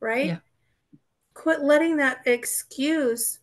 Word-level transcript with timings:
right? 0.00 0.26
Yeah. 0.26 0.38
Quit 1.34 1.62
letting 1.62 1.96
that 1.96 2.20
excuse 2.26 3.38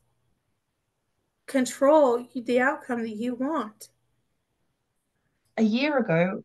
control 1.45 2.27
the 2.35 2.59
outcome 2.59 3.01
that 3.01 3.15
you 3.15 3.35
want. 3.35 3.89
A 5.57 5.63
year 5.63 5.97
ago 5.97 6.43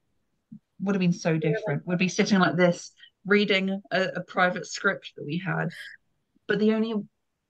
would 0.80 0.94
have 0.94 1.00
been 1.00 1.12
so 1.12 1.36
different. 1.36 1.86
We'd 1.86 1.98
be 1.98 2.08
sitting 2.08 2.38
like 2.38 2.56
this, 2.56 2.92
reading 3.26 3.82
a, 3.90 4.02
a 4.16 4.20
private 4.22 4.66
script 4.66 5.12
that 5.16 5.24
we 5.24 5.42
had. 5.44 5.68
But 6.48 6.58
the 6.58 6.72
only 6.72 6.94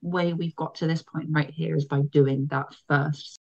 way 0.03 0.33
we've 0.33 0.57
got 0.57 0.77
to 0.77 0.87
this 0.87 1.03
point 1.03 1.29
right 1.31 1.51
here 1.51 1.77
is 1.77 1.87
by 1.87 2.03
doing 2.03 2.49
that 2.51 2.75
first. 2.89 3.39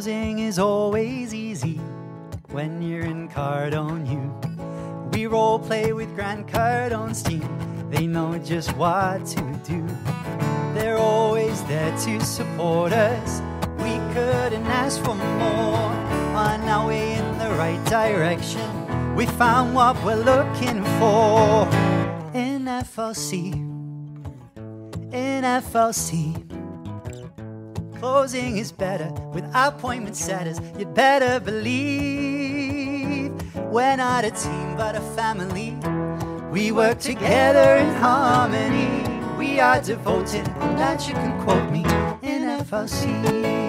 Closing 0.00 0.38
is 0.38 0.58
always 0.58 1.34
easy 1.34 1.78
when 2.52 2.80
you're 2.80 3.04
in 3.04 3.28
Cardone 3.28 4.10
U. 4.10 5.10
We 5.12 5.26
role 5.26 5.58
play 5.58 5.92
with 5.92 6.14
Grant 6.14 6.46
Cardone's 6.46 7.22
team, 7.22 7.46
they 7.90 8.06
know 8.06 8.38
just 8.38 8.74
what 8.78 9.26
to 9.26 9.42
do. 9.62 9.86
They're 10.72 10.96
always 10.96 11.62
there 11.64 11.94
to 11.98 12.18
support 12.24 12.94
us. 12.94 13.42
We 13.76 14.00
couldn't 14.14 14.64
ask 14.68 15.04
for 15.04 15.14
more. 15.14 15.92
On 16.34 16.60
our 16.66 16.88
way 16.88 17.12
in 17.12 17.38
the 17.38 17.50
right 17.58 17.84
direction, 17.84 19.14
we 19.14 19.26
found 19.26 19.74
what 19.74 20.02
we're 20.02 20.24
looking 20.24 20.82
for 20.98 21.68
in 22.32 22.64
FLC. 22.64 23.52
In 25.12 25.44
FLC. 25.44 26.49
Closing 28.00 28.56
is 28.56 28.72
better 28.72 29.12
with 29.34 29.44
appointment 29.52 30.16
setters. 30.16 30.58
You'd 30.78 30.94
better 30.94 31.38
believe 31.38 33.30
we're 33.70 33.94
not 33.94 34.24
a 34.24 34.30
team 34.30 34.74
but 34.74 34.96
a 34.96 35.02
family. 35.14 35.76
We 36.50 36.72
work 36.72 36.98
together 36.98 37.76
in 37.76 37.94
harmony. 37.96 39.06
We 39.36 39.60
are 39.60 39.82
devoted, 39.82 40.48
and 40.48 40.78
that 40.78 41.06
you 41.06 41.12
can 41.12 41.38
quote 41.44 41.70
me 41.70 41.80
in 42.26 42.48
FLC. 42.64 43.60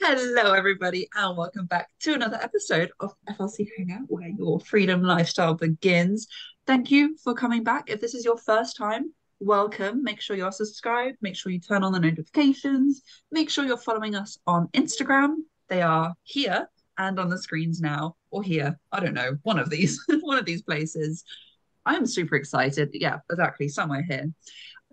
Hello, 0.00 0.54
everybody, 0.54 1.08
and 1.14 1.36
welcome 1.36 1.66
back 1.66 1.90
to 2.00 2.14
another 2.14 2.38
episode 2.42 2.90
of 3.00 3.14
FLC 3.28 3.68
Hangout, 3.76 4.08
where 4.08 4.28
your 4.28 4.58
freedom 4.60 5.02
lifestyle 5.02 5.52
begins. 5.54 6.28
Thank 6.66 6.90
you 6.90 7.16
for 7.22 7.34
coming 7.34 7.64
back. 7.64 7.90
If 7.90 8.00
this 8.00 8.14
is 8.14 8.24
your 8.24 8.38
first 8.38 8.76
time, 8.76 9.12
welcome. 9.40 10.04
Make 10.04 10.20
sure 10.20 10.36
you're 10.36 10.52
subscribed. 10.52 11.16
Make 11.20 11.34
sure 11.34 11.50
you 11.50 11.58
turn 11.58 11.82
on 11.82 11.92
the 11.92 11.98
notifications. 11.98 13.02
Make 13.32 13.50
sure 13.50 13.64
you're 13.64 13.76
following 13.76 14.14
us 14.14 14.38
on 14.46 14.68
Instagram. 14.68 15.34
They 15.68 15.82
are 15.82 16.14
here 16.22 16.68
and 16.98 17.18
on 17.18 17.30
the 17.30 17.38
screens 17.38 17.80
now, 17.80 18.14
or 18.30 18.44
here. 18.44 18.78
I 18.92 19.00
don't 19.00 19.14
know, 19.14 19.38
one 19.42 19.58
of 19.58 19.70
these, 19.70 20.04
one 20.20 20.38
of 20.38 20.44
these 20.44 20.62
places. 20.62 21.24
I'm 21.84 22.06
super 22.06 22.36
excited. 22.36 22.90
Yeah, 22.92 23.18
exactly, 23.30 23.68
somewhere 23.68 24.04
here. 24.08 24.32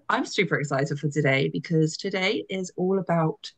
I'm 0.09 0.25
super 0.25 0.59
excited 0.59 0.97
for 0.97 1.09
today 1.09 1.49
because 1.53 1.97
today 1.97 2.45
is 2.49 2.71
all 2.77 2.97
about 2.97 3.51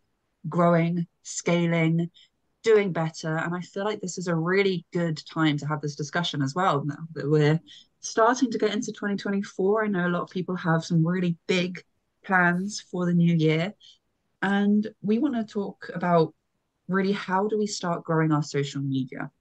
growing, 0.50 1.08
scaling, 1.23 2.09
doing 2.64 2.92
better. 2.92 3.38
And 3.38 3.56
I 3.56 3.62
feel 3.62 3.86
like 3.86 4.02
this 4.02 4.17
is 4.17 4.28
a 4.28 4.36
really 4.36 4.86
good 4.92 5.22
time 5.32 5.58
to 5.59 5.67
have 5.67 5.80
this 5.80 5.95
discussion 5.95 6.42
as 6.42 6.54
well 6.54 6.84
now 6.84 7.08
that 7.14 7.30
we're 7.30 7.59
starting 8.02 8.52
to 8.52 8.58
get 8.58 8.74
into 8.74 8.92
2024. 8.92 9.86
I 9.86 9.88
know 9.88 10.08
a 10.08 10.10
lot 10.10 10.24
of 10.24 10.30
people 10.30 10.56
have 10.56 10.84
some 10.84 11.06
really 11.06 11.38
big 11.48 11.84
plans 12.26 12.82
for 12.82 13.06
the 13.06 13.14
new 13.14 13.34
year. 13.34 13.74
And 14.42 14.88
we 15.02 15.20
want 15.20 15.36
to 15.36 15.44
talk 15.44 15.89
about 15.94 16.34
really 16.88 17.11
how 17.11 17.48
do 17.48 17.58
we 17.58 17.67
start 17.67 18.04
growing 18.04 18.32
our 18.32 18.44
social 18.44 18.82
media? 18.82 19.32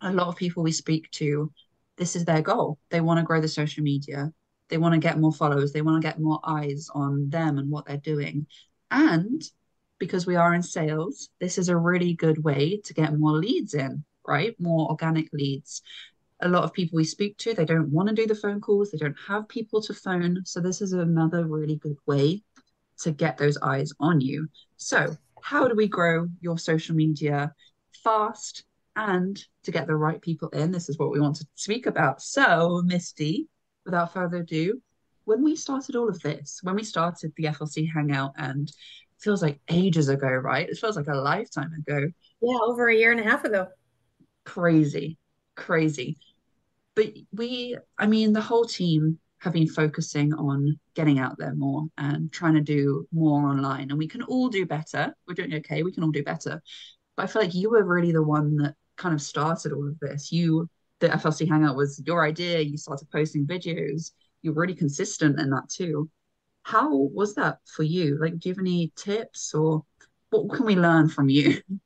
A 0.00 0.12
lot 0.12 0.28
of 0.28 0.36
people 0.36 0.62
we 0.62 0.72
speak 0.72 1.10
to, 1.12 1.52
this 1.96 2.16
is 2.16 2.24
their 2.24 2.42
goal. 2.42 2.78
They 2.90 3.00
want 3.00 3.18
to 3.18 3.24
grow 3.24 3.40
the 3.40 3.48
social 3.48 3.82
media. 3.82 4.32
They 4.68 4.78
want 4.78 4.94
to 4.94 5.00
get 5.00 5.18
more 5.18 5.32
followers. 5.32 5.72
They 5.72 5.82
want 5.82 6.00
to 6.00 6.08
get 6.08 6.20
more 6.20 6.40
eyes 6.44 6.88
on 6.94 7.28
them 7.28 7.58
and 7.58 7.70
what 7.70 7.86
they're 7.86 7.96
doing. 7.96 8.46
And 8.90 9.42
because 9.98 10.26
we 10.26 10.36
are 10.36 10.54
in 10.54 10.62
sales, 10.62 11.30
this 11.40 11.58
is 11.58 11.68
a 11.68 11.76
really 11.76 12.14
good 12.14 12.42
way 12.42 12.80
to 12.84 12.94
get 12.94 13.18
more 13.18 13.32
leads 13.32 13.74
in, 13.74 14.04
right? 14.26 14.54
More 14.60 14.90
organic 14.90 15.32
leads 15.32 15.82
a 16.40 16.48
lot 16.48 16.64
of 16.64 16.72
people 16.72 16.96
we 16.96 17.04
speak 17.04 17.38
to, 17.38 17.54
they 17.54 17.64
don't 17.64 17.90
want 17.90 18.08
to 18.08 18.14
do 18.14 18.26
the 18.26 18.34
phone 18.34 18.60
calls, 18.60 18.90
they 18.90 18.98
don't 18.98 19.16
have 19.26 19.48
people 19.48 19.80
to 19.82 19.94
phone. 19.94 20.42
So, 20.44 20.60
this 20.60 20.82
is 20.82 20.92
another 20.92 21.46
really 21.46 21.76
good 21.76 21.96
way 22.06 22.42
to 23.00 23.10
get 23.10 23.38
those 23.38 23.58
eyes 23.62 23.92
on 24.00 24.20
you. 24.20 24.48
So, 24.76 25.16
how 25.42 25.68
do 25.68 25.74
we 25.74 25.88
grow 25.88 26.26
your 26.40 26.58
social 26.58 26.94
media 26.94 27.52
fast 28.04 28.64
and 28.96 29.42
to 29.64 29.70
get 29.70 29.86
the 29.86 29.96
right 29.96 30.20
people 30.20 30.48
in? 30.50 30.72
This 30.72 30.88
is 30.88 30.98
what 30.98 31.10
we 31.10 31.20
want 31.20 31.36
to 31.36 31.46
speak 31.54 31.86
about. 31.86 32.20
So, 32.20 32.82
Misty, 32.84 33.48
without 33.84 34.12
further 34.12 34.38
ado, 34.38 34.80
when 35.24 35.42
we 35.42 35.56
started 35.56 35.96
all 35.96 36.08
of 36.08 36.20
this, 36.20 36.60
when 36.62 36.76
we 36.76 36.84
started 36.84 37.32
the 37.36 37.44
FLC 37.46 37.90
Hangout, 37.92 38.32
and 38.36 38.70
feels 39.18 39.42
like 39.42 39.58
ages 39.70 40.10
ago, 40.10 40.28
right? 40.28 40.68
It 40.68 40.76
feels 40.76 40.96
like 40.96 41.08
a 41.08 41.14
lifetime 41.14 41.72
ago. 41.72 42.08
Yeah, 42.42 42.58
over 42.62 42.88
a 42.88 42.94
year 42.94 43.12
and 43.12 43.20
a 43.20 43.24
half 43.24 43.44
ago. 43.44 43.68
Crazy 44.44 45.18
crazy. 45.56 46.18
But 46.96 47.12
we, 47.30 47.76
I 47.98 48.06
mean, 48.06 48.32
the 48.32 48.40
whole 48.40 48.64
team 48.64 49.20
have 49.40 49.52
been 49.52 49.68
focusing 49.68 50.32
on 50.32 50.80
getting 50.94 51.18
out 51.18 51.36
there 51.38 51.54
more 51.54 51.84
and 51.98 52.32
trying 52.32 52.54
to 52.54 52.62
do 52.62 53.06
more 53.12 53.48
online. 53.48 53.90
And 53.90 53.98
we 53.98 54.08
can 54.08 54.22
all 54.22 54.48
do 54.48 54.66
better. 54.66 55.14
We're 55.28 55.34
doing 55.34 55.54
okay. 55.56 55.82
We 55.82 55.92
can 55.92 56.02
all 56.02 56.10
do 56.10 56.24
better. 56.24 56.60
But 57.16 57.22
I 57.24 57.26
feel 57.26 57.42
like 57.42 57.54
you 57.54 57.70
were 57.70 57.84
really 57.84 58.12
the 58.12 58.22
one 58.22 58.56
that 58.56 58.74
kind 58.96 59.14
of 59.14 59.20
started 59.20 59.72
all 59.72 59.86
of 59.86 60.00
this. 60.00 60.32
You, 60.32 60.68
the 61.00 61.12
FLC 61.12 61.46
Hangout 61.46 61.76
was 61.76 62.02
your 62.06 62.26
idea. 62.26 62.60
You 62.60 62.78
started 62.78 63.10
posting 63.10 63.46
videos. 63.46 64.12
You're 64.40 64.54
really 64.54 64.74
consistent 64.74 65.38
in 65.38 65.50
that 65.50 65.68
too. 65.68 66.10
How 66.62 66.90
was 66.90 67.34
that 67.34 67.58
for 67.66 67.82
you? 67.82 68.18
Like, 68.18 68.38
do 68.38 68.48
you 68.48 68.54
have 68.54 68.60
any 68.60 68.90
tips 68.96 69.54
or 69.54 69.84
what 70.30 70.50
can 70.56 70.64
we 70.64 70.76
learn 70.76 71.08
from 71.08 71.28
you? 71.28 71.60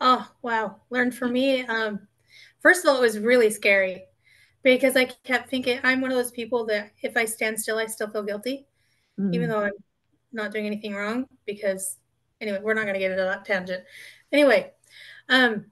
Oh, 0.00 0.30
wow. 0.42 0.76
Learn 0.90 1.10
from 1.10 1.32
me. 1.32 1.62
Um, 1.64 2.06
First 2.60 2.84
of 2.84 2.90
all, 2.90 2.98
it 2.98 3.02
was 3.02 3.18
really 3.18 3.50
scary 3.50 4.04
because 4.74 4.96
I 4.96 5.04
kept 5.04 5.50
thinking 5.50 5.80
I'm 5.82 6.00
one 6.00 6.10
of 6.10 6.16
those 6.16 6.30
people 6.30 6.66
that 6.66 6.92
if 7.02 7.16
I 7.16 7.24
stand 7.24 7.60
still, 7.60 7.78
I 7.78 7.86
still 7.86 8.10
feel 8.10 8.22
guilty, 8.22 8.66
mm. 9.18 9.34
even 9.34 9.48
though 9.48 9.64
I'm 9.64 9.72
not 10.32 10.52
doing 10.52 10.66
anything 10.66 10.94
wrong. 10.94 11.26
Because 11.46 11.96
anyway, 12.40 12.60
we're 12.62 12.74
not 12.74 12.82
going 12.82 12.94
to 12.94 13.00
get 13.00 13.10
into 13.10 13.24
that 13.24 13.44
tangent. 13.44 13.84
Anyway, 14.32 14.72
um, 15.28 15.66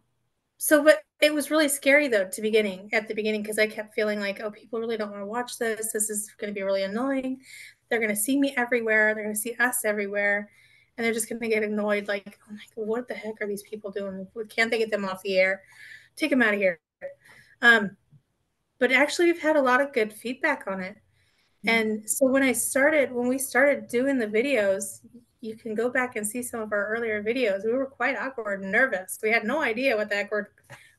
so 0.59 0.83
but 0.83 1.03
it 1.21 1.33
was 1.33 1.51
really 1.51 1.69
scary 1.69 2.09
though 2.09 2.29
to 2.29 2.43
beginning 2.43 2.91
at 2.93 3.09
the 3.09 3.15
beginning 3.15 3.43
because 3.43 3.59
I 3.59 3.67
kept 3.67 3.95
feeling 3.95 4.21
like, 4.21 4.41
oh, 4.41 4.51
people 4.51 4.81
really 4.81 4.97
don't 4.97 5.11
want 5.11 5.23
to 5.23 5.27
watch 5.27 5.59
this. 5.59 5.93
This 5.93 6.11
is 6.11 6.31
going 6.39 6.53
to 6.53 6.59
be 6.59 6.63
really 6.63 6.83
annoying. 6.85 7.41
They're 7.89 8.01
going 8.01 8.15
to 8.15 8.17
see 8.17 8.39
me 8.39 8.55
everywhere. 8.57 9.15
They're 9.15 9.25
going 9.25 9.35
to 9.35 9.41
see 9.41 9.55
us 9.59 9.85
everywhere. 9.85 10.51
And 10.97 11.05
they're 11.05 11.13
just 11.13 11.29
going 11.29 11.41
to 11.43 11.49
get 11.49 11.63
annoyed, 11.63 12.09
like, 12.09 12.39
oh 12.49 12.53
my 12.53 12.59
God, 12.75 12.87
what 12.87 13.07
the 13.07 13.13
heck 13.13 13.35
are 13.43 13.47
these 13.47 13.63
people 13.63 13.91
doing? 13.91 14.27
Can't 14.49 14.71
they 14.71 14.79
get 14.79 14.91
them 14.91 15.05
off 15.05 15.23
the 15.23 15.37
air? 15.37 15.61
take 16.17 16.31
them 16.31 16.43
out 16.43 16.55
of 16.55 16.61
here. 16.61 16.81
Um, 17.63 17.97
but 18.79 18.93
actually, 18.93 19.27
we've 19.27 19.43
had 19.43 19.57
a 19.57 19.63
lot 19.63 19.81
of 19.81 19.93
good 19.93 20.13
feedback 20.13 20.65
on 20.67 20.81
it. 20.81 20.97
Mm-hmm. 21.67 21.69
And 21.69 22.11
so 22.11 22.27
when 22.27 22.43
I 22.43 22.53
started, 22.53 23.13
when 23.13 23.29
we 23.29 23.39
started 23.39 23.89
doing 23.89 24.19
the 24.19 24.27
videos, 24.27 25.01
you 25.41 25.57
can 25.57 25.75
go 25.75 25.89
back 25.89 26.17
and 26.17 26.27
see 26.27 26.43
some 26.43 26.61
of 26.61 26.73
our 26.73 26.87
earlier 26.89 27.23
videos. 27.23 27.65
We 27.65 27.73
were 27.73 27.87
quite 27.87 28.17
awkward 28.17 28.63
and 28.63 28.73
nervous. 28.73 29.19
We 29.23 29.31
had 29.31 29.45
no 29.45 29.63
idea 29.63 29.97
what 29.97 30.09
the 30.09 30.17
heck 30.17 30.33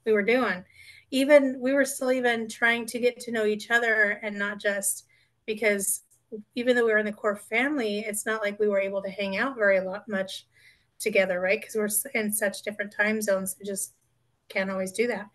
we 0.06 0.12
were 0.12 0.24
doing. 0.24 0.64
Even 1.12 1.58
we 1.60 1.74
were 1.74 1.86
still 1.86 2.12
even 2.12 2.48
trying 2.48 2.86
to 2.88 3.00
get 3.00 3.20
to 3.22 3.32
know 3.32 3.46
each 3.46 3.72
other 3.72 4.20
and 4.24 4.38
not 4.38 4.60
just 4.60 5.06
because 5.46 6.04
even 6.56 6.76
though 6.76 6.86
we 6.86 6.92
were 6.92 6.98
in 6.98 7.06
the 7.06 7.14
core 7.14 7.38
family, 7.38 8.00
it's 8.00 8.26
not 8.26 8.42
like 8.42 8.60
we 8.60 8.68
were 8.68 8.80
able 8.80 9.02
to 9.02 9.10
hang 9.10 9.38
out 9.38 9.56
very 9.56 9.80
lot 9.80 10.08
much 10.10 10.46
together, 11.00 11.40
right? 11.40 11.62
Because 11.62 11.76
we're 11.76 12.20
in 12.20 12.32
such 12.34 12.64
different 12.64 12.94
time 12.94 13.22
zones. 13.22 13.56
It 13.60 13.66
just 13.66 13.94
can't 14.50 14.70
always 14.70 14.92
do 14.92 15.08
that. 15.08 15.30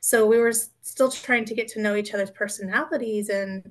So 0.00 0.26
we 0.26 0.38
were 0.38 0.52
still 0.52 1.10
trying 1.10 1.44
to 1.46 1.54
get 1.54 1.68
to 1.68 1.80
know 1.80 1.96
each 1.96 2.14
other's 2.14 2.30
personalities 2.30 3.28
and 3.28 3.64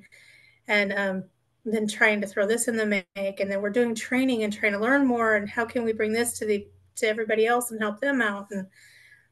and 0.68 0.94
um, 0.94 1.24
then 1.66 1.88
trying 1.88 2.20
to 2.22 2.28
throw 2.28 2.46
this 2.46 2.68
in 2.68 2.76
the 2.76 2.86
make. 3.16 3.40
And 3.40 3.50
then 3.50 3.62
we're 3.62 3.70
doing 3.70 3.96
training 3.96 4.44
and 4.44 4.52
trying 4.52 4.74
to 4.74 4.80
learn 4.80 5.06
more. 5.06 5.36
And 5.36 5.50
how 5.50 5.66
can 5.66 5.84
we 5.84 5.94
bring 5.94 6.12
this 6.12 6.38
to 6.40 6.46
the 6.46 6.68
to 6.96 7.08
everybody 7.08 7.46
else 7.46 7.72
and 7.72 7.82
help 7.82 8.00
them 8.02 8.22
out? 8.22 8.48
And 8.52 8.68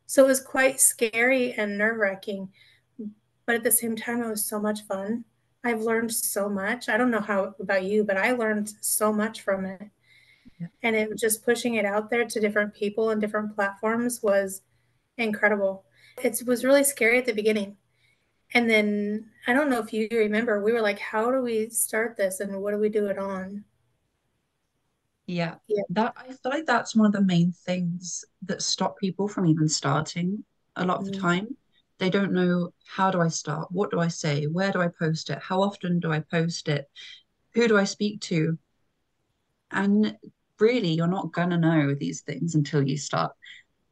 so 0.05 0.23
it 0.23 0.27
was 0.27 0.41
quite 0.41 0.79
scary 0.79 1.53
and 1.53 1.77
nerve 1.77 1.97
wracking, 1.97 2.49
but 3.45 3.55
at 3.55 3.63
the 3.63 3.71
same 3.71 3.95
time, 3.95 4.21
it 4.21 4.29
was 4.29 4.45
so 4.45 4.59
much 4.59 4.81
fun. 4.81 5.25
I've 5.63 5.81
learned 5.81 6.13
so 6.13 6.47
much. 6.47 6.89
I 6.89 6.97
don't 6.97 7.09
know 7.09 7.21
how 7.21 7.55
about 7.59 7.83
you, 7.83 8.03
but 8.03 8.17
I 8.17 8.33
learned 8.33 8.71
so 8.81 9.11
much 9.11 9.41
from 9.41 9.65
it. 9.65 9.89
Yeah. 10.59 10.67
And 10.83 10.95
it 10.95 11.17
just 11.17 11.43
pushing 11.43 11.75
it 11.75 11.85
out 11.85 12.11
there 12.11 12.25
to 12.25 12.39
different 12.39 12.75
people 12.75 13.09
and 13.09 13.19
different 13.19 13.55
platforms 13.55 14.21
was 14.21 14.61
incredible. 15.17 15.85
It 16.17 16.41
was 16.45 16.65
really 16.65 16.83
scary 16.83 17.17
at 17.19 17.25
the 17.25 17.33
beginning 17.33 17.77
And 18.53 18.69
then 18.69 19.31
I 19.47 19.53
don't 19.53 19.69
know 19.69 19.79
if 19.81 19.93
you 19.93 20.09
remember, 20.11 20.63
we 20.63 20.73
were 20.73 20.81
like, 20.81 20.99
how 20.99 21.31
do 21.31 21.41
we 21.41 21.69
start 21.69 22.17
this 22.17 22.39
and 22.41 22.61
what 22.61 22.71
do 22.71 22.79
we 22.79 22.89
do 22.89 23.07
it 23.07 23.17
on? 23.19 23.65
Yeah. 25.27 25.55
Yeah. 25.67 25.83
That 25.89 26.13
I 26.17 26.27
feel 26.27 26.51
like 26.51 26.65
that's 26.65 26.95
one 26.95 27.07
of 27.07 27.13
the 27.13 27.21
main 27.21 27.51
things 27.51 28.23
that 28.43 28.61
stop 28.61 28.97
people 28.99 29.27
from 29.27 29.47
even 29.47 29.67
starting 29.67 30.43
a 30.75 30.85
lot 30.85 30.99
of 30.99 31.05
the 31.05 31.11
mm. 31.11 31.21
time. 31.21 31.57
They 31.97 32.09
don't 32.09 32.33
know 32.33 32.73
how 32.85 33.09
do 33.11 33.21
I 33.21 33.29
start? 33.29 33.71
What 33.71 33.91
do 33.91 33.99
I 33.99 34.09
say? 34.09 34.45
Where 34.45 34.71
do 34.71 34.81
I 34.81 34.89
post 34.89 35.29
it? 35.29 35.39
How 35.41 35.61
often 35.61 35.99
do 35.99 36.11
I 36.11 36.19
post 36.19 36.67
it? 36.67 36.89
Who 37.53 37.67
do 37.67 37.77
I 37.77 37.85
speak 37.85 38.21
to? 38.21 38.57
And 39.71 40.17
really, 40.59 40.89
you're 40.93 41.07
not 41.07 41.31
gonna 41.31 41.57
know 41.57 41.95
these 41.95 42.21
things 42.21 42.55
until 42.55 42.83
you 42.87 42.97
start. 42.97 43.33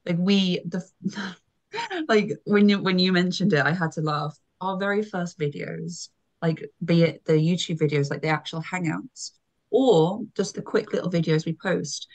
Like 0.06 0.18
we 0.20 0.62
the 0.66 0.84
like 2.08 2.31
when 2.46 2.70
you 2.70 2.81
when 2.81 3.00
you 3.00 3.12
mentioned 3.12 3.54
it, 3.54 3.66
I 3.66 3.72
had 3.72 3.92
to 3.94 4.02
laugh. 4.02 4.38
Our 4.62 4.78
very 4.78 5.04
first 5.04 5.38
videos, 5.38 6.10
like 6.42 6.70
be 6.84 7.04
it 7.04 7.25
the 7.25 7.34
YouTube 7.34 7.80
videos, 7.80 8.10
like 8.10 8.22
the 8.22 8.30
actual 8.30 8.62
hangouts, 8.62 9.31
or 9.72 10.22
just 10.36 10.56
the 10.56 10.62
quick 10.62 10.94
little 10.94 11.12
videos 11.12 11.46
we 11.46 11.54
post 11.54 12.08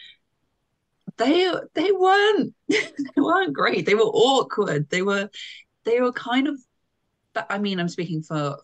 they 1.16 1.52
they 1.74 1.90
weren't 1.92 2.54
they 2.68 2.86
weren't 3.16 3.52
great 3.52 3.84
they 3.84 3.94
were 3.94 4.02
awkward 4.02 4.88
they 4.90 5.02
were 5.02 5.28
they 5.84 6.00
were 6.00 6.12
kind 6.12 6.48
of 6.48 6.58
i 7.50 7.58
mean 7.58 7.78
i'm 7.80 7.88
speaking 7.88 8.22
for 8.22 8.56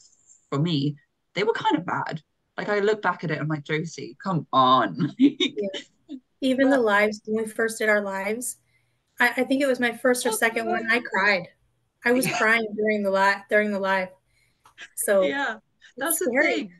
for 0.51 0.59
me 0.59 0.97
they 1.35 1.43
were 1.43 1.53
kind 1.53 1.77
of 1.77 1.87
bad 1.87 2.21
like 2.57 2.69
i 2.69 2.79
look 2.81 3.03
back 3.03 3.25
at 3.25 3.31
it 3.31 3.41
i'm 3.41 3.49
like 3.49 3.65
josie 3.65 4.17
come 4.23 4.47
on 4.53 5.13
yeah. 5.19 5.69
even 6.41 6.71
the 6.71 6.79
lives 6.79 7.21
when 7.27 7.45
we 7.45 7.51
first 7.51 7.79
did 7.79 7.89
our 7.89 8.01
lives 8.01 8.59
I, 9.21 9.29
I 9.29 9.45
think 9.45 9.63
it 9.63 9.67
was 9.67 9.81
my 9.81 9.93
first 9.93 10.27
or 10.27 10.33
second 10.33 10.67
one 10.67 10.87
i 10.91 11.01
cried 11.01 11.49
i 12.05 12.13
was 12.13 12.27
yeah. 12.27 12.39
crying 12.39 12.67
during 12.77 13.03
the 13.03 13.11
live 13.11 13.43
during 13.49 13.71
the 13.71 13.81
live 13.81 14.09
so 14.97 15.23
yeah 15.23 15.57
that's 15.97 16.19
the 16.19 16.27
thing 16.43 16.73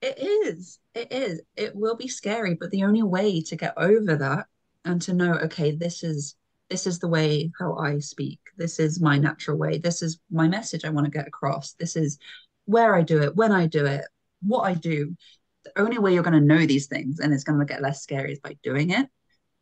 it 0.00 0.18
is. 0.18 0.78
It 0.94 1.12
is. 1.12 1.42
It 1.56 1.76
will 1.76 1.96
be 1.96 2.08
scary, 2.08 2.54
but 2.54 2.70
the 2.70 2.84
only 2.84 3.02
way 3.02 3.42
to 3.42 3.56
get 3.56 3.74
over 3.76 4.16
that 4.16 4.46
and 4.84 5.00
to 5.02 5.12
know, 5.12 5.34
okay, 5.34 5.72
this 5.72 6.02
is 6.02 6.36
this 6.70 6.86
is 6.86 7.00
the 7.00 7.08
way 7.08 7.50
how 7.58 7.76
I 7.76 7.98
speak. 7.98 8.38
This 8.56 8.78
is 8.78 9.00
my 9.00 9.18
natural 9.18 9.58
way. 9.58 9.78
This 9.78 10.02
is 10.02 10.20
my 10.30 10.46
message 10.46 10.84
I 10.84 10.90
want 10.90 11.04
to 11.06 11.10
get 11.10 11.26
across. 11.26 11.72
This 11.72 11.96
is 11.96 12.18
where 12.66 12.94
I 12.94 13.02
do 13.02 13.20
it, 13.22 13.34
when 13.34 13.50
I 13.50 13.66
do 13.66 13.86
it, 13.86 14.04
what 14.40 14.62
I 14.62 14.74
do. 14.74 15.16
The 15.64 15.80
only 15.80 15.98
way 15.98 16.14
you're 16.14 16.22
going 16.22 16.40
to 16.40 16.40
know 16.40 16.64
these 16.64 16.86
things 16.86 17.18
and 17.18 17.34
it's 17.34 17.42
going 17.42 17.58
to 17.58 17.64
get 17.64 17.82
less 17.82 18.02
scary 18.02 18.32
is 18.32 18.38
by 18.38 18.56
doing 18.62 18.90
it. 18.90 19.08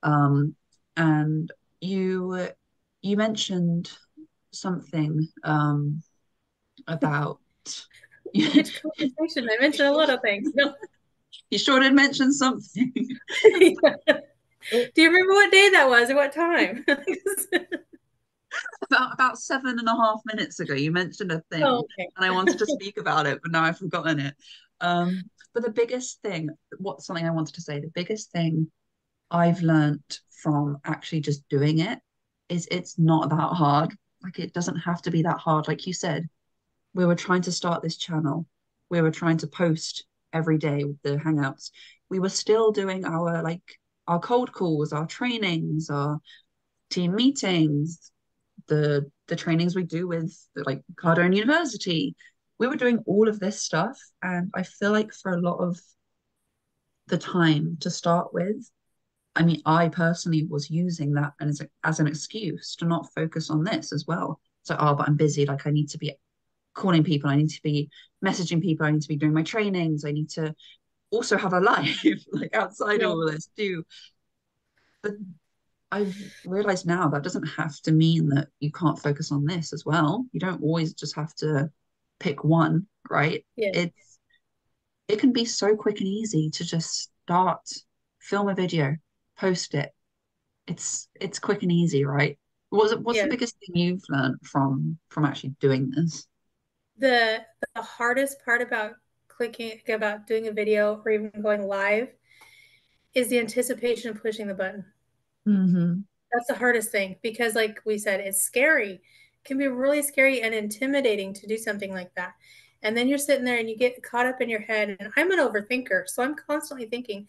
Um, 0.02 0.54
and 0.98 1.50
you 1.80 2.48
you 3.02 3.16
mentioned 3.16 3.90
something 4.52 5.28
um, 5.44 6.02
about 6.86 7.40
conversation? 8.34 9.48
I 9.50 9.60
mentioned 9.60 9.88
a 9.88 9.92
lot 9.92 10.10
of 10.10 10.20
things. 10.22 10.50
No. 10.54 10.74
You 11.50 11.58
sure 11.58 11.80
did 11.80 11.94
mention 11.94 12.32
something. 12.32 12.92
Do 13.44 14.90
you 14.96 15.10
remember 15.10 15.32
what 15.32 15.52
day 15.52 15.70
that 15.70 15.88
was 15.88 16.10
or 16.10 16.16
what 16.16 16.32
time? 16.32 16.84
about 18.90 19.14
about 19.14 19.38
seven 19.38 19.78
and 19.78 19.88
a 19.88 19.92
half 19.92 20.20
minutes 20.26 20.60
ago, 20.60 20.74
you 20.74 20.90
mentioned 20.90 21.32
a 21.32 21.42
thing, 21.50 21.62
oh, 21.62 21.78
okay. 21.78 22.08
and 22.16 22.24
I 22.24 22.30
wanted 22.30 22.58
to 22.58 22.66
speak 22.66 22.98
about 22.98 23.26
it, 23.26 23.40
but 23.42 23.52
now 23.52 23.62
I've 23.62 23.78
forgotten 23.78 24.20
it. 24.20 24.34
Um, 24.80 25.22
but 25.54 25.62
the 25.62 25.70
biggest 25.70 26.20
thing, 26.22 26.50
what 26.78 27.02
something 27.02 27.26
I 27.26 27.30
wanted 27.30 27.54
to 27.54 27.62
say, 27.62 27.80
the 27.80 27.90
biggest 27.94 28.30
thing 28.30 28.70
I've 29.30 29.62
learned 29.62 30.18
from 30.42 30.78
actually 30.84 31.20
just 31.20 31.48
doing 31.48 31.80
it 31.80 31.98
is 32.48 32.68
it's 32.70 32.98
not 32.98 33.30
that 33.30 33.52
hard. 33.54 33.94
Like 34.22 34.38
it 34.38 34.52
doesn't 34.52 34.76
have 34.76 35.02
to 35.02 35.10
be 35.10 35.22
that 35.22 35.38
hard. 35.38 35.68
Like 35.68 35.86
you 35.86 35.92
said, 35.92 36.28
we 36.94 37.04
were 37.04 37.14
trying 37.14 37.42
to 37.42 37.52
start 37.52 37.82
this 37.82 37.96
channel. 37.96 38.46
We 38.90 39.00
were 39.00 39.10
trying 39.10 39.38
to 39.38 39.46
post 39.46 40.04
every 40.32 40.58
day 40.58 40.84
with 40.84 41.00
the 41.02 41.16
hangouts. 41.16 41.70
We 42.08 42.18
were 42.18 42.28
still 42.28 42.72
doing 42.72 43.04
our 43.04 43.42
like 43.42 43.62
our 44.06 44.18
cold 44.18 44.52
calls, 44.52 44.92
our 44.92 45.06
trainings, 45.06 45.90
our 45.90 46.20
team 46.90 47.14
meetings, 47.14 48.10
the 48.66 49.10
the 49.26 49.36
trainings 49.36 49.76
we 49.76 49.84
do 49.84 50.08
with 50.08 50.34
like 50.56 50.82
Cardone 50.94 51.36
University. 51.36 52.16
We 52.58 52.66
were 52.66 52.76
doing 52.76 52.98
all 53.06 53.28
of 53.28 53.38
this 53.38 53.62
stuff, 53.62 53.98
and 54.22 54.50
I 54.54 54.62
feel 54.62 54.90
like 54.90 55.12
for 55.12 55.32
a 55.32 55.40
lot 55.40 55.58
of 55.58 55.78
the 57.06 57.18
time 57.18 57.76
to 57.80 57.90
start 57.90 58.34
with, 58.34 58.68
I 59.36 59.44
mean, 59.44 59.62
I 59.64 59.88
personally 59.88 60.46
was 60.48 60.70
using 60.70 61.12
that 61.14 61.32
as, 61.40 61.60
a, 61.60 61.68
as 61.84 62.00
an 62.00 62.06
excuse 62.06 62.74
to 62.76 62.86
not 62.86 63.12
focus 63.14 63.50
on 63.50 63.62
this 63.62 63.92
as 63.92 64.04
well. 64.06 64.40
So, 64.62 64.76
oh, 64.78 64.94
but 64.94 65.08
I'm 65.08 65.16
busy. 65.16 65.46
Like, 65.46 65.66
I 65.66 65.70
need 65.70 65.88
to 65.90 65.98
be 65.98 66.14
calling 66.74 67.04
people. 67.04 67.30
I 67.30 67.36
need 67.36 67.50
to 67.50 67.62
be 67.62 67.90
messaging 68.24 68.62
people. 68.62 68.86
I 68.86 68.90
need 68.90 69.02
to 69.02 69.08
be 69.08 69.16
doing 69.16 69.32
my 69.32 69.42
trainings. 69.42 70.04
I 70.04 70.12
need 70.12 70.30
to 70.30 70.54
also 71.10 71.36
have 71.36 71.52
a 71.52 71.60
life 71.72 72.04
like 72.32 72.54
outside 72.54 73.00
yeah. 73.00 73.06
of 73.06 73.12
all 73.12 73.26
this 73.26 73.48
too. 73.56 73.84
But 75.02 75.12
I've 75.90 76.16
realized 76.44 76.86
now 76.86 77.08
that 77.08 77.22
doesn't 77.22 77.46
have 77.46 77.80
to 77.82 77.92
mean 77.92 78.28
that 78.30 78.48
you 78.60 78.70
can't 78.70 78.98
focus 78.98 79.32
on 79.32 79.44
this 79.44 79.72
as 79.72 79.84
well. 79.84 80.26
You 80.32 80.40
don't 80.40 80.62
always 80.62 80.92
just 80.94 81.16
have 81.16 81.34
to 81.36 81.70
pick 82.20 82.44
one, 82.44 82.86
right? 83.08 83.44
Yeah. 83.56 83.70
It's 83.74 84.18
it 85.08 85.18
can 85.18 85.32
be 85.32 85.46
so 85.46 85.74
quick 85.74 86.00
and 86.00 86.08
easy 86.08 86.50
to 86.50 86.64
just 86.64 87.10
start, 87.24 87.66
film 88.20 88.48
a 88.48 88.54
video, 88.54 88.96
post 89.38 89.74
it. 89.74 89.92
It's 90.66 91.08
it's 91.18 91.38
quick 91.38 91.62
and 91.62 91.72
easy, 91.72 92.04
right? 92.04 92.38
What's 92.70 92.94
what's 92.96 93.16
yeah. 93.16 93.24
the 93.24 93.30
biggest 93.30 93.56
thing 93.58 93.82
you've 93.82 94.04
learned 94.10 94.36
from 94.42 94.98
from 95.08 95.24
actually 95.24 95.54
doing 95.60 95.90
this? 95.90 96.26
the 96.98 97.38
the 97.74 97.82
hardest 97.82 98.44
part 98.44 98.60
about 98.60 98.94
clicking 99.28 99.80
about 99.88 100.26
doing 100.26 100.48
a 100.48 100.52
video 100.52 101.00
or 101.04 101.10
even 101.12 101.42
going 101.42 101.66
live 101.66 102.08
is 103.14 103.28
the 103.28 103.38
anticipation 103.38 104.10
of 104.10 104.20
pushing 104.20 104.46
the 104.46 104.54
button. 104.54 104.84
Mm-hmm. 105.46 106.00
That's 106.32 106.48
the 106.48 106.56
hardest 106.56 106.90
thing 106.90 107.16
because, 107.22 107.54
like 107.54 107.80
we 107.86 107.98
said, 107.98 108.20
it's 108.20 108.42
scary. 108.42 108.92
It 108.92 109.00
can 109.44 109.56
be 109.56 109.68
really 109.68 110.02
scary 110.02 110.42
and 110.42 110.54
intimidating 110.54 111.32
to 111.34 111.46
do 111.46 111.56
something 111.56 111.92
like 111.92 112.14
that. 112.16 112.34
And 112.82 112.96
then 112.96 113.08
you're 113.08 113.18
sitting 113.18 113.44
there 113.44 113.58
and 113.58 113.68
you 113.68 113.76
get 113.76 114.02
caught 114.02 114.26
up 114.26 114.40
in 114.40 114.48
your 114.48 114.60
head. 114.60 114.96
And 115.00 115.10
I'm 115.16 115.30
an 115.30 115.38
overthinker, 115.38 116.02
so 116.06 116.22
I'm 116.22 116.34
constantly 116.34 116.86
thinking, 116.86 117.26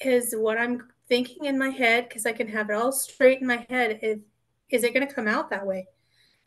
is 0.00 0.34
what 0.36 0.58
I'm 0.58 0.88
thinking 1.08 1.46
in 1.46 1.58
my 1.58 1.70
head 1.70 2.08
because 2.08 2.26
I 2.26 2.32
can 2.32 2.48
have 2.48 2.70
it 2.70 2.74
all 2.74 2.92
straight 2.92 3.40
in 3.40 3.46
my 3.46 3.66
head. 3.68 3.98
Is 4.02 4.18
is 4.70 4.84
it 4.84 4.94
going 4.94 5.06
to 5.06 5.12
come 5.12 5.26
out 5.26 5.50
that 5.50 5.66
way? 5.66 5.86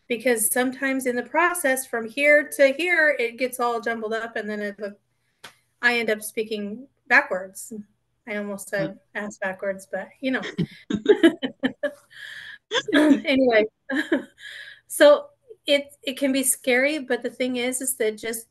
because 0.07 0.51
sometimes 0.51 1.05
in 1.05 1.15
the 1.15 1.23
process 1.23 1.85
from 1.85 2.07
here 2.07 2.49
to 2.57 2.73
here 2.73 3.15
it 3.17 3.37
gets 3.37 3.59
all 3.59 3.79
jumbled 3.81 4.13
up 4.13 4.35
and 4.35 4.49
then 4.49 4.61
it, 4.61 4.79
I 5.81 5.99
end 5.99 6.09
up 6.09 6.21
speaking 6.21 6.87
backwards. 7.07 7.73
I 8.27 8.37
almost 8.37 8.69
said 8.69 8.91
mm. 8.91 8.99
ass 9.15 9.37
backwards, 9.41 9.87
but 9.91 10.09
you 10.21 10.31
know. 10.31 10.41
anyway, 12.93 13.65
so 14.87 15.25
it 15.65 15.93
it 16.03 16.17
can 16.17 16.31
be 16.31 16.43
scary, 16.43 16.99
but 16.99 17.21
the 17.21 17.29
thing 17.29 17.57
is, 17.57 17.81
is 17.81 17.95
that 17.97 18.17
just 18.17 18.47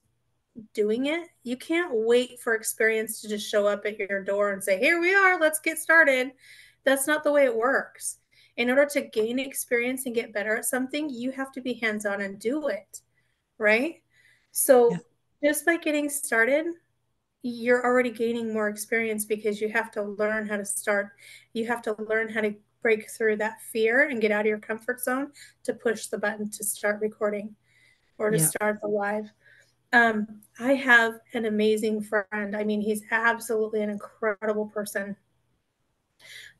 doing 0.75 1.07
it, 1.07 1.29
you 1.43 1.57
can't 1.57 1.91
wait 1.93 2.41
for 2.41 2.55
experience 2.55 3.21
to 3.21 3.29
just 3.29 3.49
show 3.49 3.67
up 3.67 3.87
at 3.87 3.99
your 3.99 4.23
door 4.23 4.53
and 4.53 4.63
say, 4.63 4.79
"Here 4.79 5.01
we 5.01 5.15
are, 5.15 5.39
let's 5.41 5.61
get 5.61 5.79
started." 5.79 6.33
That's 6.85 7.07
not 7.07 7.25
the 7.25 7.33
way 7.33 7.45
it 7.45 7.57
works 7.57 8.19
in 8.57 8.69
order 8.69 8.87
to 8.87 9.03
gain 9.03 9.39
experience 9.39 10.07
and 10.07 10.15
get 10.15 10.33
better 10.33 10.57
at 10.57 10.65
something, 10.65 11.09
you 11.09 11.31
have 11.33 11.53
to 11.53 11.61
be 11.61 11.75
hands 11.75 12.05
on 12.05 12.21
and 12.21 12.39
do 12.39 12.69
it. 12.69 13.01
Right. 13.59 14.03
So, 14.51 14.91
yeah. 14.91 14.99
just 15.43 15.65
by 15.65 15.77
getting 15.79 16.11
started, 16.11 16.67
you're 17.43 17.85
already 17.85 18.11
gaining 18.11 18.53
more 18.53 18.69
experience 18.69 19.25
because 19.25 19.61
you 19.61 19.69
have 19.71 19.91
to 19.93 20.03
learn 20.03 20.47
how 20.47 20.57
to 20.57 20.65
start. 20.65 21.11
You 21.55 21.67
have 21.67 21.83
to 21.83 21.97
learn 22.09 22.29
how 22.29 22.43
to 22.43 22.55
break 22.83 23.11
through 23.11 23.37
that 23.37 23.61
fear 23.73 24.09
and 24.09 24.21
get 24.21 24.31
out 24.31 24.41
of 24.41 24.47
your 24.47 24.59
comfort 24.59 25.01
zone 25.01 25.33
to 25.65 25.73
push 25.73 26.07
the 26.07 26.19
button 26.19 26.51
to 26.51 26.65
start 26.65 27.01
recording 27.01 27.55
or 28.19 28.31
to 28.31 28.39
yeah. 28.39 28.45
start 28.45 28.81
the 28.83 28.89
live. 28.89 29.31
Um, 29.93 30.41
I 30.59 30.75
have 30.75 31.21
an 31.35 31.45
amazing 31.45 32.03
friend. 32.03 32.57
I 32.57 32.65
mean, 32.65 32.81
he's 32.81 33.03
absolutely 33.11 33.83
an 33.83 33.91
incredible 33.91 34.67
person 34.67 35.17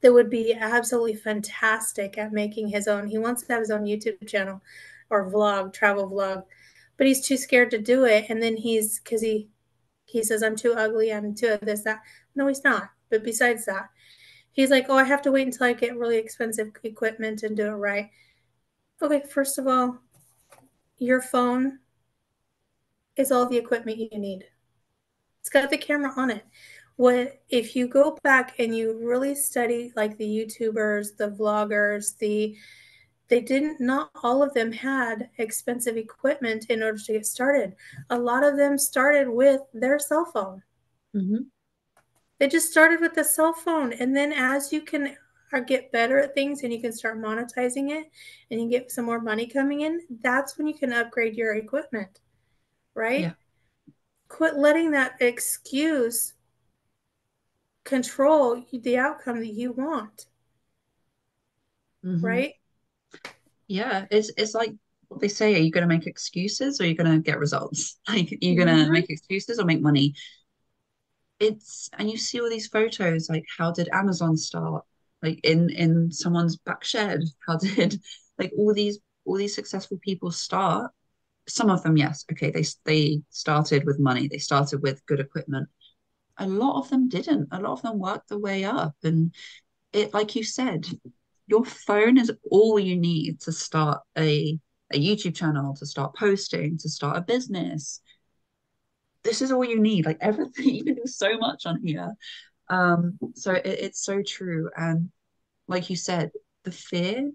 that 0.01 0.13
would 0.13 0.31
be 0.31 0.53
absolutely 0.55 1.15
fantastic 1.15 2.19
at 2.19 2.33
making 2.33 2.69
his 2.69 2.89
own. 2.89 3.07
He 3.07 3.19
wants 3.19 3.43
to 3.43 3.53
have 3.53 3.61
his 3.63 3.71
own 3.71 3.85
YouTube 3.85 4.27
channel 4.27 4.61
or 5.11 5.31
vlog, 5.31 5.73
travel 5.73 6.09
vlog, 6.11 6.45
but 6.97 7.07
he's 7.07 7.27
too 7.27 7.37
scared 7.37 7.71
to 7.71 7.79
do 7.79 8.05
it. 8.05 8.27
And 8.29 8.43
then 8.43 8.57
he's 8.57 8.99
because 9.01 9.23
he 9.23 9.49
he 10.07 10.23
says 10.23 10.43
I'm 10.43 10.57
too 10.57 10.75
ugly, 10.75 11.13
I'm 11.13 11.35
too 11.35 11.59
this 11.63 11.83
that. 11.85 12.03
No, 12.35 12.47
he's 12.49 12.65
not. 12.65 12.91
But 13.11 13.25
besides 13.25 13.67
that, 13.67 13.91
he's 14.53 14.71
like, 14.71 14.87
oh, 14.89 14.97
I 14.99 15.05
have 15.05 15.23
to 15.23 15.33
wait 15.33 15.47
until 15.47 15.67
I 15.67 15.75
get 15.75 15.97
really 15.97 16.19
expensive 16.19 16.73
equipment 16.85 17.43
and 17.43 17.57
do 17.57 17.67
it 17.67 17.71
right. 17.73 18.11
Okay, 19.03 19.23
first 19.31 19.59
of 19.59 19.67
all, 19.67 19.99
your 20.99 21.21
phone 21.21 21.81
is 23.17 23.33
all 23.33 23.49
the 23.49 23.57
equipment 23.57 23.99
you 23.99 24.19
need. 24.19 24.45
It's 25.41 25.51
got 25.51 25.71
the 25.71 25.79
camera 25.79 26.13
on 26.17 26.31
it 26.31 26.45
what 26.97 27.41
if 27.49 27.75
you 27.75 27.89
go 27.89 28.19
back 28.23 28.55
and 28.59 28.77
you 28.77 28.99
really 29.03 29.35
study 29.35 29.93
like 29.97 30.17
the 30.19 30.25
youtubers 30.25 31.17
the 31.17 31.29
vloggers 31.31 32.17
the 32.19 32.57
they 33.29 33.41
didn't 33.41 33.81
not 33.81 34.11
all 34.23 34.43
of 34.43 34.53
them 34.53 34.71
had 34.71 35.31
expensive 35.39 35.97
equipment 35.97 36.67
in 36.69 36.83
order 36.83 36.99
to 36.99 37.13
get 37.13 37.27
started 37.27 37.75
a 38.11 38.19
lot 38.19 38.45
of 38.45 38.57
them 38.57 38.77
started 38.77 39.29
with 39.29 39.61
their 39.73 39.99
cell 39.99 40.27
phone 40.33 40.63
mm-hmm. 41.17 41.43
they 42.39 42.47
just 42.47 42.71
started 42.71 43.01
with 43.01 43.15
the 43.15 43.25
cell 43.25 43.53
phone 43.53 43.93
and 43.95 44.15
then 44.15 44.33
as 44.33 44.73
you 44.73 44.81
can 44.81 45.17
or 45.53 45.59
uh, 45.59 45.61
get 45.61 45.93
better 45.93 46.19
at 46.19 46.35
things 46.35 46.63
and 46.63 46.73
you 46.73 46.81
can 46.81 46.93
start 46.93 47.21
monetizing 47.21 47.91
it 47.91 48.11
and 48.51 48.61
you 48.61 48.71
get 48.71 48.91
some 48.91 49.05
more 49.05 49.21
money 49.21 49.47
coming 49.47 49.81
in 49.81 50.01
that's 50.23 50.57
when 50.57 50.67
you 50.67 50.75
can 50.75 50.93
upgrade 50.93 51.37
your 51.37 51.57
equipment 51.57 52.21
right 52.95 53.21
yeah. 53.21 53.33
quit 54.29 54.57
letting 54.57 54.93
that 54.93 55.13
excuse 55.21 56.35
control 57.85 58.63
the 58.73 58.97
outcome 58.97 59.41
that 59.41 59.53
you 59.53 59.73
want 59.73 60.27
mm-hmm. 62.05 62.25
right 62.25 62.55
yeah 63.67 64.07
it's 64.11 64.31
it's 64.37 64.55
like 64.55 64.73
what 65.09 65.21
they 65.21 65.29
say 65.29 65.55
are 65.55 65.59
you 65.59 65.71
going 65.71 65.87
to 65.87 65.95
make 65.95 66.07
excuses 66.07 66.81
or 66.81 66.85
are 66.85 66.87
you 66.87 66.95
going 66.95 67.11
to 67.11 67.19
get 67.19 67.39
results 67.39 67.99
like 68.09 68.31
are 68.33 68.39
you 68.41 68.57
going 68.57 68.69
to 68.69 68.75
mm-hmm. 68.75 68.93
make 68.93 69.11
excuses 69.11 69.59
or 69.59 69.65
make 69.65 69.81
money 69.81 70.15
it's 71.41 71.91
and 71.99 72.11
you 72.11 72.17
see 72.17 72.41
all 72.41 72.49
these 72.49 72.69
photos 72.69 73.29
like 73.29 73.45
how 73.59 73.73
did 73.73 73.89
amazon 73.93 74.37
start 74.37 74.85
like 75.23 75.41
in 75.45 75.71
in 75.71 76.11
someone's 76.13 76.57
back 76.57 76.85
shed 76.85 77.21
how 77.47 77.57
did 77.57 78.01
like 78.39 78.53
all 78.57 78.73
these 78.73 78.99
all 79.25 79.37
these 79.37 79.55
successful 79.55 79.99
people 80.03 80.31
start 80.31 80.91
some 81.49 81.71
of 81.71 81.83
them 81.83 81.97
yes 81.97 82.25
okay 82.31 82.51
they 82.51 82.65
they 82.85 83.21
started 83.31 83.85
with 83.85 83.99
money 83.99 84.29
they 84.29 84.39
started 84.39 84.81
with 84.83 85.05
good 85.07 85.21
equipment 85.21 85.69
a 86.39 86.47
lot 86.47 86.79
of 86.79 86.89
them 86.89 87.09
didn't 87.09 87.49
a 87.53 87.61
lot 87.61 87.73
of 87.73 87.83
them 87.83 87.99
worked 87.99 88.29
their 88.29 88.39
way 88.39 88.65
up 88.65 88.95
and 89.03 89.35
it 89.93 90.15
like 90.15 90.35
you 90.37 90.45
said 90.45 90.87
your 91.47 91.65
phone 91.65 92.17
is 92.17 92.31
all 92.51 92.79
you 92.79 92.97
need 92.97 93.41
to 93.41 93.53
start 93.53 94.01
a 94.17 94.59
a 94.93 94.99
YouTube 94.99 95.35
channel, 95.35 95.75
to 95.77 95.87
start 95.87 96.15
posting, 96.15 96.79
to 96.79 96.89
start 96.89 97.17
a 97.17 97.23
business. 97.23 98.01
This 99.23 99.43
is 99.43 99.53
all 99.53 99.65
you 99.65 99.81
need. 99.81 100.07
Like 100.07 100.19
everything, 100.21 100.69
you 100.75 100.85
can 100.85 100.95
do 100.95 101.07
so 101.07 101.39
much 101.39 101.67
on 101.67 101.81
here. 101.85 102.13
Um, 102.69 103.19
so 103.35 103.53
it, 103.53 103.67
it's 103.67 104.05
so 104.05 104.23
true. 104.23 104.71
And 104.77 105.11
like 105.69 105.91
you 105.91 105.97
said, 105.97 106.31
the 106.65 106.73
fear 106.73 107.31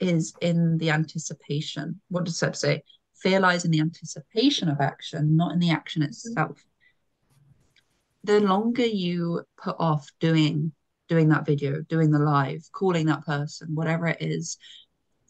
is 0.00 0.34
in 0.40 0.78
the 0.78 0.90
anticipation. 0.90 2.00
What 2.08 2.24
does 2.24 2.38
Seb 2.38 2.56
say? 2.56 2.82
Fear 3.22 3.40
lies 3.40 3.64
in 3.64 3.70
the 3.70 3.80
anticipation 3.80 4.68
of 4.68 4.80
action, 4.80 5.36
not 5.36 5.52
in 5.52 5.58
the 5.58 5.70
action 5.70 6.02
mm-hmm. 6.02 6.08
itself. 6.08 6.64
The 8.24 8.40
longer 8.40 8.86
you 8.86 9.42
put 9.56 9.76
off 9.78 10.08
doing 10.20 10.72
doing 11.08 11.28
that 11.28 11.44
video, 11.44 11.82
doing 11.82 12.10
the 12.10 12.18
live, 12.18 12.66
calling 12.72 13.06
that 13.06 13.26
person, 13.26 13.74
whatever 13.74 14.06
it 14.06 14.18
is, 14.20 14.56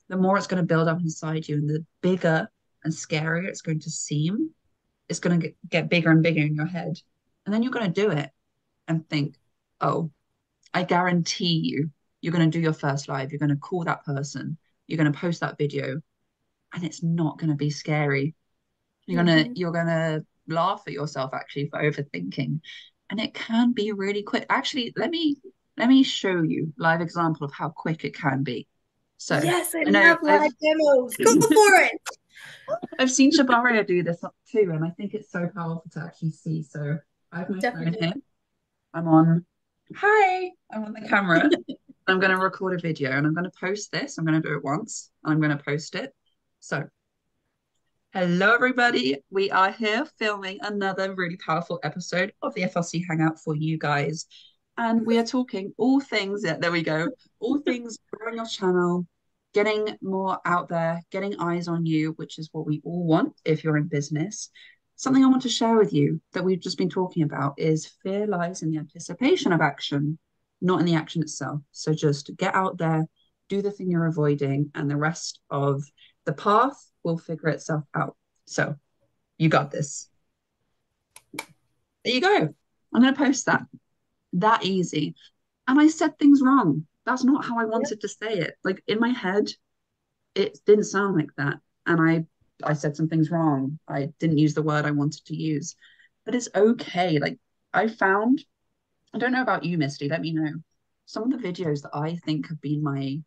the 0.08 0.16
more 0.16 0.37
it's 0.37 0.46
going 0.46 0.62
to 0.62 0.66
build 0.66 0.87
up 0.87 1.00
inside 1.00 1.49
you 1.49 1.56
and 1.56 1.68
the 1.68 1.84
bigger 2.02 2.49
and 2.84 2.92
scarier 2.92 3.49
it's 3.49 3.62
going 3.62 3.80
to 3.80 3.90
seem. 3.90 4.50
It's 5.08 5.18
going 5.18 5.40
to 5.40 5.46
get, 5.49 5.56
get 5.68 5.88
bigger 5.90 6.11
and 6.11 6.22
bigger 6.22 6.42
in 6.42 6.54
your 6.54 6.66
head. 6.66 7.00
And 7.44 7.52
then 7.52 7.62
you're 7.62 7.72
going 7.72 7.92
to 7.92 8.00
do 8.00 8.11
it 8.11 8.30
and 8.87 9.08
think, 9.08 9.37
oh, 9.80 10.11
I 10.72 10.84
guarantee 10.84 11.61
you, 11.64 11.90
you're 12.20 12.32
going 12.32 12.49
to 12.49 12.56
do 12.56 12.62
your 12.62 12.72
first 12.72 13.08
live. 13.08 13.32
You're 13.32 13.40
going 13.40 13.50
to 13.50 13.56
call 13.56 13.84
that 13.84 14.04
person. 14.04 14.58
You're 14.87 14.99
going 14.99 15.12
to 15.12 15.18
post 15.18 15.40
that 15.40 15.58
video 15.58 16.00
and 16.72 16.84
it's 16.84 17.02
not 17.02 17.38
going 17.38 17.50
to 17.50 17.56
be 17.56 17.70
scary. 17.70 18.34
You're 19.06 19.22
mm-hmm. 19.22 19.34
going 19.36 19.54
to, 19.54 19.60
you're 19.60 19.72
going 19.72 19.86
to 19.86 20.24
laugh 20.48 20.82
at 20.86 20.92
yourself 20.92 21.32
actually 21.34 21.68
for 21.68 21.82
overthinking 21.82 22.60
and 23.12 23.20
it 23.20 23.34
can 23.34 23.72
be 23.72 23.92
really 23.92 24.22
quick. 24.22 24.46
Actually, 24.48 24.92
let 24.96 25.10
me 25.10 25.36
let 25.76 25.88
me 25.88 26.02
show 26.02 26.42
you 26.42 26.72
live 26.78 27.02
example 27.02 27.44
of 27.44 27.52
how 27.52 27.68
quick 27.68 28.04
it 28.04 28.14
can 28.14 28.42
be. 28.42 28.66
So 29.18 29.36
yes, 29.36 29.74
I, 29.74 29.80
I 29.80 29.90
love 29.90 30.18
live 30.22 30.52
demos. 30.58 31.16
Go 31.16 31.40
for 31.40 31.74
it. 31.82 32.00
I've 32.98 33.10
seen 33.10 33.30
Shabaria 33.30 33.86
do 33.86 34.02
this 34.02 34.24
too, 34.50 34.70
and 34.74 34.82
I 34.82 34.90
think 34.90 35.12
it's 35.12 35.30
so 35.30 35.46
powerful 35.54 35.84
to 35.92 36.00
actually 36.00 36.30
see. 36.30 36.62
So 36.62 36.98
I 37.30 37.40
have 37.40 37.50
my 37.50 37.58
Definitely. 37.58 38.00
phone 38.00 38.02
here. 38.02 38.22
I'm 38.94 39.08
on. 39.08 39.44
Hi, 39.96 40.50
I'm 40.72 40.84
on 40.84 40.92
the 40.94 41.06
camera. 41.06 41.50
I'm 42.08 42.18
going 42.18 42.32
to 42.32 42.42
record 42.42 42.74
a 42.74 42.82
video, 42.82 43.10
and 43.10 43.26
I'm 43.26 43.34
going 43.34 43.44
to 43.44 43.52
post 43.60 43.92
this. 43.92 44.16
I'm 44.16 44.24
going 44.24 44.40
to 44.40 44.48
do 44.48 44.56
it 44.56 44.64
once. 44.64 45.10
And 45.22 45.34
I'm 45.34 45.38
going 45.38 45.56
to 45.56 45.62
post 45.62 45.94
it. 45.96 46.14
So, 46.64 46.85
hello 48.12 48.54
everybody. 48.54 49.16
We 49.31 49.50
are 49.50 49.73
here 49.73 50.07
filming 50.21 50.61
another 50.62 51.12
really 51.12 51.37
powerful 51.37 51.81
episode 51.83 52.33
of 52.40 52.54
the 52.54 52.62
FLC 52.62 53.02
Hangout 53.04 53.40
for 53.40 53.57
you 53.57 53.78
guys 53.78 54.26
and 54.78 55.04
we 55.04 55.19
are 55.19 55.26
talking 55.26 55.75
all 55.76 55.99
things. 55.99 56.42
Yeah, 56.45 56.59
there 56.61 56.71
we 56.71 56.85
go. 56.85 57.09
All 57.40 57.59
things 57.59 57.99
growing 58.12 58.37
your 58.37 58.47
channel, 58.47 59.09
getting 59.54 59.99
more 60.02 60.38
out 60.45 60.69
there, 60.69 61.02
getting 61.11 61.40
eyes 61.40 61.66
on 61.66 61.85
you, 61.85 62.12
which 62.12 62.38
is 62.38 62.49
what 62.52 62.64
we 62.64 62.81
all 62.85 63.04
want 63.04 63.33
if 63.45 63.64
you're 63.64 63.76
in 63.76 63.88
business. 63.88 64.49
Something 64.95 65.25
I 65.25 65.28
want 65.31 65.42
to 65.42 65.49
share 65.49 65.76
with 65.76 65.92
you 65.92 66.21
that 66.33 66.45
we've 66.45 66.61
just 66.61 66.78
been 66.78 66.90
talking 66.90 67.25
about 67.25 67.54
is 67.59 67.90
fear 68.04 68.28
lies 68.28 68.62
in 68.62 68.71
the 68.71 68.78
anticipation 68.78 69.52
of 69.52 69.61
action, 69.61 70.16
not 70.61 70.78
in 70.78 70.87
the 70.87 70.95
action 70.95 71.23
itself. 71.23 71.61
So 71.73 71.92
just 71.92 72.31
get 72.37 72.54
out 72.54 72.78
there, 72.78 73.04
do 73.49 73.62
the 73.62 73.73
thing 73.73 73.90
you're 73.90 74.07
avoiding, 74.07 74.71
and 74.76 74.88
the 74.88 74.97
rest 74.97 75.40
of 75.50 75.83
the 76.24 76.32
path 76.32 76.76
will 77.02 77.18
figure 77.18 77.48
itself 77.48 77.84
out. 77.94 78.16
So 78.46 78.76
you 79.38 79.48
got 79.48 79.70
this. 79.70 80.08
There 81.34 82.14
you 82.14 82.20
go. 82.20 82.54
I'm 82.94 83.02
going 83.02 83.14
to 83.14 83.18
post 83.18 83.46
that 83.46 83.62
that 84.34 84.64
easy. 84.64 85.14
And 85.68 85.80
I 85.80 85.88
said 85.88 86.18
things 86.18 86.40
wrong. 86.42 86.86
That's 87.04 87.24
not 87.24 87.44
how 87.44 87.58
I 87.58 87.64
wanted 87.64 88.00
to 88.00 88.08
say 88.08 88.38
it. 88.38 88.54
Like 88.64 88.82
in 88.86 88.98
my 89.00 89.10
head, 89.10 89.50
it 90.34 90.58
didn't 90.66 90.84
sound 90.84 91.16
like 91.16 91.30
that. 91.36 91.58
And 91.86 92.00
I 92.00 92.26
I 92.64 92.74
said 92.74 92.96
some 92.96 93.08
things 93.08 93.30
wrong. 93.30 93.78
I 93.88 94.10
didn't 94.18 94.38
use 94.38 94.54
the 94.54 94.62
word 94.62 94.84
I 94.84 94.92
wanted 94.92 95.24
to 95.26 95.36
use. 95.36 95.74
But 96.24 96.34
it's 96.34 96.48
okay. 96.54 97.18
Like 97.18 97.38
I 97.72 97.88
found, 97.88 98.44
I 99.12 99.18
don't 99.18 99.32
know 99.32 99.42
about 99.42 99.64
you, 99.64 99.78
Misty, 99.78 100.08
let 100.08 100.20
me 100.20 100.32
know. 100.32 100.52
Some 101.06 101.24
of 101.24 101.30
the 101.30 101.48
videos 101.48 101.82
that 101.82 101.94
I 101.94 102.16
think 102.24 102.48
have 102.48 102.60
been 102.60 102.82
my 102.82 103.20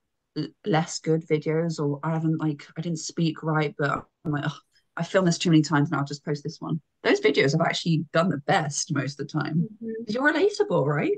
less 0.65 1.00
good 1.00 1.25
videos, 1.27 1.80
or 1.80 2.00
I 2.04 2.12
haven't 2.12 2.39
like 2.39 2.65
I 2.77 2.82
didn't 2.82 3.00
speak 3.00 3.44
right, 3.44 3.74
but 3.77 4.06
I'm 4.25 4.32
like, 4.32 4.44
oh, 4.46 4.58
I 4.98 5.04
filmed 5.04 5.27
this 5.27 5.38
too 5.38 5.50
many 5.50 5.62
times 5.62 5.89
and 5.89 6.00
I'll 6.00 6.06
just 6.06 6.25
post 6.25 6.44
this 6.44 6.62
one. 6.62 6.82
Those 7.04 7.22
videos 7.22 7.51
have 7.51 7.62
actually 7.62 8.06
done 8.13 8.30
the 8.30 8.38
best 8.38 8.94
most 8.94 9.20
of 9.20 9.27
the 9.27 9.34
time. 9.39 9.68
Mm-hmm. 9.84 9.92
You're 10.08 10.32
relatable, 10.32 10.86
right? 10.86 11.18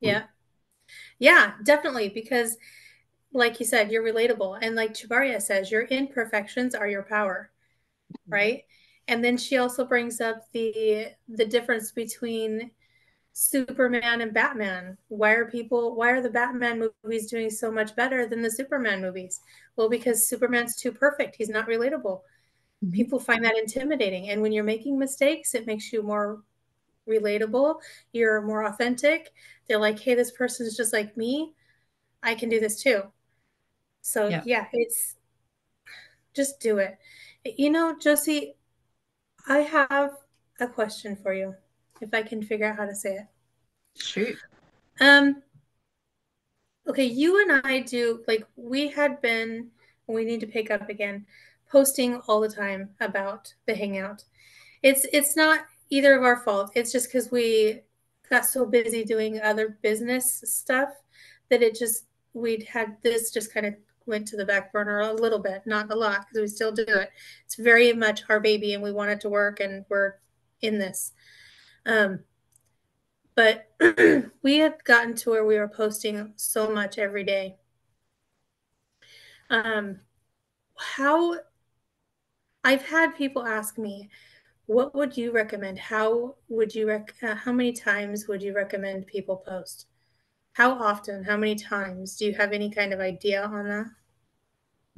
Yeah. 0.00 0.24
Yeah, 1.18 1.52
definitely. 1.64 2.08
Because 2.08 2.56
like 3.32 3.60
you 3.60 3.66
said, 3.66 3.90
you're 3.90 4.04
relatable. 4.04 4.58
And 4.62 4.74
like 4.74 4.94
Chabaria 4.94 5.42
says, 5.42 5.70
your 5.70 5.82
imperfections 5.82 6.74
are 6.74 6.88
your 6.88 7.02
power. 7.02 7.50
Mm-hmm. 8.12 8.32
Right. 8.32 8.62
And 9.08 9.24
then 9.24 9.36
she 9.36 9.56
also 9.56 9.84
brings 9.84 10.20
up 10.20 10.44
the 10.52 11.08
the 11.28 11.46
difference 11.46 11.92
between 11.92 12.70
Superman 13.38 14.20
and 14.20 14.34
Batman. 14.34 14.98
Why 15.08 15.32
are 15.32 15.50
people 15.50 15.94
why 15.94 16.10
are 16.10 16.20
the 16.20 16.30
Batman 16.30 16.90
movies 17.04 17.30
doing 17.30 17.50
so 17.50 17.70
much 17.70 17.94
better 17.94 18.26
than 18.26 18.42
the 18.42 18.50
Superman 18.50 19.00
movies? 19.00 19.40
Well, 19.76 19.88
because 19.88 20.26
Superman's 20.26 20.74
too 20.76 20.92
perfect. 20.92 21.36
He's 21.36 21.48
not 21.48 21.68
relatable. 21.68 22.20
Mm-hmm. 22.84 22.92
people 22.92 23.18
find 23.18 23.44
that 23.44 23.56
intimidating 23.56 24.30
and 24.30 24.40
when 24.40 24.52
you're 24.52 24.62
making 24.62 24.96
mistakes 25.00 25.52
it 25.56 25.66
makes 25.66 25.92
you 25.92 26.00
more 26.00 26.44
relatable 27.08 27.80
you're 28.12 28.40
more 28.40 28.66
authentic 28.66 29.32
they're 29.66 29.80
like 29.80 29.98
hey 29.98 30.14
this 30.14 30.30
person 30.30 30.64
is 30.64 30.76
just 30.76 30.92
like 30.92 31.16
me 31.16 31.54
i 32.22 32.36
can 32.36 32.48
do 32.48 32.60
this 32.60 32.80
too 32.80 33.02
so 34.02 34.28
yeah, 34.28 34.42
yeah 34.46 34.66
it's 34.72 35.16
just 36.34 36.60
do 36.60 36.78
it 36.78 36.98
you 37.44 37.68
know 37.68 37.96
josie 37.98 38.54
i 39.48 39.58
have 39.58 40.12
a 40.60 40.68
question 40.68 41.16
for 41.16 41.34
you 41.34 41.56
if 42.00 42.12
i 42.12 42.22
can 42.22 42.42
figure 42.42 42.66
out 42.66 42.76
how 42.76 42.84
to 42.84 42.94
say 42.94 43.16
it 43.16 43.26
shoot 43.96 44.36
um 45.00 45.42
okay 46.88 47.04
you 47.04 47.42
and 47.42 47.60
i 47.64 47.80
do 47.80 48.22
like 48.26 48.46
we 48.56 48.88
had 48.88 49.20
been 49.20 49.70
we 50.06 50.24
need 50.24 50.40
to 50.40 50.46
pick 50.46 50.70
up 50.70 50.88
again 50.88 51.26
posting 51.70 52.16
all 52.26 52.40
the 52.40 52.48
time 52.48 52.90
about 53.00 53.52
the 53.66 53.74
hangout. 53.74 54.24
It's 54.82 55.06
it's 55.12 55.36
not 55.36 55.60
either 55.90 56.16
of 56.16 56.24
our 56.24 56.38
fault. 56.40 56.70
It's 56.74 56.92
just 56.92 57.08
because 57.08 57.30
we 57.30 57.80
got 58.30 58.44
so 58.44 58.66
busy 58.66 59.04
doing 59.04 59.40
other 59.40 59.78
business 59.82 60.42
stuff 60.44 60.90
that 61.50 61.62
it 61.62 61.76
just 61.78 62.04
we'd 62.34 62.64
had 62.64 62.96
this 63.02 63.30
just 63.30 63.52
kind 63.52 63.66
of 63.66 63.74
went 64.06 64.26
to 64.28 64.36
the 64.36 64.46
back 64.46 64.72
burner 64.72 65.00
a 65.00 65.12
little 65.12 65.38
bit, 65.38 65.62
not 65.66 65.90
a 65.90 65.94
lot 65.94 66.20
because 66.20 66.40
we 66.40 66.48
still 66.48 66.72
do 66.72 66.84
it. 66.86 67.10
It's 67.44 67.56
very 67.56 67.92
much 67.92 68.22
our 68.28 68.40
baby 68.40 68.74
and 68.74 68.82
we 68.82 68.92
want 68.92 69.10
it 69.10 69.20
to 69.22 69.28
work 69.28 69.60
and 69.60 69.84
we're 69.88 70.14
in 70.62 70.78
this. 70.78 71.12
Um, 71.88 72.20
but 73.34 73.70
we 74.42 74.58
had 74.58 74.84
gotten 74.84 75.14
to 75.14 75.30
where 75.30 75.44
we 75.44 75.58
were 75.58 75.68
posting 75.68 76.34
so 76.36 76.70
much 76.70 76.98
every 76.98 77.24
day. 77.24 77.56
Um, 79.50 80.00
how 80.76 81.40
I've 82.62 82.84
had 82.86 83.16
people 83.16 83.44
ask 83.44 83.78
me, 83.78 84.10
what 84.66 84.94
would 84.94 85.16
you 85.16 85.32
recommend? 85.32 85.78
How 85.78 86.36
would 86.48 86.74
you 86.74 86.88
rec- 86.88 87.14
uh, 87.22 87.34
how 87.34 87.52
many 87.52 87.72
times 87.72 88.28
would 88.28 88.42
you 88.42 88.54
recommend 88.54 89.06
people 89.06 89.36
post? 89.38 89.86
How 90.54 90.72
often? 90.72 91.24
How 91.24 91.36
many 91.36 91.56
times? 91.56 92.16
Do 92.16 92.26
you 92.26 92.34
have 92.34 92.52
any 92.52 92.70
kind 92.70 92.92
of 92.92 93.00
idea 93.00 93.44
on 93.44 93.68
that? 93.68 93.86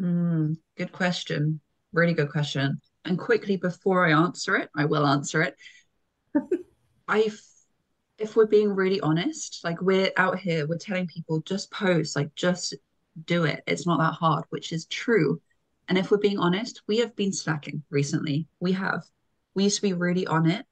Mm, 0.01 0.57
good 0.77 0.93
question. 0.93 1.61
Really 1.93 2.15
good 2.15 2.31
question. 2.31 2.81
And 3.05 3.19
quickly 3.19 3.57
before 3.57 4.07
I 4.07 4.13
answer 4.13 4.57
it, 4.57 4.71
I 4.77 4.85
will 4.87 5.07
answer 5.07 5.43
it. 5.43 5.57
I, 7.11 7.31
if 8.19 8.37
we're 8.37 8.47
being 8.47 8.71
really 8.71 9.01
honest, 9.01 9.61
like 9.65 9.83
we're 9.83 10.13
out 10.17 10.39
here, 10.39 10.67
we're 10.67 10.79
telling 10.79 11.07
people 11.07 11.41
just 11.41 11.71
post, 11.71 12.17
like 12.17 12.35
just 12.35 12.75
do 13.25 13.45
it. 13.45 13.63
It's 13.67 13.87
not 13.87 13.99
that 13.99 14.15
hard, 14.15 14.45
which 14.51 14.73
is 14.73 14.87
true. 14.87 15.41
And 15.89 15.99
if 15.99 16.11
we're 16.11 16.19
being 16.19 16.39
honest, 16.39 16.83
we 16.87 16.99
have 16.99 17.17
been 17.17 17.33
slacking 17.33 17.83
recently. 17.91 18.47
We 18.61 18.73
have. 18.73 19.03
We 19.55 19.65
used 19.65 19.77
to 19.77 19.83
be 19.83 19.93
really 19.93 20.27
on 20.27 20.49
it. 20.49 20.65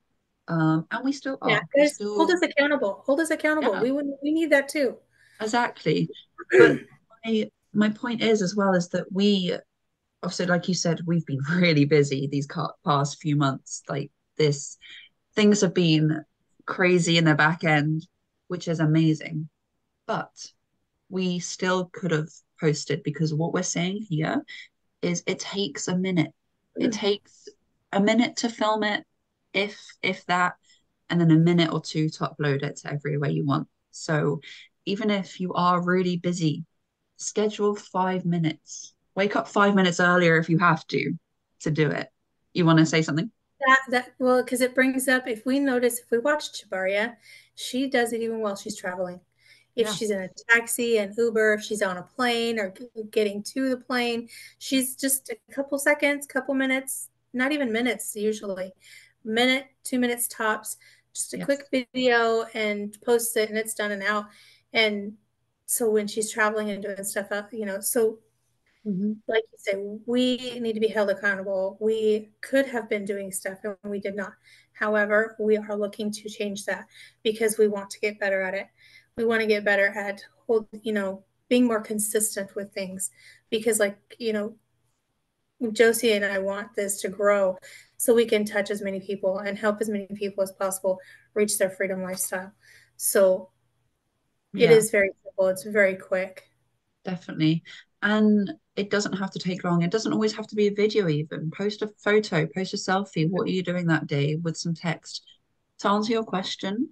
Um, 0.47 0.87
and 0.91 1.05
we 1.05 1.13
still 1.13 1.39
are. 1.43 1.51
Yeah, 1.51 1.87
still... 1.87 2.15
hold 2.17 2.31
us 2.31 2.41
accountable. 2.41 3.03
Hold 3.05 3.21
us 3.21 3.31
accountable. 3.31 3.75
Yeah. 3.75 3.83
We 3.83 3.91
would 3.91 4.07
we 4.23 4.33
need 4.33 4.51
that 4.53 4.69
too. 4.69 4.97
Exactly. 5.41 6.09
But 6.51 6.79
my 7.25 7.51
my 7.75 7.89
point 7.91 8.23
is 8.23 8.41
as 8.41 8.57
well 8.57 8.73
is 8.75 8.89
that 8.91 9.05
we 9.13 9.55
obviously 10.23 10.47
like 10.47 10.69
you 10.69 10.75
said, 10.75 11.01
we've 11.05 11.27
been 11.27 11.43
really 11.51 11.85
busy 11.85 12.29
these 12.29 12.49
past 12.85 13.21
few 13.21 13.37
months. 13.37 13.83
Like 13.89 14.11
this 14.39 14.79
things 15.35 15.61
have 15.61 15.75
been 15.75 16.25
crazy 16.69 17.17
in 17.17 17.25
the 17.25 17.35
back 17.35 17.65
end, 17.65 18.07
which 18.47 18.69
is 18.69 18.79
amazing. 18.79 19.49
But 20.07 20.53
we 21.09 21.41
still 21.41 21.87
could 21.87 22.13
have 22.13 22.29
posted 22.61 23.03
because 23.03 23.35
what 23.35 23.53
we're 23.53 23.63
saying 23.63 24.07
here 24.09 24.43
is 25.03 25.23
it 25.27 25.39
takes 25.41 25.89
a 25.89 25.97
minute. 25.97 26.33
It 26.77 26.91
mm. 26.91 26.93
takes 26.93 27.49
a 27.93 28.01
minute 28.01 28.37
to 28.37 28.49
film 28.49 28.85
it, 28.85 29.05
if 29.53 29.81
if 30.03 30.25
that, 30.27 30.55
and 31.09 31.21
then 31.21 31.31
a 31.31 31.37
minute 31.37 31.73
or 31.73 31.81
two 31.81 32.11
to 32.11 32.25
upload 32.25 32.63
it 32.63 32.77
to 32.77 32.93
everywhere 32.93 33.31
you 33.31 33.47
want. 33.47 33.67
So 33.91 34.41
even 34.85 35.11
if 35.11 35.41
you 35.41 35.55
are 35.55 35.83
really 35.83 36.19
busy, 36.19 36.65
schedule 37.17 37.75
five 37.75 38.25
minutes. 38.25 38.95
Wake 39.15 39.37
up 39.37 39.49
five 39.49 39.75
minutes 39.75 40.01
earlier 40.01 40.37
if 40.37 40.49
you 40.49 40.59
have 40.59 40.87
to 40.89 41.13
to 41.61 41.71
do 41.71 41.89
it. 41.91 42.09
You 42.53 42.65
want 42.65 42.79
to 42.79 42.87
say 42.87 43.03
something? 43.03 43.31
That 43.69 43.81
that 43.91 44.15
well, 44.19 44.43
because 44.43 44.61
it 44.61 44.75
brings 44.75 45.09
up 45.09 45.29
if 45.29 45.45
we 45.45 45.59
notice 45.59 45.99
if 45.99 46.11
we 46.11 46.19
watch 46.19 46.53
Chabaria, 46.53 47.17
she 47.55 47.89
does 47.89 48.13
it 48.13 48.23
even 48.23 48.41
while 48.41 48.57
she's 48.57 48.77
traveling 48.77 49.21
if 49.79 49.87
yeah. 49.87 49.93
she's 49.93 50.11
in 50.11 50.21
a 50.23 50.29
taxi 50.49 50.99
and 50.99 51.17
Uber, 51.17 51.55
if 51.55 51.63
she's 51.63 51.83
on 51.83 51.99
a 51.99 52.03
plane 52.03 52.59
or 52.59 52.75
getting 53.13 53.45
to 53.45 53.71
the 53.71 53.77
plane, 53.77 54.29
she's 54.59 54.97
just 54.97 55.31
a 55.31 55.53
couple 55.53 55.79
seconds, 55.79 56.27
couple 56.27 56.53
minutes, 56.53 57.11
not 57.33 57.53
even 57.53 57.73
minutes 57.73 58.17
usually, 58.17 58.73
minute, 59.25 59.69
two 59.85 60.01
minutes 60.01 60.27
tops, 60.27 60.79
just 61.15 61.33
a 61.33 61.39
yes. 61.39 61.45
quick 61.45 61.61
video 61.71 62.45
and 62.55 63.01
post 63.03 63.37
it 63.37 63.51
and 63.51 63.57
it's 63.57 63.75
done 63.75 63.93
and 63.93 64.03
out. 64.03 64.27
And 64.73 65.13
so 65.67 65.89
when 65.89 66.09
she's 66.09 66.33
traveling 66.33 66.71
and 66.71 66.83
doing 66.83 67.05
stuff 67.05 67.31
up, 67.31 67.53
you 67.53 67.65
know, 67.65 67.79
so 67.79 68.19
mm-hmm. 68.89 69.13
like 69.27 69.45
you 69.53 69.59
say, 69.59 69.99
we 70.07 70.59
need 70.61 70.75
to 70.75 70.81
be 70.81 70.89
held 70.89 71.11
accountable. 71.11 71.77
We 71.81 72.31
could 72.41 72.67
have 72.67 72.89
been 72.89 73.05
doing 73.05 73.31
stuff 73.31 73.59
and 73.65 73.77
we 73.85 74.01
did 74.01 74.17
not. 74.17 74.33
However, 74.73 75.37
we 75.39 75.57
are 75.57 75.77
looking 75.77 76.11
to 76.13 76.29
change 76.29 76.65
that 76.65 76.87
because 77.23 77.59
we 77.59 77.69
want 77.69 77.91
to 77.91 78.01
get 78.01 78.21
better 78.21 78.43
at 78.43 78.55
it 78.55 78.69
we 79.19 79.25
want 79.25 79.41
to 79.41 79.47
get 79.47 79.65
better 79.65 79.89
at 79.89 80.25
hold 80.47 80.67
you 80.83 80.93
know 80.93 81.25
being 81.49 81.67
more 81.67 81.81
consistent 81.81 82.55
with 82.55 82.73
things 82.73 83.11
because 83.51 83.81
like 83.81 83.99
you 84.19 84.33
know 84.33 84.55
josie 85.73 86.13
and 86.13 86.25
i 86.25 86.39
want 86.39 86.75
this 86.77 87.01
to 87.01 87.09
grow 87.09 87.59
so 87.97 88.15
we 88.15 88.25
can 88.25 88.45
touch 88.45 88.71
as 88.71 88.81
many 88.81 89.01
people 89.01 89.41
and 89.41 89.59
help 89.59 89.81
as 89.81 89.89
many 89.89 90.07
people 90.15 90.43
as 90.43 90.53
possible 90.53 90.99
reach 91.35 91.59
their 91.59 91.71
freedom 91.71 92.03
lifestyle 92.03 92.53
so 92.97 93.51
yeah. 94.55 94.67
it 94.67 94.71
is 94.71 94.91
very 94.91 95.11
simple 95.25 95.49
it's 95.49 95.65
very 95.65 95.97
quick 95.97 96.45
definitely 97.05 97.63
and 98.03 98.53
it 98.79 98.91
doesn't 98.91 99.15
have 99.15 99.31
to 99.31 99.39
take 99.39 99.65
long 99.65 99.83
it 99.83 99.91
doesn't 99.91 100.13
always 100.13 100.35
have 100.35 100.47
to 100.47 100.55
be 100.55 100.69
a 100.69 100.75
video 100.75 101.09
even 101.09 101.51
post 101.51 101.83
a 101.83 101.89
photo 101.99 102.47
post 102.47 102.75
a 102.75 102.77
selfie 102.77 103.29
what 103.29 103.47
are 103.47 103.51
you 103.51 103.63
doing 103.63 103.87
that 103.87 104.07
day 104.07 104.37
with 104.37 104.57
some 104.57 104.75
text 104.75 105.23
to 105.79 105.89
answer 105.89 106.13
your 106.13 106.25
question 106.25 106.89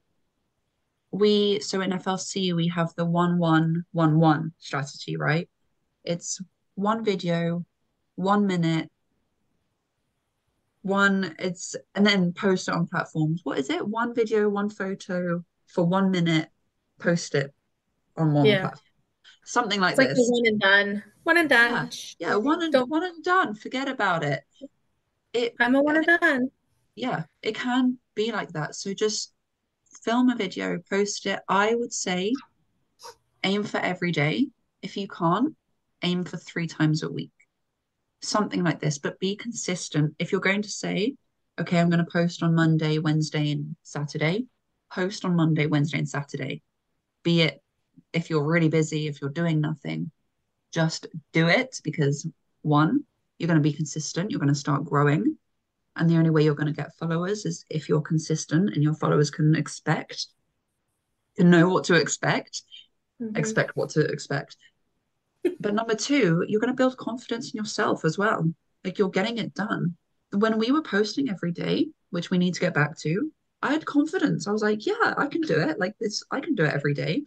we 1.16 1.60
so 1.60 1.80
in 1.80 1.90
FLC 1.90 2.54
we 2.54 2.68
have 2.68 2.94
the 2.96 3.04
one 3.04 3.38
one 3.38 3.84
one 3.92 4.18
one 4.18 4.52
strategy, 4.58 5.16
right? 5.16 5.48
It's 6.04 6.40
one 6.74 7.04
video, 7.04 7.64
one 8.14 8.46
minute, 8.46 8.90
one 10.82 11.34
it's 11.38 11.74
and 11.94 12.06
then 12.06 12.32
post 12.32 12.68
it 12.68 12.74
on 12.74 12.86
platforms. 12.86 13.40
What 13.44 13.58
is 13.58 13.70
it? 13.70 13.86
One 13.86 14.14
video, 14.14 14.48
one 14.48 14.70
photo 14.70 15.44
for 15.66 15.84
one 15.84 16.10
minute, 16.10 16.48
post 16.98 17.34
it 17.34 17.54
on 18.16 18.32
one 18.32 18.44
yeah. 18.44 18.60
platform. 18.60 18.82
Something 19.44 19.80
like 19.80 19.92
it's 19.92 19.98
this. 19.98 20.08
Like 20.08 20.16
the 20.16 20.32
one 20.32 20.46
and 20.46 20.60
done. 20.60 21.04
One 21.26 21.38
and 21.38 21.48
done. 21.48 21.90
Yeah, 22.20 22.28
yeah 22.28 22.36
one 22.36 22.62
and 22.62 22.72
Don't... 22.72 22.88
one 22.88 23.02
and 23.02 23.24
done. 23.24 23.56
Forget 23.56 23.88
about 23.88 24.22
it. 24.22 24.44
It 25.32 25.56
I'm 25.58 25.74
a 25.74 25.82
one 25.82 25.96
and 25.96 26.06
done. 26.06 26.50
Yeah, 26.94 27.24
it 27.42 27.56
can 27.56 27.98
be 28.14 28.30
like 28.30 28.52
that. 28.52 28.76
So 28.76 28.94
just 28.94 29.32
film 30.04 30.30
a 30.30 30.36
video, 30.36 30.78
post 30.88 31.26
it. 31.26 31.40
I 31.48 31.74
would 31.74 31.92
say 31.92 32.32
aim 33.42 33.64
for 33.64 33.78
every 33.78 34.12
day. 34.12 34.46
If 34.82 34.96
you 34.96 35.08
can't, 35.08 35.56
aim 36.04 36.22
for 36.22 36.36
three 36.36 36.68
times 36.68 37.02
a 37.02 37.10
week. 37.10 37.32
Something 38.22 38.62
like 38.62 38.78
this, 38.78 38.98
but 38.98 39.18
be 39.18 39.34
consistent. 39.34 40.14
If 40.20 40.30
you're 40.30 40.40
going 40.40 40.62
to 40.62 40.70
say, 40.70 41.16
okay, 41.58 41.80
I'm 41.80 41.90
going 41.90 42.04
to 42.04 42.10
post 42.10 42.44
on 42.44 42.54
Monday, 42.54 43.00
Wednesday, 43.00 43.50
and 43.50 43.74
Saturday, 43.82 44.46
post 44.92 45.24
on 45.24 45.34
Monday, 45.34 45.66
Wednesday, 45.66 45.98
and 45.98 46.08
Saturday. 46.08 46.62
Be 47.24 47.42
it 47.42 47.60
if 48.12 48.30
you're 48.30 48.46
really 48.46 48.68
busy, 48.68 49.08
if 49.08 49.20
you're 49.20 49.30
doing 49.30 49.60
nothing, 49.60 50.12
just 50.76 51.06
do 51.32 51.48
it 51.48 51.80
because 51.82 52.26
one, 52.60 53.02
you're 53.38 53.48
going 53.48 53.62
to 53.62 53.62
be 53.62 53.72
consistent, 53.72 54.30
you're 54.30 54.40
going 54.40 54.52
to 54.52 54.64
start 54.66 54.84
growing. 54.84 55.38
And 55.96 56.10
the 56.10 56.18
only 56.18 56.28
way 56.28 56.44
you're 56.44 56.54
going 56.54 56.74
to 56.74 56.82
get 56.82 56.94
followers 56.98 57.46
is 57.46 57.64
if 57.70 57.88
you're 57.88 58.02
consistent 58.02 58.74
and 58.74 58.82
your 58.82 58.92
followers 58.92 59.30
can 59.30 59.56
expect, 59.56 60.26
can 61.38 61.48
know 61.48 61.70
what 61.70 61.84
to 61.84 61.94
expect, 61.94 62.60
mm-hmm. 63.22 63.34
expect 63.36 63.74
what 63.74 63.88
to 63.90 64.00
expect. 64.00 64.58
but 65.60 65.72
number 65.72 65.94
two, 65.94 66.44
you're 66.46 66.60
going 66.60 66.72
to 66.72 66.82
build 66.82 66.98
confidence 66.98 67.54
in 67.54 67.56
yourself 67.56 68.04
as 68.04 68.18
well. 68.18 68.44
Like 68.84 68.98
you're 68.98 69.08
getting 69.08 69.38
it 69.38 69.54
done. 69.54 69.96
When 70.32 70.58
we 70.58 70.72
were 70.72 70.82
posting 70.82 71.30
every 71.30 71.52
day, 71.52 71.88
which 72.10 72.30
we 72.30 72.36
need 72.36 72.52
to 72.52 72.60
get 72.60 72.74
back 72.74 72.98
to, 72.98 73.32
I 73.62 73.72
had 73.72 73.86
confidence. 73.86 74.46
I 74.46 74.52
was 74.52 74.62
like, 74.62 74.84
yeah, 74.84 75.14
I 75.16 75.26
can 75.28 75.40
do 75.40 75.58
it. 75.58 75.80
Like 75.80 75.94
this, 75.98 76.22
I 76.30 76.40
can 76.40 76.54
do 76.54 76.64
it 76.64 76.74
every 76.74 76.92
day. 76.92 77.22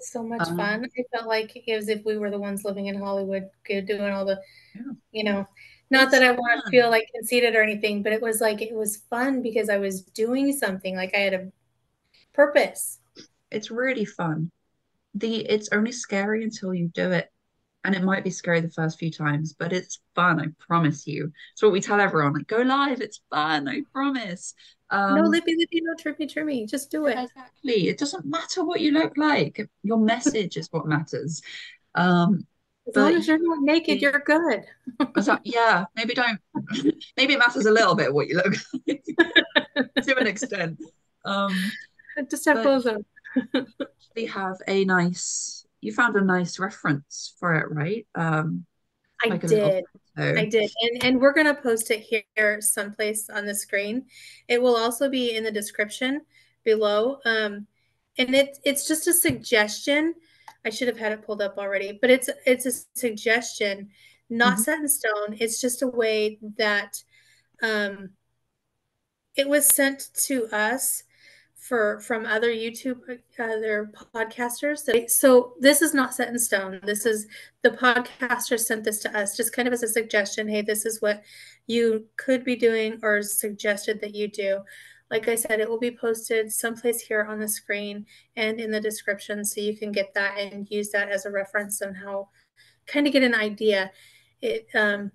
So 0.00 0.22
much 0.22 0.48
um, 0.48 0.56
fun. 0.56 0.86
I 0.98 1.02
felt 1.16 1.28
like 1.28 1.56
as 1.68 1.88
if 1.88 2.04
we 2.04 2.18
were 2.18 2.30
the 2.30 2.38
ones 2.38 2.64
living 2.64 2.86
in 2.86 2.98
Hollywood, 2.98 3.48
doing 3.66 4.12
all 4.12 4.24
the, 4.24 4.40
yeah. 4.74 4.82
you 5.12 5.24
know, 5.24 5.46
not 5.90 6.10
that 6.10 6.22
I 6.22 6.32
want 6.32 6.64
to 6.64 6.70
feel 6.70 6.90
like 6.90 7.08
conceited 7.14 7.54
or 7.54 7.62
anything, 7.62 8.02
but 8.02 8.12
it 8.12 8.20
was 8.20 8.40
like 8.40 8.60
it 8.60 8.74
was 8.74 8.98
fun 9.08 9.42
because 9.42 9.68
I 9.68 9.78
was 9.78 10.02
doing 10.02 10.52
something. 10.52 10.94
Like 10.96 11.14
I 11.14 11.18
had 11.18 11.34
a 11.34 11.52
purpose. 12.32 13.00
It's 13.50 13.70
really 13.70 14.04
fun. 14.04 14.50
The 15.14 15.36
it's 15.46 15.70
only 15.72 15.92
scary 15.92 16.44
until 16.44 16.74
you 16.74 16.88
do 16.88 17.12
it. 17.12 17.30
And 17.88 17.96
it 17.96 18.04
might 18.04 18.22
be 18.22 18.28
scary 18.28 18.60
the 18.60 18.68
first 18.68 18.98
few 18.98 19.10
times, 19.10 19.54
but 19.54 19.72
it's 19.72 20.00
fun, 20.14 20.38
I 20.38 20.48
promise 20.58 21.06
you. 21.06 21.32
It's 21.54 21.62
what 21.62 21.72
we 21.72 21.80
tell 21.80 21.98
everyone. 21.98 22.34
Like, 22.34 22.46
go 22.46 22.58
live, 22.58 23.00
it's 23.00 23.22
fun, 23.30 23.66
I 23.66 23.80
promise. 23.94 24.52
Um, 24.90 25.14
no 25.14 25.22
lippy 25.22 25.56
lippy, 25.56 25.80
no 25.80 25.94
trippy 25.94 26.30
trimmy. 26.30 26.68
Just 26.68 26.90
do 26.90 27.06
it. 27.06 27.16
Exactly. 27.18 27.88
It 27.88 27.96
doesn't 27.96 28.26
matter 28.26 28.62
what 28.62 28.82
you 28.82 28.90
look 28.90 29.16
like. 29.16 29.70
Your 29.82 29.96
message 29.96 30.58
is 30.58 30.68
what 30.70 30.84
matters. 30.84 31.40
Um, 31.94 32.46
as 32.88 32.92
but, 32.92 33.00
long 33.04 33.14
as 33.14 33.26
you're 33.26 33.38
not 33.40 33.62
naked, 33.62 34.02
you're 34.02 34.18
good. 34.18 34.66
that, 34.98 35.40
yeah, 35.44 35.86
maybe 35.96 36.12
don't. 36.12 36.38
maybe 37.16 37.32
it 37.32 37.38
matters 37.38 37.64
a 37.64 37.72
little 37.72 37.94
bit 37.94 38.12
what 38.12 38.28
you 38.28 38.36
look 38.36 38.54
like 38.86 39.02
to 40.02 40.18
an 40.18 40.26
extent. 40.26 40.78
Um, 41.24 41.56
Just 42.30 42.44
have 42.44 42.60
clothes 42.60 42.86
on. 42.86 43.06
we 44.14 44.26
have 44.26 44.56
a 44.68 44.84
nice. 44.84 45.57
You 45.80 45.92
found 45.92 46.16
a 46.16 46.24
nice 46.24 46.58
reference 46.58 47.34
for 47.38 47.54
it, 47.54 47.70
right? 47.70 48.06
Um, 48.14 48.66
I 49.24 49.28
like 49.28 49.46
did. 49.46 49.84
I 50.16 50.44
did. 50.44 50.70
And 50.82 51.04
and 51.04 51.20
we're 51.20 51.32
gonna 51.32 51.54
post 51.54 51.90
it 51.90 52.00
here 52.00 52.60
someplace 52.60 53.30
on 53.30 53.46
the 53.46 53.54
screen. 53.54 54.06
It 54.48 54.60
will 54.60 54.76
also 54.76 55.08
be 55.08 55.36
in 55.36 55.44
the 55.44 55.52
description 55.52 56.22
below. 56.64 57.18
Um, 57.24 57.66
and 58.16 58.34
it 58.34 58.58
it's 58.64 58.86
just 58.88 59.06
a 59.06 59.12
suggestion 59.12 60.14
I 60.64 60.70
should 60.70 60.88
have 60.88 60.98
had 60.98 61.12
it 61.12 61.24
pulled 61.24 61.42
up 61.42 61.56
already, 61.58 61.98
but 62.00 62.10
it's 62.10 62.28
it's 62.44 62.66
a 62.66 62.72
suggestion, 62.98 63.90
not 64.28 64.54
mm-hmm. 64.54 64.62
set 64.62 64.80
in 64.80 64.88
stone. 64.88 65.36
It's 65.38 65.60
just 65.60 65.82
a 65.82 65.88
way 65.88 66.38
that 66.56 67.02
um, 67.62 68.10
it 69.36 69.48
was 69.48 69.66
sent 69.66 70.10
to 70.26 70.46
us 70.48 71.04
for 71.68 72.00
from 72.00 72.24
other 72.24 72.48
YouTube 72.48 73.00
other 73.38 73.92
podcasters. 74.14 75.10
So 75.10 75.52
this 75.60 75.82
is 75.82 75.92
not 75.92 76.14
set 76.14 76.28
in 76.28 76.38
stone. 76.38 76.80
This 76.82 77.04
is 77.04 77.26
the 77.62 77.70
podcaster 77.70 78.58
sent 78.58 78.84
this 78.84 79.00
to 79.00 79.18
us 79.18 79.36
just 79.36 79.52
kind 79.52 79.68
of 79.68 79.74
as 79.74 79.82
a 79.82 79.88
suggestion. 79.88 80.48
Hey, 80.48 80.62
this 80.62 80.86
is 80.86 81.02
what 81.02 81.22
you 81.66 82.06
could 82.16 82.42
be 82.42 82.56
doing 82.56 82.98
or 83.02 83.22
suggested 83.22 84.00
that 84.00 84.14
you 84.14 84.28
do. 84.28 84.60
Like 85.10 85.28
I 85.28 85.34
said, 85.34 85.60
it 85.60 85.68
will 85.68 85.78
be 85.78 85.96
posted 85.96 86.50
someplace 86.50 87.02
here 87.02 87.24
on 87.24 87.38
the 87.38 87.48
screen 87.48 88.06
and 88.36 88.58
in 88.58 88.70
the 88.70 88.80
description 88.80 89.44
so 89.44 89.60
you 89.60 89.76
can 89.76 89.92
get 89.92 90.14
that 90.14 90.38
and 90.38 90.66
use 90.70 90.88
that 90.90 91.10
as 91.10 91.26
a 91.26 91.30
reference 91.30 91.82
on 91.82 91.94
how 91.94 92.28
kind 92.86 93.06
of 93.06 93.12
get 93.12 93.22
an 93.22 93.34
idea. 93.34 93.90
it 94.40 94.68
um 94.74 95.12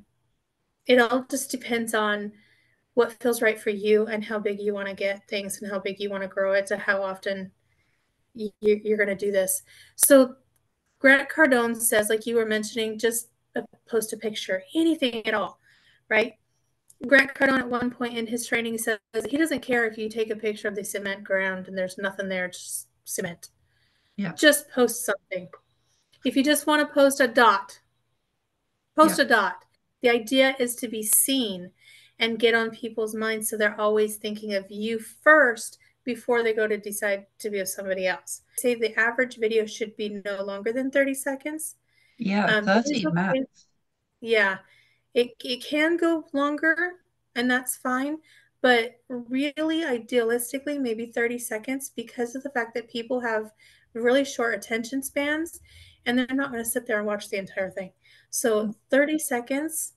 it 0.86 1.00
all 1.00 1.26
just 1.32 1.50
depends 1.50 1.94
on 1.96 2.32
what 2.94 3.14
feels 3.22 3.42
right 3.42 3.60
for 3.60 3.72
you 3.72 4.06
and 4.08 4.24
how 4.24 4.40
big 4.40 4.60
you 4.60 4.74
want 4.74 4.88
to 4.88 4.94
get 4.94 5.28
things 5.28 5.62
and 5.62 5.72
how 5.72 5.80
big 5.80 6.00
you 6.00 6.10
want 6.10 6.24
to 6.24 6.28
grow. 6.28 6.54
It 6.54 6.68
to 6.68 6.78
how 6.78 7.02
often 7.02 7.52
you, 8.36 8.52
you're 8.62 8.98
going 8.98 9.10
to 9.10 9.16
do 9.16 9.32
this. 9.32 9.64
So 9.96 10.36
grant 11.00 11.30
cardone 11.30 11.80
says 11.80 12.10
like 12.10 12.26
you 12.26 12.36
were 12.36 12.46
mentioning 12.46 12.98
just 12.98 13.30
post 13.88 14.14
a 14.14 14.18
picture 14.18 14.64
anything 14.74 15.26
at 15.28 15.34
all 15.34 15.60
right? 16.10 16.34
Grant 17.08 17.34
cardone 17.34 17.60
at 17.60 17.70
one 17.70 17.92
point 17.92 18.18
in 18.18 18.28
his 18.28 18.48
training 18.48 18.78
says 18.78 19.00
he 19.30 19.38
doesn't 19.38 19.62
care 19.62 19.86
if 19.86 19.98
you 19.98 20.10
take 20.10 20.30
a 20.30 20.36
picture 20.36 20.68
of 20.68 20.76
the 20.76 20.84
cement 20.84 21.24
ground 21.24 21.68
and 21.68 21.78
there's 21.78 21.98
nothing 21.98 22.30
there 22.30 22.48
just 22.48 22.88
cement. 23.04 23.50
Yeah. 24.16 24.34
Just 24.34 24.70
post 24.70 25.06
something. 25.06 25.50
If 26.24 26.36
you 26.36 26.44
just 26.44 26.68
want 26.68 26.88
to 26.88 26.94
post 26.94 27.20
a 27.20 27.28
dot 27.28 27.80
post 28.96 29.18
yeah. 29.18 29.26
a 29.26 29.28
dot. 29.28 29.66
The 30.02 30.10
idea 30.10 30.56
is 30.60 30.76
to 30.78 30.88
be 30.88 31.04
seen 31.04 31.72
and 32.24 32.40
get 32.40 32.56
on 32.56 32.70
people's 32.70 33.14
minds 33.14 33.50
so 33.50 33.58
they're 33.58 33.80
always 33.80 34.16
thinking 34.16 34.54
of 34.54 34.66
you 34.72 34.98
first 34.98 35.78
before 36.06 36.42
they 36.42 36.54
go 36.54 36.68
to 36.68 36.78
decide 36.78 37.26
to 37.40 37.50
be 37.50 37.60
with 37.60 37.68
somebody 37.68 38.08
else. 38.08 38.42
Say 38.58 38.76
the 38.76 38.98
average 38.98 39.38
video 39.38 39.66
should 39.66 39.96
be 39.98 40.22
no 40.24 40.42
longer 40.42 40.72
than 40.72 40.90
30 40.90 41.14
seconds. 41.16 41.76
Yeah, 42.18 42.46
um, 42.46 42.66
30 42.66 43.06
max. 43.12 43.68
Yeah. 44.22 44.60
It 45.14 45.32
it 45.44 45.64
can 45.66 45.98
go 45.98 46.26
longer 46.32 46.94
and 47.36 47.52
that's 47.52 47.76
fine, 47.76 48.20
but 48.62 49.02
really 49.10 49.84
idealistically 49.84 50.80
maybe 50.80 51.08
30 51.08 51.38
seconds 51.40 51.92
because 51.94 52.36
of 52.36 52.44
the 52.44 52.52
fact 52.52 52.74
that 52.76 52.90
people 52.90 53.20
have 53.20 53.52
really 53.94 54.24
short 54.24 54.56
attention 54.56 55.04
spans 55.04 55.60
and 56.06 56.18
they're 56.18 56.28
not 56.32 56.52
going 56.52 56.64
to 56.64 56.70
sit 56.70 56.88
there 56.88 57.00
and 57.00 57.08
watch 57.08 57.30
the 57.30 57.38
entire 57.38 57.70
thing. 57.70 57.92
So 58.30 58.74
30 58.92 59.20
seconds 59.20 59.94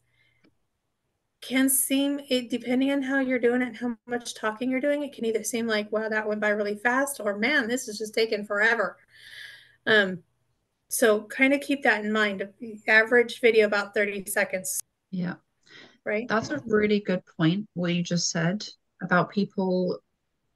can 1.40 1.68
seem 1.68 2.20
it 2.28 2.50
depending 2.50 2.90
on 2.90 3.02
how 3.02 3.20
you're 3.20 3.38
doing 3.38 3.62
it 3.62 3.68
and 3.68 3.76
how 3.76 3.96
much 4.06 4.34
talking 4.34 4.70
you're 4.70 4.80
doing 4.80 5.02
it 5.02 5.12
can 5.12 5.24
either 5.24 5.44
seem 5.44 5.66
like 5.66 5.90
wow 5.92 6.08
that 6.08 6.26
went 6.26 6.40
by 6.40 6.48
really 6.48 6.76
fast 6.76 7.20
or 7.20 7.38
man 7.38 7.68
this 7.68 7.88
is 7.88 7.98
just 7.98 8.14
taking 8.14 8.44
forever 8.44 8.96
um 9.86 10.18
so 10.88 11.22
kind 11.24 11.52
of 11.52 11.60
keep 11.60 11.82
that 11.82 12.04
in 12.04 12.12
mind 12.12 12.48
average 12.88 13.40
video 13.40 13.66
about 13.66 13.94
30 13.94 14.24
seconds 14.26 14.80
yeah 15.10 15.34
right 16.04 16.26
that's 16.28 16.50
a 16.50 16.60
really 16.66 17.00
good 17.00 17.22
point 17.36 17.66
what 17.74 17.94
you 17.94 18.02
just 18.02 18.30
said 18.30 18.66
about 19.02 19.30
people 19.30 19.98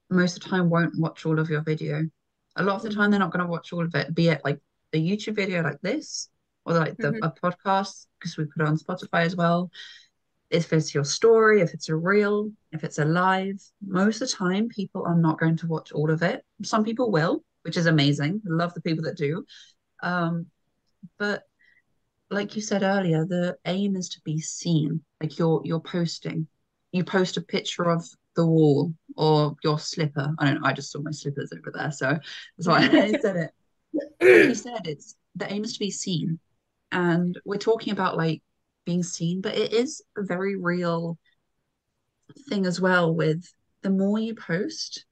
most 0.09 0.37
of 0.37 0.43
the 0.43 0.49
time 0.49 0.69
won't 0.69 0.97
watch 0.97 1.25
all 1.25 1.39
of 1.39 1.49
your 1.49 1.61
video 1.61 2.03
a 2.55 2.63
lot 2.63 2.77
of 2.77 2.81
the 2.81 2.89
time 2.89 3.03
mm-hmm. 3.03 3.11
they're 3.11 3.19
not 3.19 3.31
going 3.31 3.45
to 3.45 3.51
watch 3.51 3.71
all 3.71 3.85
of 3.85 3.93
it 3.95 4.13
be 4.15 4.29
it 4.29 4.41
like 4.43 4.59
a 4.93 4.97
youtube 4.97 5.35
video 5.35 5.61
like 5.61 5.79
this 5.81 6.29
or 6.65 6.73
like 6.73 6.97
the 6.97 7.11
mm-hmm. 7.11 7.23
a 7.23 7.31
podcast 7.31 8.07
because 8.19 8.37
we 8.37 8.45
put 8.45 8.61
it 8.61 8.67
on 8.67 8.77
Spotify 8.77 9.25
as 9.25 9.35
well. 9.35 9.71
If 10.51 10.73
it's 10.73 10.93
your 10.93 11.03
story, 11.03 11.61
if 11.61 11.73
it's 11.73 11.89
a 11.89 11.95
reel, 11.95 12.51
if 12.71 12.83
it's 12.83 12.99
alive, 12.99 13.61
most 13.85 14.21
of 14.21 14.29
the 14.29 14.35
time 14.35 14.67
people 14.67 15.03
are 15.05 15.15
not 15.17 15.39
going 15.39 15.57
to 15.57 15.67
watch 15.67 15.91
all 15.91 16.11
of 16.11 16.21
it. 16.23 16.43
Some 16.63 16.83
people 16.83 17.11
will, 17.11 17.43
which 17.63 17.77
is 17.77 17.85
amazing. 17.85 18.41
Love 18.45 18.73
the 18.73 18.81
people 18.81 19.03
that 19.05 19.17
do. 19.17 19.45
Um, 20.03 20.47
but 21.17 21.43
like 22.29 22.55
you 22.55 22.61
said 22.61 22.83
earlier, 22.83 23.25
the 23.25 23.57
aim 23.65 23.95
is 23.95 24.09
to 24.09 24.21
be 24.23 24.39
seen. 24.39 25.01
Like 25.21 25.39
you're 25.39 25.61
you're 25.63 25.79
posting. 25.79 26.47
You 26.91 27.03
post 27.03 27.37
a 27.37 27.41
picture 27.41 27.89
of 27.89 28.05
the 28.35 28.45
wall 28.45 28.93
or 29.15 29.55
your 29.63 29.79
slipper. 29.79 30.33
I 30.39 30.45
don't 30.45 30.61
know, 30.61 30.67
I 30.67 30.73
just 30.73 30.91
saw 30.91 31.01
my 31.01 31.11
slippers 31.11 31.51
over 31.53 31.71
there, 31.73 31.91
so 31.91 32.17
that's 32.57 32.67
why 32.67 32.79
I 32.91 33.11
said 33.19 33.35
it. 33.37 33.51
You 34.21 34.55
said, 34.55 34.87
it's 34.87 35.15
the 35.35 35.51
aim 35.51 35.63
is 35.63 35.73
to 35.73 35.79
be 35.79 35.91
seen 35.91 36.39
and 36.91 37.39
we're 37.45 37.57
talking 37.57 37.93
about 37.93 38.17
like 38.17 38.41
being 38.85 39.03
seen 39.03 39.41
but 39.41 39.55
it 39.55 39.73
is 39.73 40.01
a 40.17 40.23
very 40.23 40.55
real 40.55 41.17
thing 42.49 42.65
as 42.65 42.79
well 42.79 43.13
with 43.13 43.43
the 43.81 43.89
more 43.89 44.19
you 44.19 44.33
post 44.35 45.05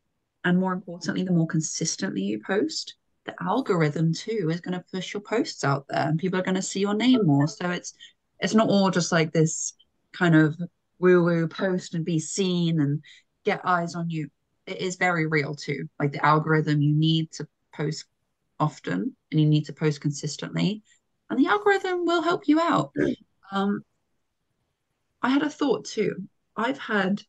and 0.44 0.60
more 0.60 0.74
importantly 0.74 1.24
the 1.24 1.32
more 1.32 1.48
consistently 1.48 2.22
you 2.22 2.42
post 2.46 2.96
the 3.26 3.36
algorithm 3.42 4.14
too 4.14 4.50
is 4.52 4.62
going 4.62 4.74
to 4.78 4.84
push 4.92 5.14
your 5.14 5.22
posts 5.22 5.64
out 5.64 5.86
there 5.90 6.08
and 6.08 6.20
people 6.20 6.40
are 6.40 6.44
going 6.44 6.56
to 6.56 6.62
see 6.62 6.80
your 6.80 6.94
name 6.94 7.26
more 7.26 7.48
so 7.48 7.70
it's 7.70 7.94
it's 8.40 8.56
not 8.56 8.70
all 8.70 8.90
just 8.90 9.12
like 9.12 9.32
this 9.32 9.74
kind 10.14 10.36
of 10.36 10.58
woo 11.00 11.24
woo 11.24 11.48
post 11.48 11.94
and 11.94 12.06
be 12.06 12.20
seen 12.20 12.80
and 12.80 13.04
get 13.44 13.62
eyes 13.66 13.96
on 13.96 14.10
you 14.10 14.30
it 14.66 14.80
is 14.82 14.96
very 14.96 15.28
real 15.28 15.56
too 15.56 15.88
like 16.00 16.12
the 16.12 16.26
algorithm 16.26 16.82
you 16.82 16.96
need 16.96 17.32
to 17.32 17.48
post 17.76 18.06
often 18.60 19.16
and 19.32 19.40
you 19.40 19.46
need 19.46 19.66
to 19.66 19.74
post 19.74 20.02
consistently 20.02 20.82
and 21.30 21.40
the 21.40 21.48
algorithm 21.48 22.06
will 22.06 22.22
help 22.22 22.48
you 22.48 22.60
out. 22.60 22.92
Um, 23.52 23.84
I 25.22 25.30
had 25.30 25.44
a 25.44 25.50
thought 25.50 25.86
too. 25.86 26.28
I've 26.56 26.78
had 26.78 27.22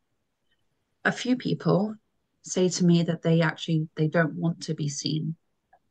a 1.05 1.13
few 1.13 1.37
people 1.37 1.95
say 2.43 2.69
to 2.69 2.85
me 2.85 3.03
that 3.03 3.23
they 3.23 3.41
actually 3.41 3.89
they 3.97 4.09
don't 4.09 4.35
want 4.35 4.63
to 4.63 4.75
be 4.75 4.89
seen 4.89 5.37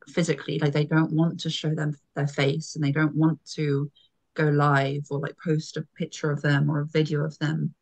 physically, 0.08 0.58
like 0.58 0.72
they 0.72 0.84
don't 0.84 1.12
want 1.12 1.40
to 1.40 1.50
show 1.50 1.74
them 1.74 1.96
their 2.14 2.26
face 2.26 2.74
and 2.74 2.84
they 2.84 2.92
don't 2.92 3.14
want 3.14 3.44
to 3.54 3.90
go 4.34 4.44
live 4.44 5.06
or 5.10 5.20
like 5.20 5.36
post 5.42 5.76
a 5.76 5.86
picture 5.96 6.30
of 6.30 6.42
them 6.42 6.70
or 6.70 6.80
a 6.80 6.86
video 6.86 7.24
of 7.24 7.38
them, 7.38 7.74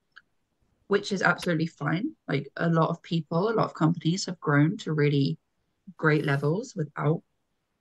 which 0.89 1.13
is 1.13 1.23
absolutely 1.23 1.67
fine. 1.67 2.15
Like 2.27 2.49
a 2.57 2.69
lot 2.69 2.91
of 2.91 3.03
people, 3.03 3.49
a 3.49 3.53
lot 3.53 3.67
of 3.67 3.75
companies 3.75 4.27
have 4.27 4.41
grown 4.41 4.77
to 4.79 4.93
really 4.93 5.39
great 5.97 6.25
levels 6.25 6.75
without 6.75 7.23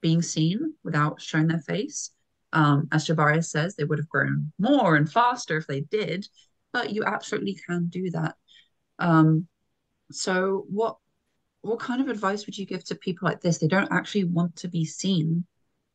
being 0.00 0.22
seen, 0.22 0.74
without 0.84 1.20
showing 1.20 1.48
their 1.48 1.60
face. 1.60 2.12
Um, 2.52 2.88
as 2.92 3.06
Jabari 3.06 3.44
says, 3.44 3.76
they 3.76 3.84
would 3.84 3.98
have 3.98 4.08
grown 4.08 4.52
more 4.58 4.96
and 4.96 5.10
faster 5.10 5.58
if 5.58 5.66
they 5.66 5.80
did, 5.80 6.26
but 6.72 6.92
you 6.92 7.04
absolutely 7.04 7.58
can 7.66 7.88
do 7.88 8.10
that. 8.10 8.36
Um, 8.98 9.46
so 10.10 10.64
what 10.68 10.96
what 11.60 11.80
kind 11.80 12.00
of 12.00 12.08
advice 12.08 12.46
would 12.46 12.56
you 12.56 12.64
give 12.66 12.84
to 12.84 12.94
people 12.94 13.26
like 13.28 13.40
this? 13.40 13.58
They 13.58 13.68
don't 13.68 13.92
actually 13.92 14.24
want 14.24 14.56
to 14.56 14.68
be 14.68 14.84
seen, 14.84 15.44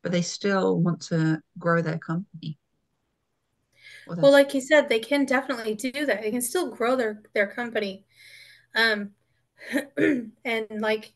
but 0.02 0.12
they 0.12 0.22
still 0.22 0.78
want 0.80 1.00
to 1.02 1.40
grow 1.58 1.82
their 1.82 1.98
company. 1.98 2.58
Well, 4.06 4.18
well 4.20 4.32
like 4.32 4.54
you 4.54 4.60
said, 4.60 4.88
they 4.88 4.98
can 4.98 5.24
definitely 5.24 5.74
do 5.74 6.06
that. 6.06 6.22
They 6.22 6.30
can 6.30 6.42
still 6.42 6.70
grow 6.70 6.96
their 6.96 7.22
their 7.34 7.46
company. 7.46 8.04
Um, 8.74 9.10
and 9.96 10.80
like 10.80 11.12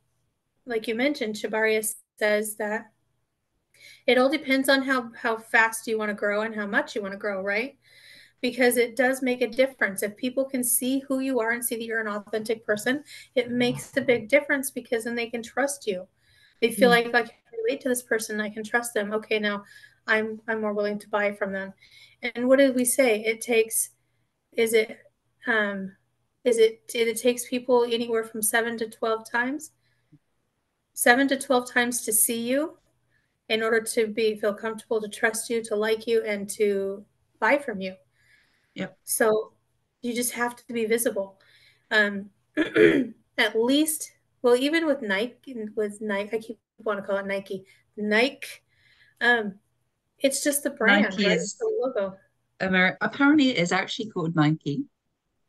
like 0.66 0.88
you 0.88 0.94
mentioned, 0.94 1.34
Shabarius 1.34 1.94
says 2.18 2.56
that 2.56 2.90
it 4.06 4.18
all 4.18 4.28
depends 4.28 4.68
on 4.68 4.82
how 4.82 5.10
how 5.20 5.36
fast 5.36 5.86
you 5.86 5.98
want 5.98 6.10
to 6.10 6.14
grow 6.14 6.42
and 6.42 6.54
how 6.54 6.66
much 6.66 6.94
you 6.94 7.02
want 7.02 7.12
to 7.12 7.18
grow 7.18 7.42
right? 7.42 7.76
Because 8.40 8.76
it 8.76 8.94
does 8.94 9.20
make 9.20 9.42
a 9.42 9.48
difference. 9.48 10.02
If 10.02 10.16
people 10.16 10.44
can 10.44 10.62
see 10.62 11.00
who 11.00 11.18
you 11.18 11.40
are 11.40 11.50
and 11.50 11.64
see 11.64 11.74
that 11.76 11.84
you're 11.84 12.00
an 12.00 12.08
authentic 12.08 12.64
person 12.64 13.04
it 13.34 13.50
makes 13.50 13.96
a 13.96 14.00
big 14.00 14.28
difference 14.28 14.70
because 14.70 15.04
then 15.04 15.14
they 15.14 15.28
can 15.28 15.42
trust 15.42 15.86
you. 15.86 16.06
They 16.60 16.72
feel 16.72 16.90
mm-hmm. 16.90 17.12
like 17.12 17.14
i 17.14 17.28
can 17.28 17.38
relate 17.64 17.80
to 17.82 17.88
this 17.88 18.02
person 18.02 18.40
i 18.40 18.50
can 18.50 18.64
trust 18.64 18.94
them. 18.94 19.12
Okay 19.12 19.38
now 19.38 19.64
i'm 20.06 20.40
i'm 20.48 20.60
more 20.60 20.72
willing 20.72 20.98
to 20.98 21.08
buy 21.08 21.32
from 21.32 21.52
them. 21.52 21.72
And 22.22 22.48
what 22.48 22.58
did 22.58 22.74
we 22.74 22.84
say? 22.84 23.22
It 23.22 23.40
takes 23.40 23.90
is 24.52 24.74
it 24.74 24.98
um 25.46 25.92
is 26.44 26.58
it 26.58 26.80
it 26.94 27.20
takes 27.20 27.48
people 27.48 27.84
anywhere 27.84 28.24
from 28.24 28.42
7 28.42 28.78
to 28.78 28.88
12 28.88 29.30
times 29.30 29.70
7 30.94 31.28
to 31.28 31.38
12 31.38 31.70
times 31.70 32.04
to 32.04 32.12
see 32.12 32.40
you 32.40 32.76
in 33.48 33.62
order 33.62 33.80
to 33.80 34.06
be 34.06 34.36
feel 34.36 34.54
comfortable 34.54 35.00
to 35.00 35.08
trust 35.08 35.48
you 35.50 35.62
to 35.62 35.74
like 35.74 36.06
you 36.06 36.22
and 36.24 36.48
to 36.48 37.04
buy 37.40 37.58
from 37.58 37.80
you 37.80 37.94
yep 38.74 38.96
so 39.04 39.52
you 40.02 40.14
just 40.14 40.32
have 40.32 40.54
to 40.54 40.72
be 40.72 40.84
visible 40.84 41.38
um 41.90 42.30
at 43.38 43.54
least 43.54 44.12
well 44.42 44.56
even 44.56 44.86
with 44.86 45.02
nike 45.02 45.56
with 45.76 46.00
nike 46.00 46.36
i 46.36 46.38
keep 46.38 46.58
want 46.78 46.98
to 46.98 47.04
call 47.04 47.16
it 47.16 47.26
nike 47.26 47.64
nike 47.96 48.48
um 49.20 49.54
it's 50.20 50.42
just 50.42 50.62
the 50.62 50.70
brand 50.70 51.02
Nike 51.02 51.26
right? 51.26 51.36
is 51.36 51.56
the 51.58 51.70
logo 51.80 52.16
Ameri- 52.60 52.96
apparently 53.00 53.50
it 53.50 53.58
is 53.58 53.72
actually 53.72 54.10
called 54.10 54.36
nike 54.36 54.84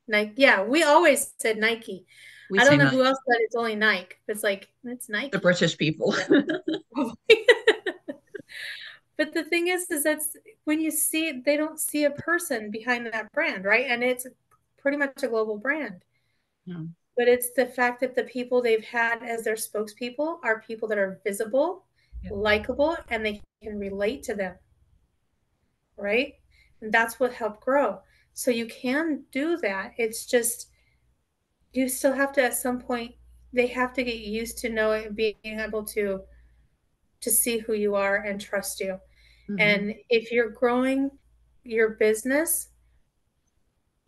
nike 0.08 0.34
yeah 0.38 0.64
we 0.64 0.84
always 0.84 1.34
said 1.38 1.58
nike 1.58 2.06
we 2.50 2.58
I 2.58 2.64
don't 2.64 2.80
know 2.80 2.86
nike. 2.86 2.96
who 2.96 3.04
else 3.06 3.20
said 3.30 3.38
it's 3.42 3.56
only 3.56 3.76
Nike. 3.76 4.16
It's 4.28 4.42
like 4.42 4.70
it's 4.84 5.08
Nike. 5.08 5.30
The 5.30 5.38
British 5.38 5.78
people. 5.78 6.16
But 9.18 9.34
the 9.34 9.44
thing 9.44 9.68
is, 9.68 9.90
is 9.92 10.04
that's 10.04 10.38
when 10.64 10.80
you 10.80 10.92
see 10.92 11.42
they 11.46 11.58
don't 11.58 11.80
see 11.80 12.06
a 12.06 12.12
person 12.12 12.72
behind 12.72 13.06
that 13.08 13.32
brand, 13.34 13.66
right? 13.66 13.86
And 13.90 14.04
it's 14.04 14.26
pretty 14.78 14.98
much 14.98 15.24
a 15.24 15.28
global 15.28 15.58
brand. 15.58 16.04
Yeah. 16.66 16.84
But 17.18 17.28
it's 17.28 17.52
the 17.52 17.66
fact 17.66 18.00
that 18.00 18.16
the 18.16 18.24
people 18.24 18.62
they've 18.62 18.84
had 18.84 19.22
as 19.22 19.44
their 19.44 19.56
spokespeople 19.56 20.40
are 20.42 20.62
people 20.62 20.88
that 20.88 20.98
are 20.98 21.20
visible, 21.26 21.86
yeah. 22.24 22.32
likable, 22.34 22.96
and 23.10 23.26
they 23.26 23.42
can 23.62 23.78
relate 23.78 24.24
to 24.24 24.36
them. 24.36 24.56
Right? 25.98 26.36
And 26.82 26.92
that's 26.92 27.20
what 27.20 27.34
helped 27.34 27.62
grow. 27.62 28.00
So 28.34 28.52
you 28.52 28.68
can 28.68 29.24
do 29.32 29.58
that. 29.58 29.92
It's 29.98 30.26
just 30.26 30.70
you 31.74 31.90
still 31.90 32.14
have 32.14 32.32
to 32.34 32.44
at 32.44 32.56
some 32.56 32.80
point 32.80 33.16
they 33.52 33.68
have 33.68 33.94
to 33.94 34.04
get 34.04 34.18
used 34.18 34.58
to 34.60 34.70
know 34.70 34.92
it 34.92 35.16
being 35.16 35.36
able 35.44 35.84
to 35.84 36.22
to 37.22 37.32
see 37.32 37.58
who 37.58 37.74
you 37.74 37.96
are 37.96 38.18
and 38.18 38.40
trust 38.40 38.80
you 38.80 39.00
Mm-hmm. 39.50 39.60
And 39.60 39.96
if 40.10 40.32
you're 40.32 40.50
growing, 40.50 41.10
your 41.64 41.92
business, 41.92 42.70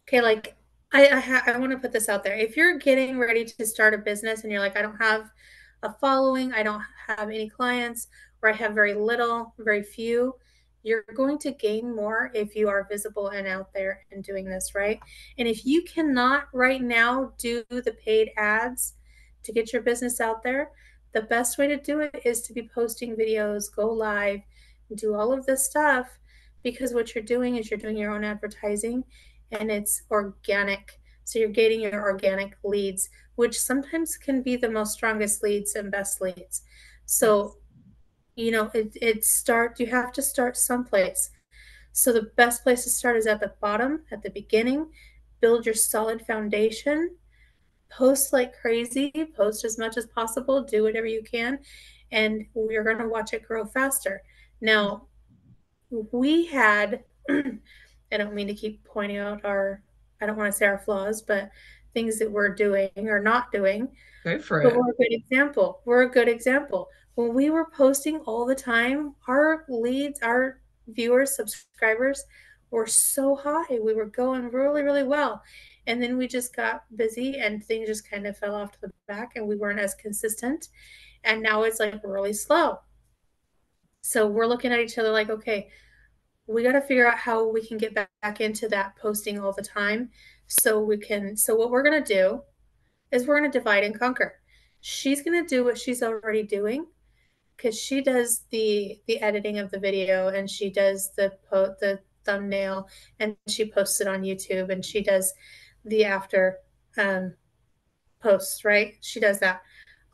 okay, 0.07 0.21
like 0.21 0.55
I 0.93 1.07
I, 1.09 1.19
ha- 1.19 1.43
I 1.47 1.57
want 1.57 1.71
to 1.71 1.79
put 1.79 1.91
this 1.91 2.09
out 2.09 2.23
there. 2.23 2.35
If 2.35 2.55
you're 2.55 2.77
getting 2.77 3.17
ready 3.17 3.43
to 3.45 3.65
start 3.65 3.93
a 3.93 3.97
business 3.97 4.43
and 4.43 4.51
you're 4.51 4.61
like, 4.61 4.77
I 4.77 4.81
don't 4.81 4.97
have 4.97 5.29
a 5.83 5.93
following, 5.93 6.53
I 6.53 6.63
don't 6.63 6.83
have 7.07 7.29
any 7.29 7.49
clients, 7.49 8.07
or 8.41 8.49
I 8.49 8.53
have 8.53 8.73
very 8.73 8.93
little, 8.93 9.53
very 9.57 9.83
few, 9.83 10.35
you're 10.83 11.05
going 11.15 11.39
to 11.39 11.51
gain 11.51 11.95
more 11.95 12.31
if 12.33 12.55
you 12.55 12.69
are 12.69 12.87
visible 12.89 13.29
and 13.29 13.47
out 13.47 13.73
there 13.73 14.05
and 14.11 14.23
doing 14.23 14.45
this, 14.45 14.73
right? 14.75 14.99
And 15.37 15.47
if 15.47 15.65
you 15.65 15.83
cannot 15.83 16.45
right 16.53 16.81
now 16.81 17.33
do 17.37 17.63
the 17.69 17.95
paid 18.03 18.29
ads 18.37 18.93
to 19.43 19.51
get 19.51 19.73
your 19.73 19.81
business 19.81 20.21
out 20.21 20.43
there, 20.43 20.71
the 21.13 21.23
best 21.23 21.57
way 21.57 21.67
to 21.67 21.77
do 21.77 21.99
it 21.99 22.21
is 22.25 22.41
to 22.43 22.53
be 22.53 22.69
posting 22.73 23.15
videos, 23.15 23.73
go 23.73 23.87
live, 23.91 24.41
do 24.95 25.15
all 25.15 25.31
of 25.33 25.45
this 25.45 25.65
stuff 25.65 26.07
because 26.63 26.93
what 26.93 27.15
you're 27.15 27.23
doing 27.23 27.55
is 27.55 27.71
you're 27.71 27.79
doing 27.79 27.97
your 27.97 28.13
own 28.13 28.23
advertising 28.23 29.03
and 29.51 29.71
it's 29.71 30.03
organic. 30.11 30.99
So 31.23 31.39
you're 31.39 31.49
getting 31.49 31.81
your 31.81 32.01
organic 32.01 32.57
leads, 32.63 33.09
which 33.35 33.59
sometimes 33.59 34.17
can 34.17 34.41
be 34.41 34.55
the 34.55 34.69
most 34.69 34.93
strongest 34.93 35.43
leads 35.43 35.75
and 35.75 35.91
best 35.91 36.21
leads. 36.21 36.63
So 37.05 37.57
you 38.35 38.51
know 38.51 38.69
it, 38.73 38.95
it 39.01 39.25
start 39.25 39.79
you 39.79 39.87
have 39.87 40.11
to 40.11 40.21
start 40.21 40.55
someplace 40.55 41.31
so 41.91 42.13
the 42.13 42.31
best 42.37 42.63
place 42.63 42.83
to 42.83 42.89
start 42.89 43.17
is 43.17 43.27
at 43.27 43.39
the 43.39 43.53
bottom 43.61 44.03
at 44.11 44.23
the 44.23 44.29
beginning 44.29 44.87
build 45.41 45.65
your 45.65 45.75
solid 45.75 46.25
foundation 46.25 47.15
post 47.91 48.33
like 48.33 48.53
crazy 48.59 49.11
post 49.35 49.65
as 49.65 49.77
much 49.77 49.97
as 49.97 50.05
possible 50.07 50.63
do 50.63 50.83
whatever 50.83 51.05
you 51.05 51.21
can 51.23 51.59
and 52.11 52.45
we're 52.53 52.83
going 52.83 52.97
to 52.97 53.07
watch 53.07 53.33
it 53.33 53.43
grow 53.43 53.65
faster 53.65 54.21
now 54.61 55.07
we 56.11 56.45
had 56.45 57.03
i 57.29 58.17
don't 58.17 58.33
mean 58.33 58.47
to 58.47 58.53
keep 58.53 58.83
pointing 58.85 59.17
out 59.17 59.43
our 59.43 59.81
i 60.21 60.25
don't 60.25 60.37
want 60.37 60.51
to 60.51 60.57
say 60.57 60.65
our 60.65 60.79
flaws 60.79 61.21
but 61.21 61.49
things 61.93 62.17
that 62.19 62.31
we're 62.31 62.53
doing 62.53 62.89
or 62.97 63.21
not 63.21 63.51
doing 63.51 63.87
go 64.23 64.39
for 64.39 64.61
it 64.61 64.75
we're 64.75 64.91
a 64.91 64.95
good 64.97 65.11
example 65.11 65.81
we're 65.85 66.03
a 66.03 66.09
good 66.09 66.29
example 66.29 66.87
when 67.15 67.33
we 67.33 67.49
were 67.49 67.69
posting 67.71 68.19
all 68.21 68.45
the 68.45 68.55
time, 68.55 69.15
our 69.27 69.65
leads, 69.67 70.21
our 70.21 70.61
viewers, 70.87 71.35
subscribers 71.35 72.23
were 72.69 72.87
so 72.87 73.35
high. 73.35 73.79
We 73.79 73.93
were 73.93 74.05
going 74.05 74.49
really, 74.49 74.81
really 74.81 75.03
well. 75.03 75.43
And 75.87 76.01
then 76.01 76.17
we 76.17 76.27
just 76.27 76.55
got 76.55 76.83
busy 76.95 77.37
and 77.37 77.63
things 77.63 77.87
just 77.87 78.09
kind 78.09 78.27
of 78.27 78.37
fell 78.37 78.55
off 78.55 78.71
to 78.73 78.81
the 78.81 78.91
back 79.07 79.33
and 79.35 79.47
we 79.47 79.55
weren't 79.55 79.79
as 79.79 79.95
consistent. 79.95 80.67
And 81.23 81.41
now 81.41 81.63
it's 81.63 81.79
like 81.79 81.95
really 82.03 82.33
slow. 82.33 82.79
So 84.01 84.27
we're 84.27 84.47
looking 84.47 84.71
at 84.71 84.79
each 84.79 84.97
other 84.97 85.11
like, 85.11 85.29
okay, 85.29 85.69
we 86.47 86.63
got 86.63 86.73
to 86.73 86.81
figure 86.81 87.07
out 87.07 87.17
how 87.17 87.47
we 87.47 87.65
can 87.65 87.77
get 87.77 87.93
back 87.93 88.41
into 88.41 88.67
that 88.69 88.95
posting 88.95 89.39
all 89.39 89.53
the 89.53 89.61
time 89.61 90.09
so 90.47 90.79
we 90.79 90.97
can. 90.97 91.37
So, 91.37 91.55
what 91.55 91.69
we're 91.69 91.83
going 91.83 92.03
to 92.03 92.13
do 92.13 92.41
is 93.11 93.25
we're 93.25 93.39
going 93.39 93.51
to 93.51 93.57
divide 93.57 93.83
and 93.83 93.97
conquer. 93.97 94.39
She's 94.81 95.21
going 95.21 95.41
to 95.41 95.47
do 95.47 95.63
what 95.63 95.77
she's 95.77 96.01
already 96.01 96.43
doing 96.43 96.87
because 97.55 97.79
she 97.79 98.01
does 98.01 98.45
the 98.49 98.99
the 99.07 99.19
editing 99.21 99.59
of 99.59 99.71
the 99.71 99.79
video 99.79 100.29
and 100.29 100.49
she 100.49 100.69
does 100.69 101.11
the 101.15 101.31
po- 101.49 101.75
the 101.79 101.99
thumbnail 102.25 102.87
and 103.19 103.35
she 103.47 103.69
posts 103.69 104.01
it 104.01 104.07
on 104.07 104.21
YouTube 104.21 104.69
and 104.69 104.83
she 104.83 105.01
does 105.01 105.33
the 105.85 106.05
after 106.05 106.57
um, 106.97 107.33
posts, 108.21 108.63
right? 108.65 108.95
She 109.01 109.19
does 109.19 109.39
that. 109.39 109.61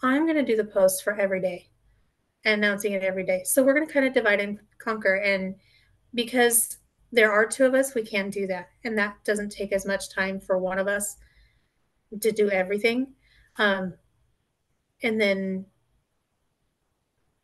I'm 0.01 0.25
going 0.25 0.37
to 0.37 0.45
do 0.45 0.55
the 0.55 0.63
post 0.63 1.03
for 1.03 1.19
every 1.19 1.41
day, 1.41 1.69
announcing 2.45 2.93
it 2.93 3.03
every 3.03 3.25
day. 3.25 3.41
So 3.45 3.63
we're 3.63 3.73
going 3.73 3.87
to 3.87 3.93
kind 3.93 4.05
of 4.05 4.13
divide 4.13 4.39
and 4.39 4.59
conquer. 4.77 5.15
And 5.15 5.55
because 6.13 6.77
there 7.11 7.31
are 7.31 7.45
two 7.45 7.65
of 7.65 7.73
us, 7.73 7.95
we 7.95 8.03
can 8.03 8.29
do 8.29 8.47
that. 8.47 8.69
And 8.83 8.97
that 8.97 9.15
doesn't 9.23 9.51
take 9.51 9.71
as 9.71 9.85
much 9.85 10.09
time 10.09 10.39
for 10.39 10.57
one 10.57 10.77
of 10.79 10.87
us 10.87 11.15
to 12.21 12.31
do 12.31 12.49
everything. 12.49 13.13
Um, 13.57 13.93
and 15.03 15.19
then 15.19 15.65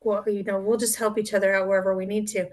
well, 0.03 0.23
you 0.27 0.43
know, 0.43 0.59
we'll 0.59 0.77
just 0.77 0.97
help 0.97 1.17
each 1.17 1.33
other 1.33 1.53
out 1.53 1.67
wherever 1.67 1.95
we 1.95 2.05
need 2.05 2.27
to. 2.29 2.49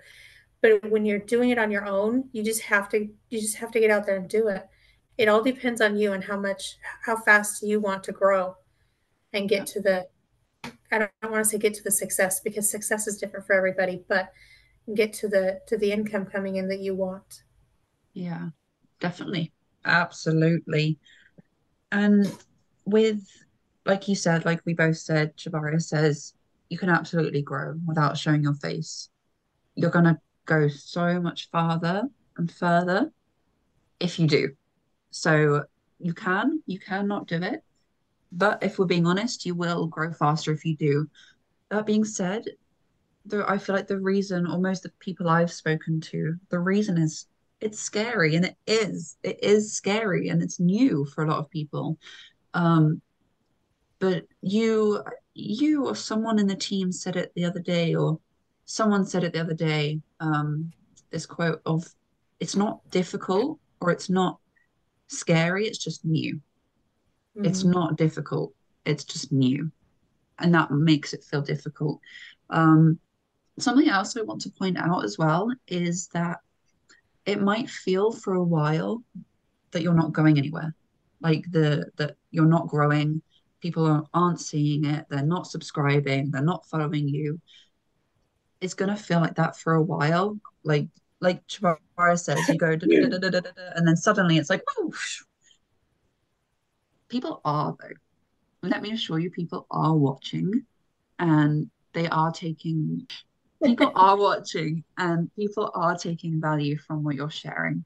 But 0.63 0.91
when 0.91 1.05
you're 1.05 1.19
doing 1.19 1.51
it 1.51 1.59
on 1.59 1.71
your 1.71 1.87
own, 1.87 2.29
you 2.33 2.43
just 2.43 2.63
have 2.63 2.89
to 2.91 3.09
you 3.29 3.41
just 3.41 3.57
have 3.57 3.71
to 3.73 3.81
get 3.81 3.91
out 3.91 4.07
there 4.07 4.17
and 4.17 4.29
do 4.29 4.49
it. 4.49 4.67
It 5.19 5.29
all 5.29 5.43
depends 5.43 5.81
on 5.81 5.97
you 5.97 6.13
and 6.13 6.25
how 6.25 6.39
much 6.39 6.77
how 7.05 7.17
fast 7.17 7.63
you 7.63 7.81
want 7.81 8.05
to 8.05 8.13
grow 8.13 8.57
and 9.33 9.49
get 9.49 9.67
to 9.69 9.81
the 9.81 10.07
I 10.65 10.99
don't, 10.99 11.03
I 11.03 11.09
don't 11.23 11.33
want 11.33 11.45
to 11.45 11.51
say 11.51 11.59
get 11.59 11.75
to 11.75 11.85
the 11.85 11.91
success 11.91 12.41
because 12.41 12.71
success 12.71 13.07
is 13.07 13.19
different 13.19 13.47
for 13.47 13.55
everybody, 13.55 14.03
but 14.09 14.31
get 14.95 15.13
to 15.15 15.29
the 15.29 15.61
to 15.69 15.77
the 15.77 15.93
income 15.93 16.27
coming 16.27 16.57
in 16.57 16.69
that 16.69 16.81
you 16.81 16.95
want. 16.95 17.43
Yeah, 18.13 18.49
definitely. 18.99 19.53
Absolutely. 19.85 20.99
And 21.93 22.33
with 22.85 23.27
like 23.87 24.09
you 24.09 24.15
said, 24.15 24.45
like 24.45 24.61
we 24.65 24.75
both 24.75 24.97
said, 24.99 25.37
Shabaria 25.37 25.81
says 25.83 26.35
you 26.69 26.79
can 26.79 26.89
absolutely 26.89 27.43
grow 27.43 27.75
without 27.87 28.17
showing 28.17 28.43
your 28.43 28.55
face. 28.55 29.09
You're 29.75 29.91
going 29.91 30.05
to 30.05 30.19
go 30.47 30.69
so 30.69 31.21
much 31.21 31.51
farther 31.51 32.05
and 32.37 32.51
further 32.51 33.11
if 33.99 34.19
you 34.19 34.27
do. 34.27 34.51
So 35.11 35.65
you 35.99 36.15
can, 36.15 36.63
you 36.67 36.79
cannot 36.79 37.27
do 37.27 37.43
it. 37.43 37.63
But 38.33 38.63
if 38.63 38.79
we're 38.79 38.87
being 38.87 39.07
honest, 39.07 39.45
you 39.45 39.55
will 39.55 39.87
grow 39.87 40.13
faster 40.13 40.53
if 40.53 40.65
you 40.65 40.77
do. 40.77 41.09
That 41.71 41.87
being 41.87 42.05
said, 42.05 42.45
though 43.27 43.45
I 43.47 43.59
feel 43.59 43.75
like 43.75 43.89
the 43.89 44.01
reason, 44.01 44.47
almost 44.47 44.83
the 44.83 44.93
people 45.01 45.29
I've 45.29 45.53
spoken 45.53 46.01
to, 46.01 46.37
the 46.49 46.59
reason 46.59 46.97
is 46.97 47.27
it's 47.61 47.81
scary 47.81 48.37
and 48.37 48.45
it 48.45 48.57
is. 48.67 49.17
It 49.23 49.43
is 49.43 49.75
scary 49.75 50.29
and 50.29 50.43
it's 50.43 50.61
new 50.61 51.05
for 51.05 51.25
a 51.25 51.29
lot 51.29 51.39
of 51.39 51.51
people. 51.51 51.99
Um, 52.55 53.03
but 53.99 54.25
you 54.41 55.05
you 55.35 55.87
or 55.87 55.95
someone 55.95 56.39
in 56.39 56.47
the 56.47 56.57
team 56.57 56.91
said 56.91 57.17
it 57.17 57.33
the 57.35 57.45
other 57.45 57.61
day, 57.61 57.95
or 57.95 58.19
someone 58.65 59.05
said 59.05 59.25
it 59.25 59.33
the 59.33 59.41
other 59.41 59.55
day. 59.55 60.01
Um, 60.21 60.73
this 61.11 61.27
quote 61.27 61.61
of, 61.67 61.87
"It's 62.41 62.57
not 62.57 62.81
difficult 62.91 63.59
or 63.81 63.91
it's 63.91 64.09
not 64.09 64.40
scary. 65.11 65.67
It's 65.67 65.79
just 65.79 66.05
new. 66.05 66.37
Mm-hmm. 67.37 67.45
It's 67.45 67.65
not 67.65 67.97
difficult. 67.97 68.55
It's 68.85 69.05
just 69.05 69.33
new, 69.33 69.71
and 70.39 70.55
that 70.55 70.71
makes 70.71 71.13
it 71.13 71.25
feel 71.25 71.43
difficult." 71.43 72.01
Um, 72.49 72.99
something 73.59 73.89
else 73.89 74.17
I 74.17 74.23
want 74.23 74.41
to 74.43 74.51
point 74.51 74.79
out 74.79 75.05
as 75.05 75.19
well 75.19 75.53
is 75.69 76.09
that 76.09 76.39
it 77.27 77.41
might 77.41 77.69
feel 77.69 78.11
for 78.11 78.35
a 78.35 78.43
while 78.43 79.03
that 79.71 79.83
you're 79.83 79.95
not 79.95 80.13
going 80.13 80.39
anywhere, 80.39 80.75
like 81.21 81.45
the 81.51 81.91
that 81.97 82.17
you're 82.31 82.47
not 82.47 82.69
growing 82.69 83.23
people 83.61 84.09
aren't 84.15 84.41
seeing 84.41 84.85
it, 84.87 85.05
they're 85.11 85.23
not 85.23 85.47
subscribing, 85.47 86.31
they're 86.31 86.43
not 86.43 86.67
following 86.67 87.07
you, 87.07 87.39
it's 88.61 88.75
gonna 88.75 88.97
feel 88.97 89.21
like 89.21 89.37
that 89.37 89.57
for 89.57 89.75
a 89.75 89.83
while. 89.83 90.39
Like 90.65 90.89
like 91.21 91.47
Chabara 91.47 92.19
says, 92.19 92.49
you 92.49 92.57
go 92.57 92.73
and 92.73 93.89
then 93.89 93.97
suddenly 93.97 94.39
it's 94.39 94.51
like, 94.51 94.63
whoosh. 94.77 95.23
People 97.09 97.41
are 97.45 97.77
though. 97.81 98.69
Let 98.69 98.83
me 98.83 98.93
assure 98.93 99.19
you, 99.19 99.31
people 99.31 99.67
are 99.71 99.97
watching 99.97 100.65
and 101.19 101.71
they 101.93 102.09
are 102.09 102.31
taking 102.31 103.07
people 103.63 103.93
are 103.97 104.17
watching 104.17 104.85
and 104.97 105.31
people 105.35 105.71
are 105.75 105.97
taking 105.97 106.41
value 106.41 106.79
from 106.79 107.03
what 107.03 107.17
you're 107.17 107.31
sharing. 107.31 107.85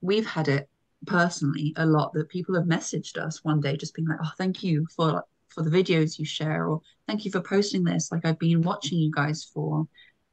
We've 0.00 0.26
had 0.26 0.48
it 0.48 0.68
personally 1.06 1.72
a 1.76 1.86
lot 1.86 2.12
that 2.14 2.28
people 2.28 2.54
have 2.54 2.64
messaged 2.64 3.16
us 3.16 3.44
one 3.44 3.60
day 3.60 3.76
just 3.76 3.94
being 3.94 4.08
like 4.08 4.18
oh 4.22 4.32
thank 4.38 4.62
you 4.62 4.86
for 4.94 5.22
for 5.48 5.62
the 5.62 5.70
videos 5.70 6.18
you 6.18 6.24
share 6.24 6.66
or 6.66 6.80
thank 7.06 7.24
you 7.24 7.30
for 7.30 7.40
posting 7.40 7.84
this 7.84 8.10
like 8.10 8.24
i've 8.24 8.38
been 8.38 8.62
watching 8.62 8.98
you 8.98 9.10
guys 9.14 9.44
for 9.52 9.86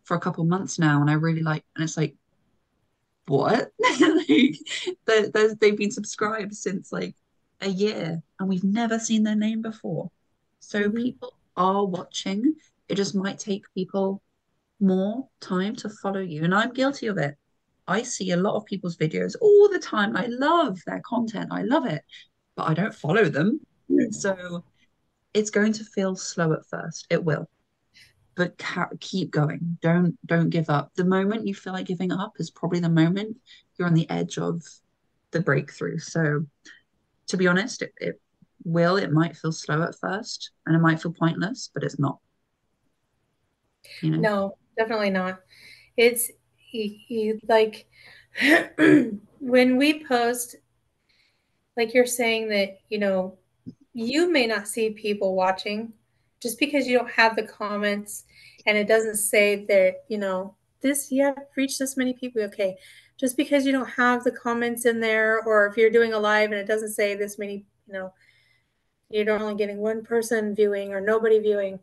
for 0.03 0.15
a 0.15 0.19
couple 0.19 0.43
months 0.45 0.79
now 0.79 1.01
and 1.01 1.09
i 1.09 1.13
really 1.13 1.43
like 1.43 1.63
and 1.75 1.83
it's 1.83 1.97
like 1.97 2.15
what 3.27 3.71
like 3.99 4.57
they, 5.05 5.47
they've 5.59 5.77
been 5.77 5.91
subscribed 5.91 6.53
since 6.55 6.91
like 6.91 7.15
a 7.61 7.69
year 7.69 8.21
and 8.39 8.49
we've 8.49 8.63
never 8.63 8.99
seen 8.99 9.23
their 9.23 9.35
name 9.35 9.61
before 9.61 10.11
so 10.59 10.83
mm-hmm. 10.83 10.97
people 10.97 11.33
are 11.55 11.85
watching 11.85 12.53
it 12.89 12.95
just 12.95 13.15
might 13.15 13.39
take 13.39 13.63
people 13.73 14.21
more 14.79 15.27
time 15.39 15.75
to 15.75 15.89
follow 15.89 16.19
you 16.19 16.43
and 16.43 16.53
i'm 16.53 16.73
guilty 16.73 17.07
of 17.07 17.17
it 17.17 17.37
I 17.87 18.03
see 18.03 18.31
a 18.31 18.37
lot 18.37 18.55
of 18.55 18.65
people's 18.65 18.97
videos 18.97 19.35
all 19.41 19.69
the 19.69 19.79
time. 19.79 20.15
I 20.15 20.27
love 20.27 20.79
their 20.85 21.01
content. 21.05 21.49
I 21.51 21.63
love 21.63 21.85
it, 21.85 22.03
but 22.55 22.69
I 22.69 22.73
don't 22.73 22.95
follow 22.95 23.25
them. 23.25 23.59
So 24.11 24.63
it's 25.33 25.49
going 25.49 25.73
to 25.73 25.83
feel 25.83 26.15
slow 26.15 26.53
at 26.53 26.65
first. 26.65 27.07
It 27.09 27.23
will, 27.23 27.49
but 28.35 28.57
ca- 28.57 28.89
keep 28.99 29.31
going. 29.31 29.77
Don't 29.81 30.17
don't 30.25 30.49
give 30.49 30.69
up. 30.69 30.91
The 30.95 31.05
moment 31.05 31.47
you 31.47 31.53
feel 31.53 31.73
like 31.73 31.85
giving 31.85 32.11
up 32.11 32.33
is 32.37 32.49
probably 32.49 32.79
the 32.79 32.89
moment 32.89 33.37
you're 33.77 33.87
on 33.87 33.93
the 33.93 34.09
edge 34.09 34.37
of 34.37 34.61
the 35.31 35.41
breakthrough. 35.41 35.99
So 35.99 36.45
to 37.27 37.37
be 37.37 37.47
honest, 37.47 37.81
it, 37.81 37.93
it 37.97 38.21
will. 38.63 38.97
It 38.97 39.11
might 39.11 39.37
feel 39.37 39.51
slow 39.51 39.83
at 39.83 39.95
first, 39.99 40.51
and 40.65 40.75
it 40.75 40.79
might 40.79 41.01
feel 41.01 41.13
pointless, 41.13 41.69
but 41.73 41.83
it's 41.83 41.99
not. 41.99 42.19
You 44.01 44.11
know? 44.11 44.17
No, 44.17 44.57
definitely 44.77 45.09
not. 45.09 45.39
It's 45.97 46.31
like 47.47 47.87
when 48.77 49.77
we 49.77 50.03
post, 50.03 50.55
like 51.77 51.93
you're 51.93 52.05
saying 52.05 52.49
that, 52.49 52.79
you 52.89 52.97
know, 52.97 53.37
you 53.93 54.31
may 54.31 54.47
not 54.47 54.67
see 54.67 54.89
people 54.89 55.35
watching 55.35 55.93
just 56.43 56.59
because 56.59 56.85
you 56.85 56.97
don't 56.97 57.09
have 57.09 57.35
the 57.35 57.47
comments 57.47 58.25
and 58.65 58.77
it 58.77 58.87
doesn't 58.87 59.15
say 59.15 59.65
that, 59.65 60.03
you 60.09 60.17
know, 60.17 60.55
this, 60.81 61.11
you 61.11 61.23
have 61.23 61.37
reached 61.55 61.79
this 61.79 61.95
many 61.95 62.13
people. 62.13 62.41
Okay. 62.43 62.77
Just 63.17 63.37
because 63.37 63.65
you 63.65 63.71
don't 63.71 63.89
have 63.89 64.23
the 64.23 64.31
comments 64.31 64.85
in 64.85 64.99
there, 64.99 65.41
or 65.43 65.67
if 65.67 65.77
you're 65.77 65.89
doing 65.89 66.13
a 66.13 66.19
live 66.19 66.51
and 66.51 66.59
it 66.59 66.67
doesn't 66.67 66.93
say 66.93 67.15
this 67.15 67.39
many, 67.39 67.65
you 67.87 67.93
know, 67.93 68.13
you're 69.09 69.29
only 69.31 69.55
getting 69.55 69.77
one 69.77 70.03
person 70.03 70.53
viewing 70.53 70.93
or 70.93 70.99
nobody 70.99 71.39
viewing. 71.39 71.79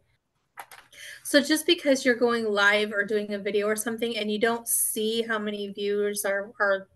So 1.23 1.41
just 1.41 1.65
because 1.65 2.05
you're 2.05 2.17
going 2.17 2.45
live 2.45 2.93
or 2.93 3.05
doing 3.05 3.33
a 3.33 3.39
video 3.39 3.67
or 3.67 3.77
something 3.77 4.17
and 4.17 4.31
you 4.31 4.39
don't 4.39 4.67
see 4.69 5.23
how 5.23 5.39
many 5.39 5.69
viewers 5.69 6.25
are, 6.25 6.53
are 6.61 6.89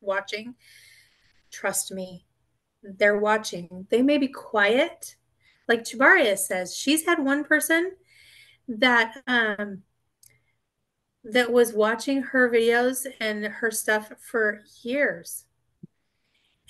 watching, 0.00 0.54
trust 1.50 1.92
me, 1.92 2.24
they're 2.82 3.18
watching. 3.18 3.86
They 3.90 4.00
may 4.00 4.16
be 4.16 4.28
quiet. 4.28 5.16
Like 5.70 5.84
Chubaria 5.84 6.36
says, 6.36 6.76
she's 6.76 7.06
had 7.06 7.20
one 7.20 7.44
person 7.44 7.92
that 8.66 9.22
um 9.28 9.84
that 11.22 11.52
was 11.52 11.72
watching 11.72 12.22
her 12.22 12.50
videos 12.50 13.06
and 13.20 13.44
her 13.44 13.70
stuff 13.70 14.10
for 14.20 14.62
years. 14.82 15.44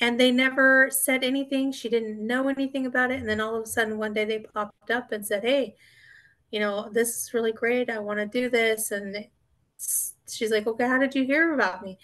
And 0.02 0.20
they 0.20 0.30
never 0.30 0.90
said 0.90 1.24
anything. 1.24 1.72
She 1.72 1.88
didn't 1.88 2.26
know 2.26 2.48
anything 2.48 2.84
about 2.84 3.10
it. 3.10 3.20
And 3.20 3.28
then 3.28 3.40
all 3.40 3.54
of 3.54 3.62
a 3.62 3.66
sudden, 3.66 3.96
one 3.96 4.12
day 4.12 4.26
they 4.26 4.40
popped 4.40 4.90
up 4.90 5.12
and 5.12 5.26
said, 5.26 5.44
Hey, 5.44 5.76
you 6.50 6.60
know, 6.60 6.90
this 6.92 7.08
is 7.08 7.32
really 7.32 7.52
great. 7.52 7.88
I 7.88 8.00
want 8.00 8.18
to 8.18 8.26
do 8.26 8.50
this. 8.50 8.90
And 8.90 9.16
she's 10.28 10.50
like, 10.50 10.66
Okay, 10.66 10.86
how 10.86 10.98
did 10.98 11.14
you 11.14 11.24
hear 11.24 11.54
about 11.54 11.82
me? 11.82 11.98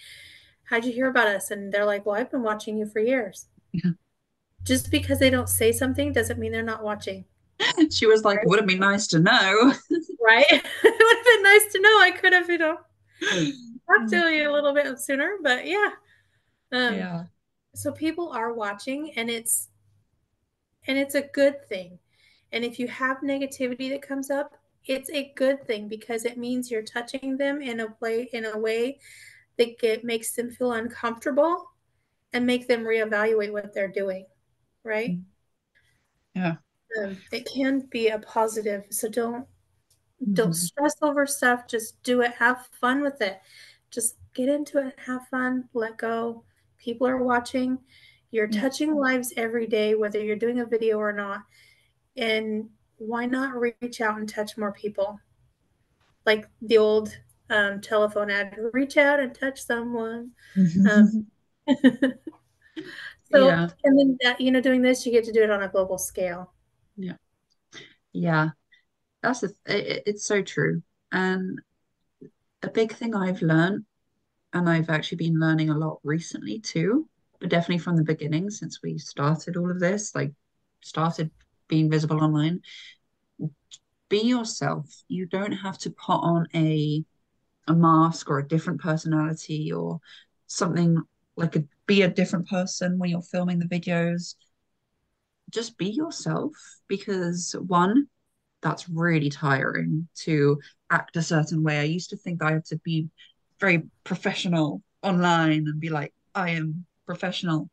How'd 0.64 0.86
you 0.86 0.92
hear 0.92 1.10
about 1.10 1.28
us? 1.28 1.50
And 1.50 1.70
they're 1.70 1.84
like, 1.84 2.06
Well, 2.06 2.14
I've 2.14 2.30
been 2.30 2.42
watching 2.42 2.78
you 2.78 2.86
for 2.86 3.00
years. 3.00 3.48
Yeah. 3.72 3.90
Just 4.66 4.90
because 4.90 5.18
they 5.18 5.30
don't 5.30 5.48
say 5.48 5.72
something 5.72 6.12
doesn't 6.12 6.38
mean 6.38 6.52
they're 6.52 6.62
not 6.62 6.82
watching. 6.82 7.24
She 7.90 8.06
was 8.06 8.24
like, 8.24 8.38
right? 8.38 8.46
Would 8.48 8.58
have 8.58 8.68
been 8.68 8.80
nice 8.80 9.06
to 9.08 9.18
know. 9.18 9.72
right? 10.22 10.44
it 10.50 10.62
would 10.82 11.16
have 11.16 11.24
been 11.24 11.42
nice 11.42 11.72
to 11.72 11.80
know. 11.80 12.00
I 12.00 12.10
could 12.10 12.32
have, 12.32 12.50
you 12.50 12.58
know, 12.58 12.76
talked 13.22 14.10
to 14.10 14.28
you 14.28 14.50
a 14.50 14.52
little 14.52 14.74
bit 14.74 14.98
sooner, 14.98 15.36
but 15.42 15.66
yeah. 15.66 15.90
Um, 16.72 16.94
yeah. 16.94 17.24
So 17.74 17.92
people 17.92 18.30
are 18.30 18.52
watching, 18.52 19.12
and 19.16 19.30
it's 19.30 19.68
and 20.86 20.98
it's 20.98 21.14
a 21.14 21.22
good 21.22 21.66
thing. 21.68 21.98
And 22.52 22.64
if 22.64 22.78
you 22.78 22.88
have 22.88 23.18
negativity 23.18 23.90
that 23.90 24.02
comes 24.02 24.30
up, 24.30 24.56
it's 24.86 25.10
a 25.10 25.32
good 25.36 25.66
thing 25.66 25.88
because 25.88 26.24
it 26.24 26.38
means 26.38 26.70
you're 26.70 26.82
touching 26.82 27.36
them 27.36 27.60
in 27.60 27.80
a 27.80 27.88
way 28.00 28.28
in 28.32 28.46
a 28.46 28.58
way 28.58 28.98
that 29.58 29.78
get, 29.78 30.04
makes 30.04 30.32
them 30.32 30.50
feel 30.50 30.72
uncomfortable 30.72 31.70
and 32.32 32.46
make 32.46 32.68
them 32.68 32.84
reevaluate 32.84 33.52
what 33.52 33.72
they're 33.72 33.88
doing, 33.88 34.26
right? 34.86 35.10
Mm-hmm. 35.10 36.40
Yeah. 36.40 36.56
Um, 37.02 37.16
it 37.32 37.48
can 37.52 37.80
be 37.90 38.08
a 38.08 38.18
positive, 38.18 38.84
so 38.90 39.08
don't 39.08 39.42
mm-hmm. 39.42 40.34
don't 40.34 40.54
stress 40.54 40.94
over 41.02 41.26
stuff. 41.26 41.66
Just 41.68 42.02
do 42.02 42.22
it. 42.22 42.32
Have 42.32 42.68
fun 42.80 43.02
with 43.02 43.20
it. 43.20 43.40
Just 43.90 44.16
get 44.34 44.48
into 44.48 44.86
it. 44.86 44.94
Have 45.04 45.26
fun. 45.28 45.68
Let 45.74 45.98
go. 45.98 46.44
People 46.78 47.06
are 47.06 47.22
watching. 47.22 47.78
You're 48.30 48.48
yeah. 48.50 48.60
touching 48.60 48.94
lives 48.94 49.32
every 49.36 49.66
day, 49.66 49.94
whether 49.94 50.22
you're 50.22 50.36
doing 50.36 50.60
a 50.60 50.66
video 50.66 50.98
or 50.98 51.12
not. 51.12 51.42
And 52.16 52.68
why 52.98 53.26
not 53.26 53.58
reach 53.58 54.00
out 54.00 54.18
and 54.18 54.28
touch 54.28 54.56
more 54.56 54.72
people? 54.72 55.18
Like 56.24 56.48
the 56.62 56.78
old 56.78 57.16
um, 57.50 57.80
telephone 57.80 58.30
ad 58.30 58.56
reach 58.72 58.96
out 58.96 59.20
and 59.20 59.34
touch 59.34 59.62
someone. 59.62 60.32
Mm-hmm. 60.56 60.86
Um, 60.86 61.26
so, 63.32 63.48
yeah. 63.48 63.68
and 63.84 63.98
then, 63.98 64.18
that, 64.22 64.40
you 64.40 64.50
know, 64.50 64.60
doing 64.60 64.82
this, 64.82 65.04
you 65.04 65.12
get 65.12 65.24
to 65.24 65.32
do 65.32 65.42
it 65.42 65.50
on 65.50 65.62
a 65.62 65.68
global 65.68 65.98
scale. 65.98 66.52
Yeah. 66.96 67.16
Yeah. 68.12 68.50
That's 69.22 69.42
a, 69.42 69.50
it, 69.66 70.02
it's 70.06 70.24
so 70.24 70.42
true. 70.42 70.82
And 71.12 71.60
a 72.62 72.70
big 72.70 72.92
thing 72.92 73.14
I've 73.14 73.42
learned, 73.42 73.84
and 74.52 74.68
I've 74.68 74.90
actually 74.90 75.18
been 75.18 75.38
learning 75.38 75.70
a 75.70 75.78
lot 75.78 76.00
recently 76.04 76.60
too, 76.60 77.08
but 77.40 77.50
definitely 77.50 77.78
from 77.78 77.96
the 77.96 78.04
beginning 78.04 78.50
since 78.50 78.80
we 78.82 78.98
started 78.98 79.56
all 79.56 79.70
of 79.70 79.80
this, 79.80 80.14
like 80.14 80.32
started 80.82 81.30
being 81.68 81.90
visible 81.90 82.22
online, 82.22 82.60
be 84.08 84.20
yourself. 84.20 84.86
You 85.08 85.26
don't 85.26 85.52
have 85.52 85.78
to 85.78 85.90
put 85.90 86.14
on 86.14 86.46
a 86.54 87.04
a 87.68 87.74
mask 87.74 88.30
or 88.30 88.38
a 88.38 88.46
different 88.46 88.80
personality 88.80 89.72
or 89.72 90.00
something 90.46 91.02
like 91.36 91.56
a 91.56 91.64
be 91.86 92.02
a 92.02 92.08
different 92.08 92.48
person 92.48 92.98
when 92.98 93.10
you're 93.10 93.22
filming 93.22 93.58
the 93.58 93.66
videos? 93.66 94.34
Just 95.50 95.78
be 95.78 95.90
yourself 95.90 96.52
because 96.88 97.54
one 97.66 98.08
that's 98.62 98.88
really 98.88 99.30
tiring 99.30 100.08
to 100.14 100.58
act 100.90 101.16
a 101.16 101.22
certain 101.22 101.62
way. 101.62 101.78
I 101.78 101.84
used 101.84 102.10
to 102.10 102.16
think 102.16 102.42
i 102.42 102.52
had 102.52 102.64
to 102.66 102.78
be 102.78 103.08
very 103.60 103.82
professional 104.04 104.82
online 105.02 105.66
and 105.68 105.80
be 105.80 105.88
like 105.88 106.12
i 106.34 106.50
am 106.50 106.84
professional. 107.06 107.70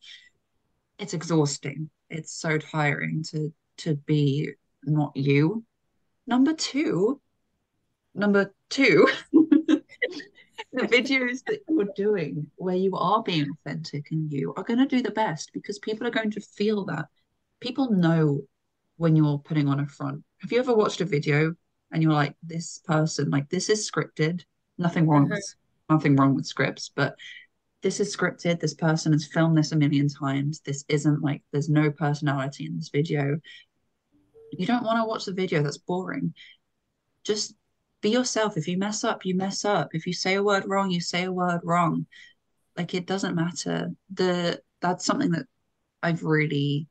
It's 0.99 1.13
exhausting. 1.13 1.89
It's 2.09 2.31
so 2.31 2.57
tiring 2.57 3.23
to 3.31 3.53
to 3.77 3.95
be 3.95 4.51
not 4.83 5.15
you. 5.15 5.63
Number 6.27 6.53
two 6.53 7.19
number 8.13 8.53
two 8.69 9.07
the 10.73 10.87
videos 10.87 11.43
that 11.45 11.59
you're 11.69 11.87
doing 11.95 12.47
where 12.55 12.75
you 12.75 12.95
are 12.95 13.21
being 13.21 13.47
authentic 13.51 14.09
and 14.11 14.31
you 14.31 14.53
are 14.57 14.63
going 14.63 14.79
to 14.79 14.85
do 14.85 15.01
the 15.01 15.11
best 15.11 15.51
because 15.53 15.77
people 15.79 16.07
are 16.07 16.11
going 16.11 16.31
to 16.31 16.41
feel 16.41 16.85
that 16.85 17.05
people 17.59 17.91
know 17.91 18.41
when 18.97 19.15
you're 19.15 19.37
putting 19.37 19.67
on 19.67 19.79
a 19.79 19.87
front. 19.87 20.23
Have 20.41 20.51
you 20.51 20.59
ever 20.59 20.73
watched 20.73 21.01
a 21.01 21.05
video 21.05 21.53
and 21.91 22.01
you're 22.01 22.11
like, 22.11 22.35
this 22.41 22.79
person, 22.85 23.29
like 23.29 23.49
this 23.49 23.69
is 23.69 23.89
scripted, 23.89 24.43
nothing 24.77 25.07
wrong 25.07 25.25
mm-hmm. 25.25 25.33
with 25.33 25.55
nothing 25.89 26.15
wrong 26.15 26.33
with 26.33 26.47
scripts, 26.47 26.91
but 26.93 27.15
this 27.83 27.99
is 27.99 28.15
scripted. 28.15 28.59
This 28.59 28.73
person 28.73 29.11
has 29.11 29.27
filmed 29.27 29.57
this 29.57 29.73
a 29.73 29.75
million 29.75 30.07
times. 30.07 30.61
This 30.61 30.85
isn't 30.87 31.21
like 31.21 31.43
there's 31.51 31.69
no 31.69 31.91
personality 31.91 32.65
in 32.65 32.77
this 32.77 32.89
video. 32.89 33.39
You 34.51 34.65
don't 34.65 34.83
want 34.83 34.99
to 34.99 35.05
watch 35.05 35.25
the 35.25 35.33
video 35.33 35.61
that's 35.61 35.77
boring. 35.77 36.33
Just 37.23 37.53
be 38.03 38.11
yourself. 38.11 38.55
If 38.57 38.67
you 38.67 38.77
mess 38.77 39.03
up, 39.03 39.25
you 39.25 39.35
mess 39.35 39.65
up. 39.65 39.89
If 39.93 40.05
you 40.05 40.13
say 40.13 40.35
a 40.35 40.43
word 40.43 40.65
wrong, 40.67 40.91
you 40.91 41.01
say 41.01 41.23
a 41.23 41.31
word 41.31 41.61
wrong. 41.63 42.05
Like 42.77 42.93
it 42.93 43.07
doesn't 43.07 43.35
matter. 43.35 43.91
The 44.13 44.61
that's 44.81 45.05
something 45.05 45.31
that 45.31 45.47
I've 46.03 46.23
really 46.23 46.87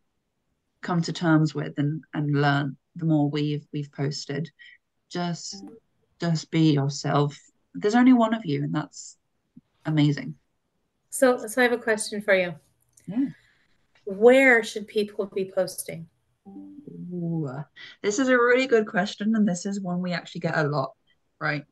come 0.83 1.01
to 1.03 1.13
terms 1.13 1.55
with 1.55 1.79
and 1.79 2.03
and 2.13 2.43
learn 2.43 2.77
the 2.97 3.05
more 3.05 3.31
we've 3.31 3.67
we've 3.73 3.93
posted 3.93 4.51
just 5.09 5.65
just 6.21 6.51
be 6.51 6.73
yourself 6.73 7.39
there's 7.75 7.95
only 7.95 8.13
one 8.13 8.35
of 8.35 8.45
you 8.45 8.63
and 8.65 8.75
that's 8.75 9.17
amazing 9.87 10.35
so 11.11 11.47
so 11.47 11.61
i 11.61 11.65
have 11.65 11.73
a 11.73 11.79
question 11.79 12.21
for 12.21 12.35
you 12.35 12.55
yeah 13.07 13.27
where 14.05 14.63
should 14.63 14.87
people 14.89 15.27
be 15.27 15.51
posting 15.55 16.07
Ooh, 17.15 17.49
this 18.03 18.19
is 18.19 18.29
a 18.29 18.37
really 18.37 18.67
good 18.67 18.87
question 18.87 19.35
and 19.37 19.49
this 19.49 19.65
is 19.65 19.81
one 19.81 20.01
we 20.01 20.13
actually 20.13 20.41
get 20.41 20.59
a 20.59 20.65
lot 20.65 20.93
right 21.43 21.65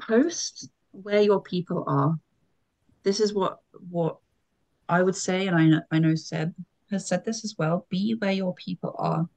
post 0.00 0.68
where 0.92 1.22
your 1.22 1.42
people 1.42 1.84
are 1.86 2.14
this 3.02 3.20
is 3.20 3.34
what 3.34 3.58
what 3.90 4.18
i 4.88 5.02
would 5.02 5.16
say 5.16 5.46
and 5.46 5.56
i 5.56 5.66
know 5.66 5.80
i 5.90 5.98
know 5.98 6.14
seb 6.14 6.54
has 6.90 7.06
said 7.06 7.24
this 7.24 7.44
as 7.44 7.54
well 7.58 7.86
be 7.88 8.14
where 8.18 8.32
your 8.32 8.54
people 8.54 8.94
are. 8.98 9.28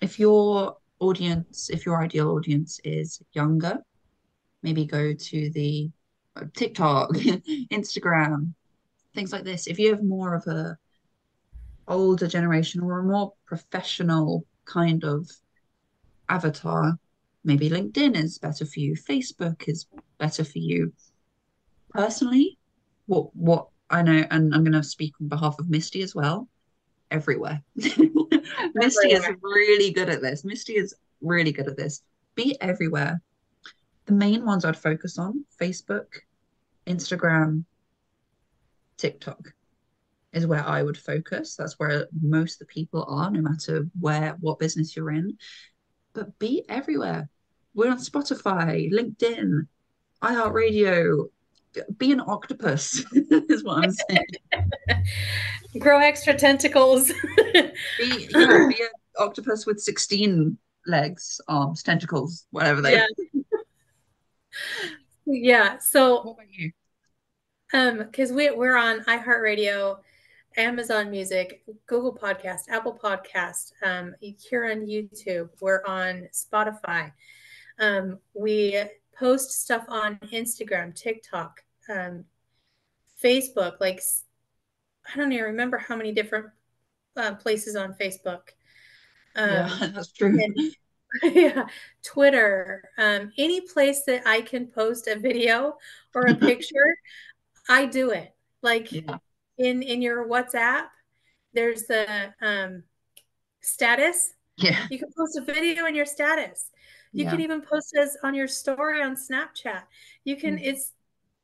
If 0.00 0.18
your 0.18 0.76
audience, 1.00 1.70
if 1.70 1.84
your 1.84 2.02
ideal 2.02 2.30
audience 2.30 2.80
is 2.84 3.20
younger, 3.32 3.78
maybe 4.62 4.84
go 4.84 5.12
to 5.12 5.50
the 5.50 5.90
uh, 6.36 6.44
TikTok, 6.54 7.10
Instagram, 7.72 8.54
things 9.14 9.32
like 9.32 9.44
this. 9.44 9.66
If 9.66 9.78
you 9.78 9.90
have 9.90 10.02
more 10.02 10.34
of 10.34 10.46
a 10.46 10.76
older 11.88 12.28
generation 12.28 12.82
or 12.82 13.00
a 13.00 13.04
more 13.04 13.32
professional 13.46 14.46
kind 14.64 15.04
of 15.04 15.28
avatar, 16.28 16.98
maybe 17.44 17.68
LinkedIn 17.68 18.16
is 18.16 18.38
better 18.38 18.64
for 18.64 18.80
you, 18.80 18.94
Facebook 18.94 19.68
is 19.68 19.86
better 20.18 20.44
for 20.44 20.58
you. 20.58 20.92
Personally, 21.90 22.58
what 23.06 23.34
what 23.36 23.68
I 23.90 24.02
know, 24.02 24.24
and 24.30 24.54
I'm 24.54 24.64
going 24.64 24.72
to 24.72 24.82
speak 24.82 25.12
on 25.20 25.28
behalf 25.28 25.58
of 25.58 25.68
Misty 25.68 26.02
as 26.02 26.14
well 26.14 26.48
everywhere. 27.10 27.62
Misty 27.76 29.12
is 29.12 29.28
really 29.42 29.92
good 29.92 30.08
at 30.08 30.22
this. 30.22 30.44
Misty 30.44 30.74
is 30.74 30.94
really 31.20 31.52
good 31.52 31.68
at 31.68 31.76
this. 31.76 32.02
Be 32.34 32.56
everywhere. 32.60 33.20
The 34.06 34.14
main 34.14 34.44
ones 34.44 34.64
I'd 34.64 34.76
focus 34.76 35.18
on 35.18 35.44
Facebook, 35.60 36.06
Instagram, 36.86 37.64
TikTok 38.96 39.52
is 40.32 40.46
where 40.46 40.66
I 40.66 40.82
would 40.82 40.96
focus. 40.96 41.54
That's 41.56 41.78
where 41.78 42.08
most 42.20 42.54
of 42.54 42.60
the 42.60 42.72
people 42.72 43.04
are, 43.08 43.30
no 43.30 43.42
matter 43.42 43.86
where, 44.00 44.36
what 44.40 44.58
business 44.58 44.96
you're 44.96 45.10
in. 45.10 45.36
But 46.14 46.38
be 46.38 46.64
everywhere. 46.68 47.28
We're 47.74 47.90
on 47.90 47.98
Spotify, 47.98 48.92
LinkedIn, 48.92 49.66
iHeartRadio, 50.22 51.28
be 51.96 52.12
an 52.12 52.20
octopus 52.20 53.04
is 53.12 53.64
what 53.64 53.84
I'm 53.84 53.90
saying. 53.90 55.04
Grow 55.78 55.98
extra 55.98 56.34
tentacles. 56.34 57.08
be, 57.52 57.64
you 57.98 58.28
know, 58.32 58.68
be 58.68 58.82
an 58.82 58.88
octopus 59.18 59.64
with 59.64 59.80
16 59.80 60.56
legs, 60.86 61.40
arms, 61.48 61.82
tentacles, 61.82 62.46
whatever 62.50 62.82
they 62.82 62.96
yeah. 62.96 63.06
yeah. 65.24 65.78
So 65.78 66.22
what 66.22 66.32
about 66.32 66.52
you? 66.52 66.72
Um, 67.72 67.98
because 67.98 68.32
we 68.32 68.50
we're 68.50 68.76
on 68.76 69.00
iHeartRadio, 69.00 69.98
Amazon 70.56 71.10
Music, 71.10 71.62
Google 71.86 72.16
Podcast, 72.16 72.68
Apple 72.68 72.98
Podcast, 73.02 73.72
um, 73.82 74.14
here 74.20 74.70
on 74.70 74.86
YouTube. 74.86 75.48
We're 75.60 75.82
on 75.86 76.28
Spotify. 76.32 77.12
Um, 77.78 78.18
we 78.34 78.82
post 79.18 79.52
stuff 79.62 79.84
on 79.88 80.16
Instagram, 80.32 80.94
TikTok, 80.94 81.62
um, 81.88 82.24
Facebook. 83.22 83.80
Like 83.80 84.00
I 85.12 85.16
don't 85.16 85.32
even 85.32 85.44
remember 85.44 85.78
how 85.78 85.96
many 85.96 86.12
different 86.12 86.46
uh, 87.16 87.34
places 87.34 87.76
on 87.76 87.94
Facebook. 87.94 88.50
Um, 89.36 89.50
yeah, 89.50 89.78
that's 89.94 90.12
true. 90.12 90.38
And, 90.40 90.56
yeah, 91.34 91.66
Twitter, 92.02 92.88
um, 92.98 93.32
any 93.38 93.60
place 93.60 94.02
that 94.06 94.26
I 94.26 94.40
can 94.40 94.66
post 94.66 95.08
a 95.08 95.18
video 95.18 95.76
or 96.14 96.22
a 96.26 96.34
picture, 96.48 96.96
I 97.68 97.86
do 97.86 98.10
it. 98.10 98.34
Like 98.62 98.92
yeah. 98.92 99.18
In 99.58 99.82
in 99.82 100.02
your 100.02 100.28
WhatsApp, 100.28 100.86
there's 101.52 101.84
the 101.84 102.32
um, 102.40 102.84
status. 103.60 104.34
Yeah, 104.56 104.86
you 104.90 104.98
can 104.98 105.08
post 105.16 105.36
a 105.36 105.42
video 105.42 105.86
in 105.86 105.94
your 105.94 106.06
status. 106.06 106.70
You 107.12 107.24
yeah. 107.24 107.30
can 107.30 107.40
even 107.40 107.60
post 107.60 107.90
it 107.94 108.08
on 108.22 108.34
your 108.34 108.48
story 108.48 109.02
on 109.02 109.16
Snapchat. 109.16 109.82
You 110.24 110.36
can. 110.36 110.56
Mm. 110.56 110.64
It's 110.64 110.92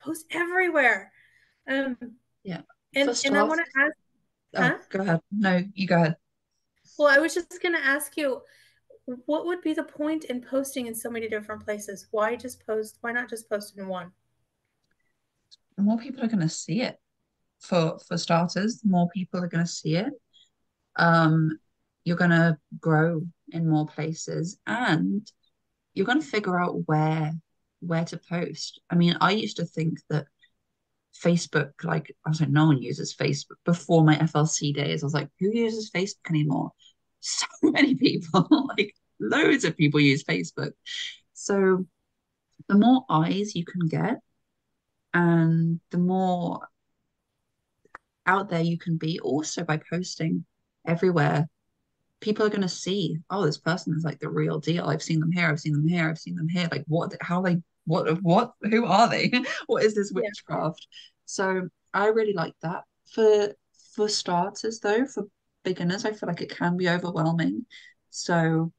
post 0.01 0.27
everywhere. 0.31 1.13
Um, 1.69 1.97
yeah, 2.43 2.63
and 2.95 3.11
and 3.25 3.37
I 3.37 3.43
want 3.43 3.61
to 3.61 3.81
ask. 3.81 3.93
Oh, 4.55 4.63
huh? 4.63 4.79
go 4.91 5.01
ahead. 5.01 5.21
No, 5.31 5.63
you 5.75 5.87
go 5.87 5.97
ahead. 5.97 6.17
Well, 6.99 7.09
I 7.09 7.19
was 7.19 7.35
just 7.35 7.63
going 7.63 7.75
to 7.75 7.85
ask 7.85 8.17
you, 8.17 8.41
what 9.27 9.47
would 9.47 9.61
be 9.61 9.75
the 9.75 9.85
point 9.85 10.25
in 10.25 10.41
posting 10.41 10.87
in 10.87 10.95
so 10.95 11.11
many 11.11 11.29
different 11.29 11.65
places? 11.65 12.09
Why 12.11 12.35
just 12.35 12.67
post? 12.67 12.99
Why 13.03 13.13
not 13.13 13.29
just 13.29 13.49
post 13.49 13.77
in 13.79 13.89
one? 13.89 14.13
more 15.81 15.99
people 15.99 16.25
are 16.25 16.29
going 16.29 16.41
to 16.41 16.49
see 16.49 16.83
it. 16.83 16.99
For 17.61 17.99
for 18.07 18.17
starters, 18.17 18.81
more 18.85 19.09
people 19.11 19.43
are 19.43 19.49
going 19.49 19.65
to 19.65 19.71
see 19.71 19.97
it. 19.97 20.13
Um, 20.97 21.59
you're 22.05 22.17
going 22.17 22.31
to 22.31 22.59
grow 22.81 23.23
in 23.51 23.69
more 23.69 23.87
places, 23.87 24.59
and 24.67 25.31
you're 25.95 26.07
going 26.07 26.21
to 26.21 26.27
figure 26.27 26.59
out 26.59 26.87
where 26.87 27.33
where 27.81 28.05
to 28.05 28.19
post. 28.29 28.81
I 28.91 28.95
mean, 28.95 29.17
I 29.21 29.33
used 29.33 29.59
to 29.59 29.65
think 29.65 29.99
that 30.11 30.27
Facebook, 31.23 31.73
like 31.83 32.15
I 32.25 32.29
was 32.29 32.41
like, 32.41 32.51
no 32.51 32.67
one 32.67 32.83
uses 32.83 33.15
Facebook 33.15 33.57
before 33.65 34.05
my 34.05 34.17
FLC 34.17 34.75
days. 34.75 35.03
I 35.03 35.07
was 35.07 35.15
like, 35.15 35.29
who 35.41 35.51
uses 35.53 35.91
Facebook 35.91 36.31
anymore? 36.31 36.73
So 37.21 37.47
many 37.65 37.97
people, 37.97 38.47
like 38.79 38.95
loads 39.19 39.65
of 39.65 39.77
people 39.77 39.99
use 39.99 40.23
Facebook. 40.23 40.71
So 41.33 41.85
the 42.69 42.77
more 42.77 43.05
eyes 43.11 43.57
you 43.57 43.65
can 43.65 43.89
get, 43.89 44.21
and 45.13 45.81
the 45.91 45.99
more 45.99 46.61
out 48.29 48.49
there 48.49 48.61
you 48.61 48.79
can 48.79 48.97
be 48.97 49.19
also 49.21 49.65
by 49.65 49.79
posting 49.91 50.45
everywhere. 50.87 51.49
People 52.21 52.47
are 52.47 52.51
going 52.51 52.63
to 52.63 52.69
see 52.69 53.17
oh 53.31 53.45
this 53.45 53.59
person 53.59 53.95
is 53.97 54.05
like 54.05 54.21
the 54.21 54.29
real 54.29 54.61
deal. 54.61 54.87
I've 54.87 55.03
seen 55.03 55.21
them 55.21 55.33
here 55.33 55.49
i've 55.49 55.61
seen 55.61 55.75
them 55.75 55.89
here 55.89 56.09
i've 56.09 56.19
seen 56.19 56.37
them 56.37 56.49
here. 56.49 56.69
Like 56.71 56.85
what 56.87 57.15
how 57.21 57.41
they 57.41 57.63
what 57.87 58.23
what 58.23 58.53
who 58.63 58.85
are 58.87 59.09
they? 59.09 59.33
What 59.67 59.83
is 59.85 59.95
this 59.95 60.13
witchcraft? 60.13 60.87
Yeah. 60.91 60.97
so 61.27 61.69
i 61.95 62.07
really 62.07 62.35
like 62.35 62.55
that. 62.63 62.85
For 63.15 63.55
for 63.95 64.09
starters 64.09 64.79
though 64.81 65.07
for 65.07 65.25
beginners 65.65 66.05
i 66.05 66.13
feel 66.13 66.29
like 66.29 66.43
it 66.43 66.57
can 66.57 66.77
be 66.77 66.89
overwhelming. 66.89 67.67
So 68.11 68.73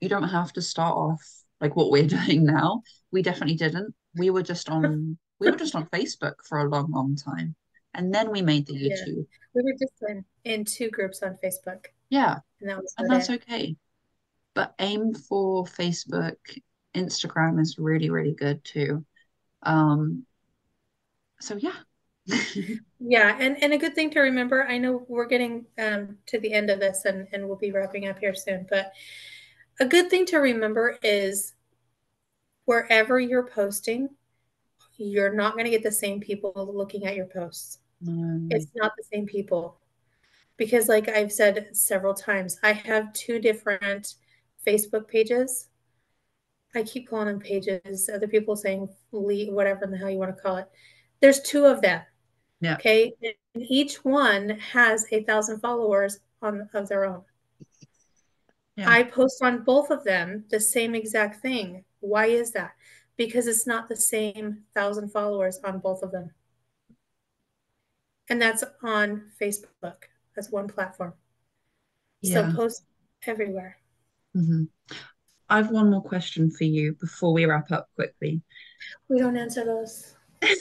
you 0.00 0.08
don't 0.08 0.28
have 0.28 0.52
to 0.54 0.62
start 0.62 0.96
off 0.96 1.22
like 1.60 1.76
what 1.76 1.90
we're 1.90 2.06
doing 2.18 2.44
now. 2.44 2.82
We 3.12 3.22
definitely 3.22 3.56
didn't. 3.56 3.94
We 4.16 4.30
were 4.30 4.42
just 4.42 4.68
on 4.68 5.18
we 5.38 5.50
were 5.50 5.56
just 5.56 5.74
on 5.74 5.86
Facebook 5.86 6.34
for 6.46 6.58
a 6.58 6.68
long, 6.68 6.90
long 6.92 7.16
time. 7.16 7.56
And 7.94 8.14
then 8.14 8.30
we 8.30 8.42
made 8.42 8.66
the 8.66 8.74
YouTube. 8.74 9.26
Yeah. 9.28 9.38
We 9.54 9.62
were 9.62 9.72
just 9.78 9.94
in, 10.08 10.24
in 10.44 10.64
two 10.64 10.90
groups 10.90 11.22
on 11.22 11.38
Facebook. 11.42 11.86
Yeah. 12.08 12.38
And, 12.60 12.70
that 12.70 12.76
was 12.78 12.94
and 12.98 13.10
that's 13.10 13.28
it. 13.28 13.42
okay. 13.42 13.76
But 14.54 14.74
aim 14.78 15.14
for 15.14 15.64
Facebook. 15.64 16.36
Instagram 16.94 17.60
is 17.60 17.78
really, 17.78 18.10
really 18.10 18.34
good 18.34 18.64
too. 18.64 19.04
Um 19.62 20.24
so 21.40 21.56
yeah. 21.56 21.76
yeah, 23.00 23.36
and, 23.40 23.62
and 23.62 23.72
a 23.72 23.78
good 23.78 23.94
thing 23.94 24.10
to 24.10 24.20
remember, 24.20 24.64
I 24.64 24.78
know 24.78 25.04
we're 25.08 25.26
getting 25.26 25.66
um, 25.78 26.18
to 26.26 26.38
the 26.38 26.52
end 26.52 26.70
of 26.70 26.78
this 26.78 27.04
and, 27.04 27.26
and 27.32 27.46
we'll 27.46 27.56
be 27.56 27.72
wrapping 27.72 28.08
up 28.08 28.18
here 28.18 28.34
soon, 28.34 28.66
but 28.68 28.92
a 29.80 29.86
good 29.86 30.10
thing 30.10 30.26
to 30.26 30.36
remember 30.36 30.98
is 31.02 31.54
wherever 32.66 33.18
you're 33.18 33.46
posting, 33.46 34.10
you're 34.96 35.34
not 35.34 35.54
going 35.54 35.64
to 35.64 35.70
get 35.70 35.82
the 35.82 35.90
same 35.90 36.20
people 36.20 36.52
looking 36.72 37.06
at 37.06 37.16
your 37.16 37.26
posts. 37.26 37.78
Mm. 38.04 38.52
It's 38.52 38.66
not 38.74 38.92
the 38.96 39.04
same 39.12 39.26
people. 39.26 39.78
Because, 40.56 40.88
like 40.88 41.08
I've 41.08 41.32
said 41.32 41.68
several 41.72 42.14
times, 42.14 42.58
I 42.62 42.72
have 42.72 43.12
two 43.12 43.38
different 43.38 44.14
Facebook 44.66 45.08
pages. 45.08 45.68
I 46.74 46.82
keep 46.82 47.08
calling 47.08 47.26
them 47.26 47.40
pages. 47.40 48.10
Other 48.12 48.28
people 48.28 48.56
saying 48.56 48.88
whatever 49.10 49.86
the 49.86 49.96
hell 49.96 50.10
you 50.10 50.18
want 50.18 50.36
to 50.36 50.42
call 50.42 50.56
it. 50.56 50.68
There's 51.20 51.40
two 51.40 51.64
of 51.64 51.80
them. 51.80 52.02
Yeah. 52.60 52.74
Okay. 52.74 53.14
And 53.22 53.64
each 53.68 54.04
one 54.04 54.50
has 54.50 55.06
a 55.12 55.22
thousand 55.24 55.60
followers 55.60 56.20
on 56.42 56.68
of 56.74 56.88
their 56.88 57.06
own. 57.06 57.22
Yeah. 58.76 58.88
I 58.88 59.02
post 59.02 59.42
on 59.42 59.64
both 59.64 59.90
of 59.90 60.04
them 60.04 60.44
the 60.50 60.60
same 60.60 60.94
exact 60.94 61.40
thing. 61.40 61.84
Why 62.00 62.26
is 62.26 62.52
that? 62.52 62.72
because 63.20 63.46
it's 63.46 63.66
not 63.66 63.86
the 63.86 63.96
same 63.96 64.62
thousand 64.72 65.12
followers 65.12 65.60
on 65.62 65.78
both 65.78 66.02
of 66.02 66.10
them. 66.10 66.30
And 68.30 68.40
that's 68.40 68.64
on 68.82 69.24
Facebook. 69.40 70.04
That's 70.34 70.50
one 70.50 70.68
platform. 70.68 71.12
Yeah. 72.22 72.50
So 72.50 72.56
post 72.56 72.84
everywhere. 73.26 73.76
Mm-hmm. 74.36 74.64
I 75.48 75.56
have 75.56 75.70
one 75.70 75.90
more 75.90 76.02
question 76.02 76.50
for 76.50 76.64
you 76.64 76.94
before 77.00 77.32
we 77.32 77.44
wrap 77.44 77.72
up 77.72 77.88
quickly. 77.96 78.40
We 79.08 79.18
don't 79.18 79.36
answer 79.36 79.64
those. 79.64 80.14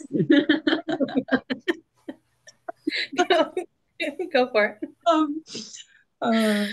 go, 4.34 4.50
for 4.52 4.80
it. 4.82 4.90
Um, 5.06 5.44
uh, 6.22 6.66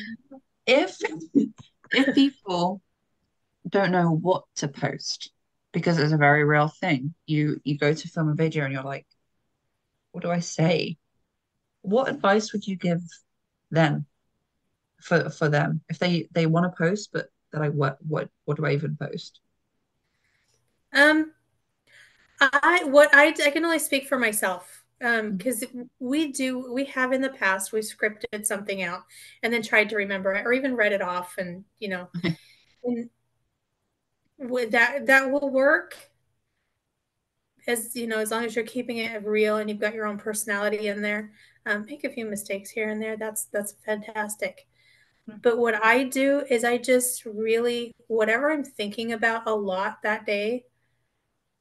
if 0.67 0.97
if 1.93 2.15
people 2.15 2.81
don't 3.69 3.93
know 3.93 4.11
what 4.11 4.45
to 4.57 4.69
post, 4.69 5.31
because 5.73 5.99
it's 5.99 6.13
a 6.13 6.17
very 6.17 6.45
real 6.45 6.69
thing. 6.69 7.15
You 7.27 7.61
you 7.65 7.77
go 7.77 7.93
to 7.93 8.09
film 8.09 8.31
a 8.31 8.35
video 8.35 8.65
and 8.65 8.73
you're 8.73 8.83
like, 8.83 9.07
what 10.17 10.23
do 10.23 10.31
I 10.31 10.41
say? 10.41 10.97
What 11.83 12.09
advice 12.09 12.55
would 12.55 12.67
you 12.67 12.75
give 12.75 13.03
them 13.71 14.07
for 15.03 15.29
for 15.29 15.51
them 15.51 15.83
if 15.91 15.99
they 15.99 16.27
they 16.33 16.47
want 16.47 16.65
to 16.65 16.75
post 16.75 17.11
but 17.13 17.27
that 17.53 17.61
I 17.61 17.69
what 17.69 17.99
what 18.01 18.31
what 18.47 18.57
do 18.57 18.65
I 18.65 18.73
even 18.73 18.97
post? 18.97 19.41
Um, 20.95 21.33
I 22.41 22.85
what 22.85 23.11
I 23.13 23.35
I 23.45 23.51
can 23.51 23.63
only 23.67 23.79
speak 23.79 24.09
for 24.09 24.19
myself 24.19 24.85
um 25.05 25.37
because 25.37 25.61
mm-hmm. 25.61 25.83
we 25.99 26.33
do 26.33 26.73
we 26.73 26.87
have 26.87 27.13
in 27.13 27.21
the 27.21 27.29
past 27.29 27.75
we 27.75 27.81
scripted 27.81 28.47
something 28.47 28.83
out 28.83 29.03
and 29.43 29.53
then 29.53 29.61
tried 29.61 29.91
to 29.91 29.97
remember 29.97 30.33
it 30.33 30.47
or 30.47 30.55
even 30.55 30.77
read 30.77 30.93
it 30.93 31.03
off 31.03 31.35
and 31.37 31.63
you 31.79 31.91
know 31.91 32.09
and 32.85 33.11
would 34.39 34.73
that 34.73 35.05
that 35.09 35.31
will 35.31 35.51
work 35.51 35.95
as 37.67 37.95
you 37.95 38.07
know 38.07 38.19
as 38.19 38.31
long 38.31 38.45
as 38.45 38.55
you're 38.55 38.65
keeping 38.65 38.99
it 38.99 39.25
real 39.25 39.57
and 39.57 39.69
you've 39.69 39.81
got 39.81 39.95
your 39.95 40.07
own 40.07 40.19
personality 40.19 40.89
in 40.89 41.03
there 41.03 41.33
um, 41.67 41.85
make 41.87 42.05
a 42.05 42.11
few 42.11 42.25
mistakes 42.25 42.71
here 42.71 42.89
and 42.89 43.01
there 43.01 43.17
that's 43.17 43.47
that's 43.47 43.75
fantastic 43.85 44.67
hmm. 45.29 45.37
but 45.43 45.59
what 45.59 45.75
i 45.85 46.05
do 46.05 46.45
is 46.51 46.65
i 46.65 46.77
just 46.77 47.25
really 47.25 47.93
whatever 48.09 48.51
i'm 48.51 48.65
thinking 48.65 49.13
about 49.13 49.47
a 49.47 49.55
lot 49.55 50.03
that 50.03 50.27
day 50.27 50.65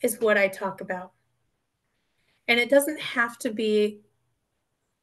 is 0.01 0.19
what 0.19 0.37
i 0.37 0.47
talk 0.47 0.81
about 0.81 1.11
and 2.47 2.59
it 2.59 2.69
doesn't 2.69 2.99
have 2.99 3.37
to 3.37 3.51
be 3.51 4.01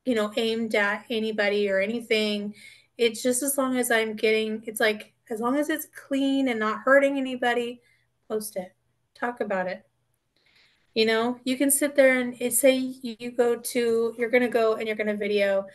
you 0.04 0.14
know 0.14 0.32
aimed 0.36 0.74
at 0.74 1.04
anybody 1.10 1.68
or 1.68 1.80
anything 1.80 2.54
it's 2.98 3.22
just 3.22 3.42
as 3.42 3.56
long 3.58 3.76
as 3.76 3.90
i'm 3.90 4.14
getting 4.14 4.62
it's 4.66 4.80
like 4.80 5.12
as 5.32 5.40
long 5.40 5.56
as 5.56 5.70
it's 5.70 5.86
clean 5.86 6.48
and 6.48 6.60
not 6.60 6.80
hurting 6.84 7.16
anybody, 7.16 7.80
post 8.28 8.56
it. 8.56 8.74
Talk 9.14 9.40
about 9.40 9.66
it. 9.66 9.84
You 10.94 11.06
know, 11.06 11.38
you 11.44 11.56
can 11.56 11.70
sit 11.70 11.96
there 11.96 12.20
and 12.20 12.52
say 12.52 12.76
you 12.76 13.30
go 13.30 13.56
to, 13.56 14.14
you're 14.18 14.30
going 14.30 14.42
to 14.42 14.48
go 14.48 14.74
and 14.74 14.86
you're 14.86 14.96
going 14.96 15.06
to 15.06 15.16
video 15.16 15.66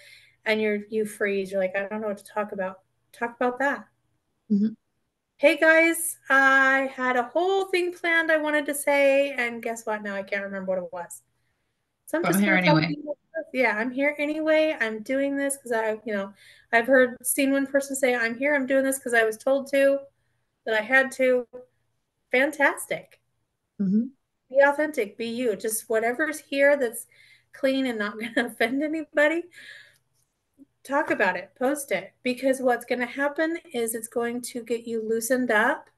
and 0.45 0.61
you're, 0.61 0.79
you 0.89 1.05
freeze. 1.05 1.51
You're 1.51 1.59
like, 1.59 1.75
I 1.75 1.87
don't 1.87 2.01
know 2.01 2.07
what 2.07 2.19
to 2.19 2.23
talk 2.23 2.51
about. 2.51 2.81
Talk 3.13 3.35
about 3.35 3.57
that. 3.59 3.85
Mm-hmm. 4.51 4.73
Hey 5.37 5.57
guys, 5.57 6.17
I 6.29 6.91
had 6.95 7.15
a 7.15 7.23
whole 7.23 7.65
thing 7.65 7.93
planned 7.93 8.31
I 8.31 8.37
wanted 8.37 8.65
to 8.67 8.73
say, 8.73 9.31
and 9.31 9.61
guess 9.61 9.85
what? 9.85 10.01
Now 10.01 10.15
I 10.15 10.23
can't 10.23 10.43
remember 10.43 10.71
what 10.71 10.83
it 10.83 10.91
was. 10.91 11.21
So 12.05 12.17
I'm 12.17 12.23
just 12.23 12.39
here 12.39 12.55
anyway. 12.55 12.95
Yeah, 13.53 13.75
I'm 13.77 13.91
here 13.91 14.15
anyway. 14.17 14.75
I'm 14.79 15.03
doing 15.03 15.37
this 15.37 15.57
because 15.57 15.71
I, 15.71 15.99
you 16.05 16.13
know, 16.13 16.33
I've 16.73 16.87
heard 16.87 17.17
seen 17.23 17.51
one 17.51 17.67
person 17.67 17.95
say, 17.95 18.15
I'm 18.15 18.37
here, 18.37 18.55
I'm 18.55 18.65
doing 18.65 18.83
this 18.83 18.97
because 18.97 19.13
I 19.13 19.25
was 19.25 19.37
told 19.37 19.69
to, 19.71 19.99
that 20.65 20.73
I 20.73 20.81
had 20.81 21.11
to. 21.13 21.47
Fantastic. 22.31 23.19
Mm-hmm. 23.79 24.05
Be 24.49 24.59
authentic, 24.65 25.17
be 25.17 25.27
you. 25.27 25.55
Just 25.55 25.89
whatever's 25.89 26.39
here 26.39 26.77
that's 26.77 27.07
clean 27.53 27.85
and 27.85 27.99
not 27.99 28.13
going 28.19 28.33
to 28.35 28.45
offend 28.47 28.83
anybody, 28.83 29.43
talk 30.83 31.11
about 31.11 31.35
it, 31.35 31.51
post 31.57 31.91
it. 31.91 32.13
Because 32.23 32.59
what's 32.59 32.85
going 32.85 32.99
to 32.99 33.05
happen 33.05 33.57
is 33.73 33.93
it's 33.93 34.07
going 34.07 34.41
to 34.41 34.63
get 34.63 34.87
you 34.87 35.07
loosened 35.07 35.51
up 35.51 35.89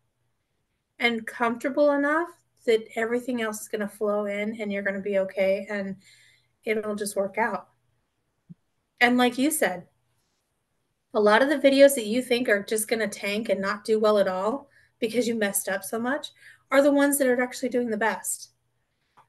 and 0.98 1.26
comfortable 1.26 1.92
enough 1.92 2.30
that 2.66 2.88
everything 2.96 3.42
else 3.42 3.62
is 3.62 3.68
going 3.68 3.82
to 3.82 3.88
flow 3.88 4.26
in 4.26 4.60
and 4.60 4.72
you're 4.72 4.84
going 4.84 4.96
to 4.96 5.02
be 5.02 5.20
okay 5.20 5.66
and 5.70 5.96
it'll 6.66 6.96
just 6.96 7.16
work 7.16 7.38
out. 7.38 7.70
And 9.00 9.18
like 9.18 9.38
you 9.38 9.50
said, 9.50 9.88
a 11.14 11.20
lot 11.20 11.42
of 11.42 11.50
the 11.50 11.56
videos 11.56 11.96
that 11.96 12.06
you 12.06 12.22
think 12.22 12.50
are 12.50 12.62
just 12.62 12.88
going 12.88 13.00
to 13.00 13.08
tank 13.08 13.50
and 13.50 13.62
not 13.62 13.86
do 13.86 14.00
well 14.00 14.18
at 14.18 14.28
all 14.28 14.70
because 15.00 15.28
you 15.28 15.36
messed 15.36 15.70
up 15.70 15.84
so 15.84 15.98
much 15.98 16.28
are 16.72 16.82
the 16.82 16.92
ones 16.92 17.18
that 17.18 17.28
are 17.28 17.42
actually 17.42 17.70
doing 17.70 17.90
the 17.90 17.98
best. 17.98 18.52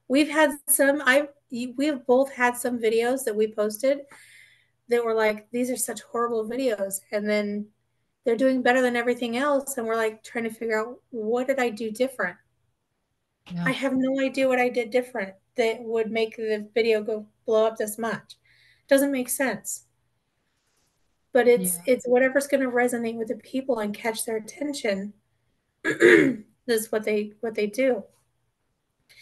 We've 0.08 0.28
had 0.28 0.52
some 0.68 1.02
I 1.04 1.28
we've 1.50 2.04
both 2.06 2.32
had 2.32 2.56
some 2.56 2.78
videos 2.78 3.24
that 3.24 3.36
we 3.36 3.52
posted 3.52 4.00
that 4.88 5.04
were 5.04 5.14
like 5.14 5.48
these 5.50 5.70
are 5.70 5.76
such 5.76 6.00
horrible 6.02 6.48
videos 6.48 7.00
and 7.12 7.28
then 7.28 7.66
they're 8.24 8.36
doing 8.36 8.62
better 8.62 8.82
than 8.82 8.96
everything 8.96 9.36
else 9.36 9.78
and 9.78 9.86
we're 9.86 9.96
like 9.96 10.22
trying 10.22 10.44
to 10.44 10.50
figure 10.50 10.78
out 10.78 11.00
what 11.10 11.46
did 11.46 11.58
I 11.58 11.70
do 11.70 11.90
different? 11.90 12.36
Yeah. 13.52 13.64
I 13.64 13.72
have 13.72 13.94
no 13.96 14.20
idea 14.20 14.48
what 14.48 14.60
I 14.60 14.68
did 14.68 14.90
different 14.90 15.34
that 15.56 15.80
would 15.80 16.10
make 16.10 16.36
the 16.36 16.68
video 16.74 17.02
go 17.02 17.26
blow 17.46 17.66
up 17.66 17.76
this 17.76 17.98
much. 17.98 18.36
Doesn't 18.88 19.12
make 19.12 19.28
sense. 19.28 19.84
But 21.32 21.46
it's 21.46 21.76
yeah. 21.76 21.94
it's 21.94 22.06
whatever's 22.06 22.48
going 22.48 22.62
to 22.62 22.70
resonate 22.70 23.16
with 23.16 23.28
the 23.28 23.36
people 23.36 23.78
and 23.78 23.94
catch 23.94 24.24
their 24.24 24.36
attention. 24.36 25.12
this 26.70 26.82
is 26.82 26.92
what 26.92 27.04
they 27.04 27.32
what 27.40 27.54
they 27.54 27.66
do. 27.66 28.04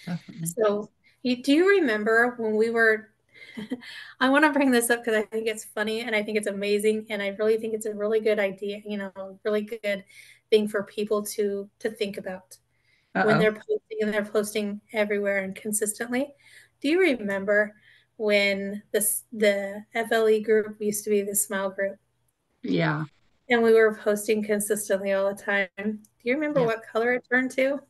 Definitely. 0.04 0.46
So, 0.46 0.90
you, 1.22 1.42
do 1.42 1.52
you 1.52 1.68
remember 1.68 2.34
when 2.38 2.56
we 2.56 2.70
were? 2.70 3.08
I 4.20 4.28
want 4.28 4.44
to 4.44 4.52
bring 4.52 4.70
this 4.70 4.90
up 4.90 5.00
because 5.00 5.14
I 5.14 5.22
think 5.22 5.48
it's 5.48 5.64
funny 5.64 6.02
and 6.02 6.14
I 6.14 6.22
think 6.22 6.36
it's 6.36 6.46
amazing, 6.46 7.06
and 7.08 7.22
I 7.22 7.28
really 7.38 7.56
think 7.56 7.74
it's 7.74 7.86
a 7.86 7.94
really 7.94 8.20
good 8.20 8.38
idea. 8.38 8.82
You 8.86 8.98
know, 8.98 9.38
really 9.44 9.62
good 9.62 10.04
thing 10.50 10.68
for 10.68 10.82
people 10.84 11.22
to 11.22 11.68
to 11.78 11.90
think 11.90 12.18
about 12.18 12.56
uh-oh. 13.14 13.26
when 13.26 13.38
they're 13.38 13.52
posting 13.52 13.98
and 14.00 14.12
they're 14.12 14.24
posting 14.24 14.80
everywhere 14.92 15.38
and 15.38 15.54
consistently. 15.54 16.28
Do 16.80 16.88
you 16.88 17.00
remember 17.00 17.74
when 18.16 18.82
this 18.92 19.24
the 19.32 19.84
FLC 19.94 20.44
group 20.44 20.76
used 20.80 21.04
to 21.04 21.10
be 21.10 21.22
the 21.22 21.34
smile 21.34 21.70
group? 21.70 21.96
Yeah. 22.62 23.04
And 23.50 23.62
we 23.62 23.72
were 23.72 23.94
posting 23.94 24.42
consistently 24.42 25.12
all 25.12 25.34
the 25.34 25.42
time. 25.42 25.68
Do 25.78 25.98
you 26.22 26.34
remember 26.34 26.60
yeah. 26.60 26.66
what 26.66 26.82
color 26.92 27.14
it 27.14 27.24
turned 27.30 27.50
to? 27.52 27.80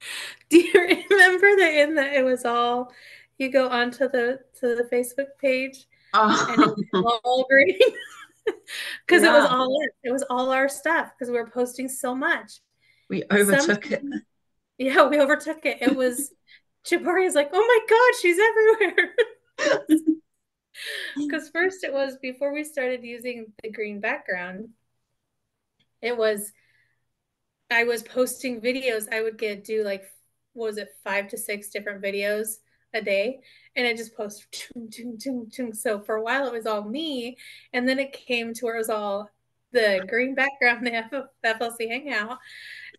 Do 0.50 0.58
you 0.58 0.72
remember 0.74 1.56
that 1.56 1.74
in 1.74 1.94
the 1.94 2.02
it 2.02 2.24
was 2.24 2.44
all 2.44 2.92
you 3.38 3.50
go 3.50 3.68
onto 3.68 4.08
the 4.08 4.40
to 4.60 4.76
the 4.76 4.88
Facebook 4.92 5.38
page 5.40 5.86
oh. 6.12 6.46
and 6.50 6.62
it 6.92 6.92
was 6.92 7.20
all 7.24 7.46
green? 7.48 7.78
because 9.06 9.22
yeah. 9.22 9.30
it 9.30 9.40
was 9.40 9.50
all 9.50 9.80
it 10.02 10.12
was 10.12 10.24
all 10.28 10.50
our 10.50 10.68
stuff 10.68 11.12
because 11.12 11.30
we 11.30 11.38
were 11.38 11.50
posting 11.50 11.88
so 11.88 12.14
much. 12.14 12.60
We 13.08 13.24
overtook 13.30 13.84
Some, 13.84 13.92
it. 13.92 14.02
Yeah, 14.78 15.06
we 15.08 15.20
overtook 15.20 15.64
it. 15.64 15.78
It 15.80 15.96
was 15.96 16.32
Jabari 16.84 17.26
is 17.26 17.34
like, 17.34 17.50
oh 17.52 17.60
my 17.60 17.78
god, 17.88 18.20
she's 18.20 18.38
everywhere. 18.38 19.14
Because 21.16 21.48
first 21.50 21.84
it 21.84 21.92
was 21.92 22.16
before 22.18 22.52
we 22.52 22.64
started 22.64 23.04
using 23.04 23.52
the 23.62 23.70
green 23.70 24.00
background, 24.00 24.70
it 26.02 26.16
was 26.16 26.52
I 27.70 27.84
was 27.84 28.02
posting 28.02 28.60
videos. 28.60 29.12
I 29.12 29.22
would 29.22 29.38
get 29.38 29.64
do 29.64 29.84
like 29.84 30.04
was 30.54 30.78
it 30.78 30.90
five 31.02 31.28
to 31.28 31.38
six 31.38 31.70
different 31.70 32.02
videos 32.02 32.58
a 32.92 33.02
day 33.02 33.40
and 33.74 33.86
I 33.88 33.92
just 33.92 34.16
post 34.16 34.46
so 35.72 36.00
for 36.00 36.14
a 36.14 36.22
while 36.22 36.46
it 36.46 36.52
was 36.52 36.64
all 36.64 36.84
me 36.84 37.36
and 37.72 37.88
then 37.88 37.98
it 37.98 38.12
came 38.12 38.54
to 38.54 38.64
where 38.64 38.76
it 38.76 38.78
was 38.78 38.88
all 38.88 39.28
the 39.72 40.04
green 40.08 40.36
background 40.36 40.86
the 40.86 41.28
FLC 41.44 41.88
hangout 41.88 42.38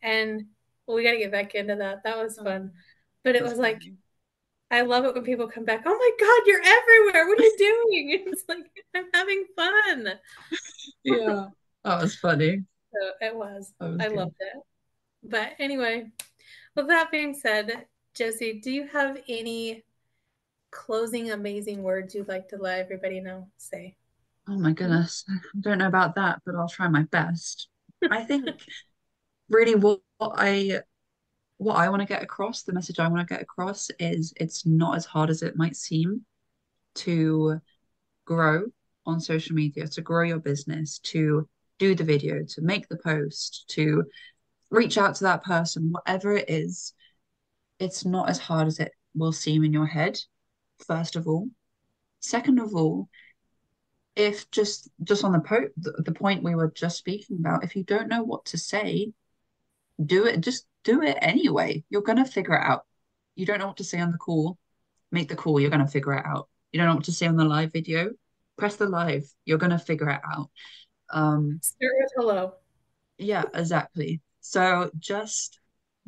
and 0.03 0.47
well, 0.85 0.97
we 0.97 1.03
got 1.03 1.11
to 1.11 1.17
get 1.17 1.31
back 1.31 1.55
into 1.55 1.75
that. 1.75 2.03
That 2.03 2.17
was 2.17 2.37
oh. 2.39 2.43
fun. 2.43 2.71
But 3.23 3.35
it 3.35 3.43
was 3.43 3.57
like 3.57 3.81
I 4.75 4.81
love 4.81 5.05
it 5.05 5.13
when 5.13 5.23
people 5.23 5.47
come 5.47 5.65
back 5.65 5.83
oh 5.85 5.97
my 5.97 6.11
god 6.19 6.47
you're 6.47 6.61
everywhere 6.61 7.27
what 7.27 7.39
are 7.39 7.43
you 7.43 7.55
doing 7.57 8.23
it's 8.27 8.43
like 8.47 8.65
I'm 8.95 9.05
having 9.13 9.45
fun 9.55 10.13
yeah 11.03 11.45
that 11.83 12.01
was 12.01 12.15
funny 12.15 12.63
so 12.93 13.11
it 13.21 13.35
was, 13.35 13.73
was 13.79 13.97
I 13.99 14.07
good. 14.07 14.17
loved 14.17 14.35
it 14.39 14.61
but 15.23 15.51
anyway 15.59 16.07
with 16.75 16.87
that 16.87 17.11
being 17.11 17.33
said 17.33 17.85
Josie, 18.15 18.61
do 18.63 18.71
you 18.71 18.87
have 18.87 19.17
any 19.27 19.83
closing 20.71 21.31
amazing 21.31 21.83
words 21.83 22.15
you'd 22.15 22.29
like 22.29 22.47
to 22.49 22.57
let 22.57 22.79
everybody 22.79 23.19
know? 23.19 23.49
Say. 23.57 23.97
Oh 24.47 24.57
my 24.57 24.71
goodness. 24.71 25.25
I 25.29 25.37
don't 25.59 25.79
know 25.79 25.87
about 25.87 26.15
that, 26.15 26.41
but 26.45 26.55
I'll 26.55 26.69
try 26.69 26.87
my 26.87 27.03
best. 27.03 27.67
I 28.09 28.23
think 28.23 28.47
really 29.49 29.75
what, 29.75 29.99
what 30.17 30.35
I 30.37 30.81
what 31.57 31.75
I 31.75 31.89
want 31.89 32.01
to 32.01 32.07
get 32.07 32.23
across, 32.23 32.63
the 32.63 32.73
message 32.73 32.99
I 32.99 33.07
want 33.07 33.27
to 33.27 33.33
get 33.33 33.41
across 33.41 33.89
is 33.99 34.33
it's 34.37 34.65
not 34.65 34.97
as 34.97 35.05
hard 35.05 35.29
as 35.29 35.41
it 35.41 35.55
might 35.55 35.75
seem 35.75 36.25
to 36.95 37.59
grow 38.25 38.63
on 39.05 39.19
social 39.19 39.55
media, 39.55 39.87
to 39.87 40.01
grow 40.01 40.23
your 40.23 40.39
business, 40.39 40.99
to 40.99 41.47
do 41.79 41.95
the 41.95 42.03
video, 42.03 42.43
to 42.43 42.61
make 42.61 42.87
the 42.87 42.97
post, 42.97 43.65
to 43.69 44.03
reach 44.71 44.97
out 44.97 45.15
to 45.15 45.25
that 45.25 45.43
person, 45.43 45.91
whatever 45.91 46.35
it 46.35 46.49
is 46.49 46.93
it's 47.79 48.05
not 48.05 48.29
as 48.29 48.39
hard 48.39 48.67
as 48.67 48.79
it 48.79 48.91
will 49.13 49.31
seem 49.31 49.63
in 49.63 49.73
your 49.73 49.85
head 49.85 50.19
first 50.87 51.15
of 51.15 51.27
all. 51.27 51.47
Second 52.19 52.59
of 52.59 52.73
all 52.73 53.09
if 54.15 54.49
just 54.49 54.89
just 55.03 55.23
on 55.23 55.33
the 55.33 55.41
po- 55.41 55.69
the 55.75 56.11
point 56.13 56.43
we 56.43 56.55
were 56.55 56.71
just 56.73 56.97
speaking 56.97 57.37
about 57.39 57.63
if 57.63 57.75
you 57.75 57.83
don't 57.83 58.07
know 58.07 58.23
what 58.23 58.45
to 58.45 58.57
say 58.57 59.11
do 60.03 60.25
it 60.25 60.39
just 60.39 60.65
do 60.85 61.01
it 61.01 61.17
anyway. 61.21 61.83
You're 61.89 62.01
going 62.01 62.23
to 62.23 62.25
figure 62.25 62.55
it 62.55 62.63
out. 62.63 62.85
You 63.35 63.45
don't 63.45 63.59
know 63.59 63.67
what 63.67 63.77
to 63.77 63.83
say 63.83 63.99
on 63.99 64.11
the 64.11 64.17
call. 64.17 64.57
Make 65.11 65.27
the 65.27 65.35
call 65.35 65.59
you're 65.59 65.69
going 65.69 65.85
to 65.85 65.91
figure 65.91 66.13
it 66.13 66.25
out. 66.25 66.47
You 66.71 66.79
don't 66.79 66.87
know 66.87 66.95
what 66.95 67.03
to 67.05 67.11
say 67.11 67.27
on 67.27 67.35
the 67.35 67.43
live 67.43 67.73
video. 67.73 68.11
Press 68.57 68.77
the 68.77 68.87
live 68.87 69.25
you're 69.43 69.57
going 69.57 69.71
to 69.71 69.79
figure 69.79 70.09
it 70.09 70.21
out. 70.25 70.49
Um 71.09 71.59
start 71.61 71.91
with 71.99 72.11
hello. 72.15 72.53
Yeah 73.17 73.43
exactly. 73.53 74.21
So 74.39 74.89
just 74.97 75.59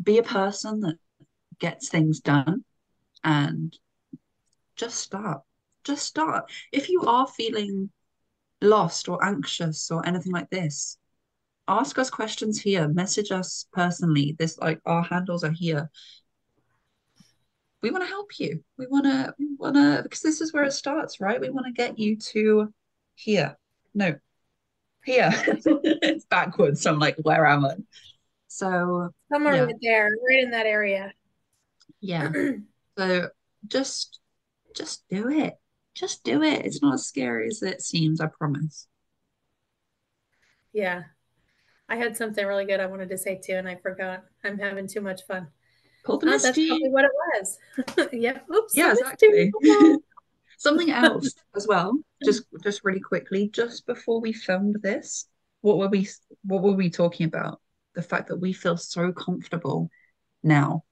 be 0.02 0.20
a 0.20 0.24
person 0.24 0.82
that 0.82 0.98
gets 1.60 1.90
things 1.90 2.20
done 2.20 2.64
and 3.24 3.78
just 4.76 4.96
start. 5.00 5.42
Just 5.84 6.06
start. 6.06 6.50
If 6.72 6.90
you 6.90 7.02
are 7.02 7.28
feeling 7.28 7.90
lost 8.62 9.10
or 9.10 9.24
anxious 9.24 9.92
or 9.92 10.06
anything 10.06 10.32
like 10.32 10.50
this, 10.50 10.98
ask 11.68 11.98
us 11.98 12.10
questions 12.10 12.62
here. 12.62 12.88
Message 12.88 13.32
us 13.32 13.68
personally. 13.74 14.36
This 14.38 14.58
like 14.58 14.80
our 14.86 15.04
handles 15.04 15.44
are 15.44 15.52
here. 15.52 15.90
We 17.82 17.92
want 17.92 18.04
to 18.04 18.10
help 18.10 18.40
you. 18.40 18.64
We 18.78 18.88
want 18.88 19.06
to. 19.06 19.34
We 19.38 19.56
want 19.58 19.76
to 19.76 20.02
because 20.04 20.22
this 20.22 20.42
is 20.42 20.54
where 20.54 20.64
it 20.64 20.74
starts, 20.74 21.20
right? 21.20 21.40
We 21.40 21.50
want 21.50 21.68
to 21.68 21.72
get 21.72 22.00
you 22.00 22.18
to 22.18 22.74
here. 23.16 23.58
No, 23.94 24.16
here. 25.06 25.32
it's 25.46 26.26
backwards. 26.26 26.82
So 26.82 26.92
I'm 26.92 27.00
like, 27.00 27.18
where 27.18 27.46
am 27.46 27.66
I? 27.66 27.76
So 28.48 29.10
somewhere 29.32 29.56
yeah. 29.56 29.64
right 29.64 29.76
there, 29.82 30.10
right 30.30 30.44
in 30.44 30.52
that 30.52 30.66
area 30.66 31.14
yeah 32.02 32.32
so 32.98 33.30
just 33.68 34.20
just 34.76 35.04
do 35.10 35.30
it 35.30 35.56
just 35.96 36.24
do 36.24 36.44
it 36.44 36.66
it's 36.66 36.82
not 36.82 36.96
as 36.96 37.06
scary 37.06 37.48
as 37.48 37.62
it 37.64 37.82
seems 37.82 38.22
i 38.22 38.28
promise 38.28 38.88
yeah 40.74 41.04
i 41.90 41.96
had 41.96 42.16
something 42.16 42.46
really 42.46 42.66
good 42.66 42.80
i 42.80 42.86
wanted 42.86 43.10
to 43.10 43.18
say 43.18 43.40
too 43.44 43.54
and 43.54 43.68
i 43.68 43.76
forgot. 43.76 44.24
I'm 44.44 44.58
having 44.58 44.88
too 44.88 45.02
much 45.02 45.26
fun. 45.26 45.48
Oh, 46.08 46.18
that's 46.18 46.44
probably 46.44 46.90
what 46.90 47.06
it 47.06 47.12
was. 47.14 47.60
Yeah 48.14 48.40
oops 48.54 48.76
yeah 48.76 48.92
exactly. 48.92 49.52
something 50.58 50.90
else 50.90 51.34
as 51.56 51.68
well 51.68 52.00
just 52.24 52.44
just 52.64 52.84
really 52.84 53.00
quickly 53.00 53.50
just 53.50 53.86
before 53.86 54.20
we 54.22 54.34
filmed 54.34 54.78
this 54.82 55.28
what 55.62 55.78
were 55.78 55.90
we 55.90 56.08
what 56.46 56.64
were 56.64 56.74
we 56.74 56.90
talking 56.90 57.26
about? 57.26 57.60
The 57.96 58.02
fact 58.02 58.28
that 58.28 58.38
we 58.38 58.54
feel 58.54 58.78
so 58.78 59.12
comfortable 59.12 59.90
now. 60.44 60.84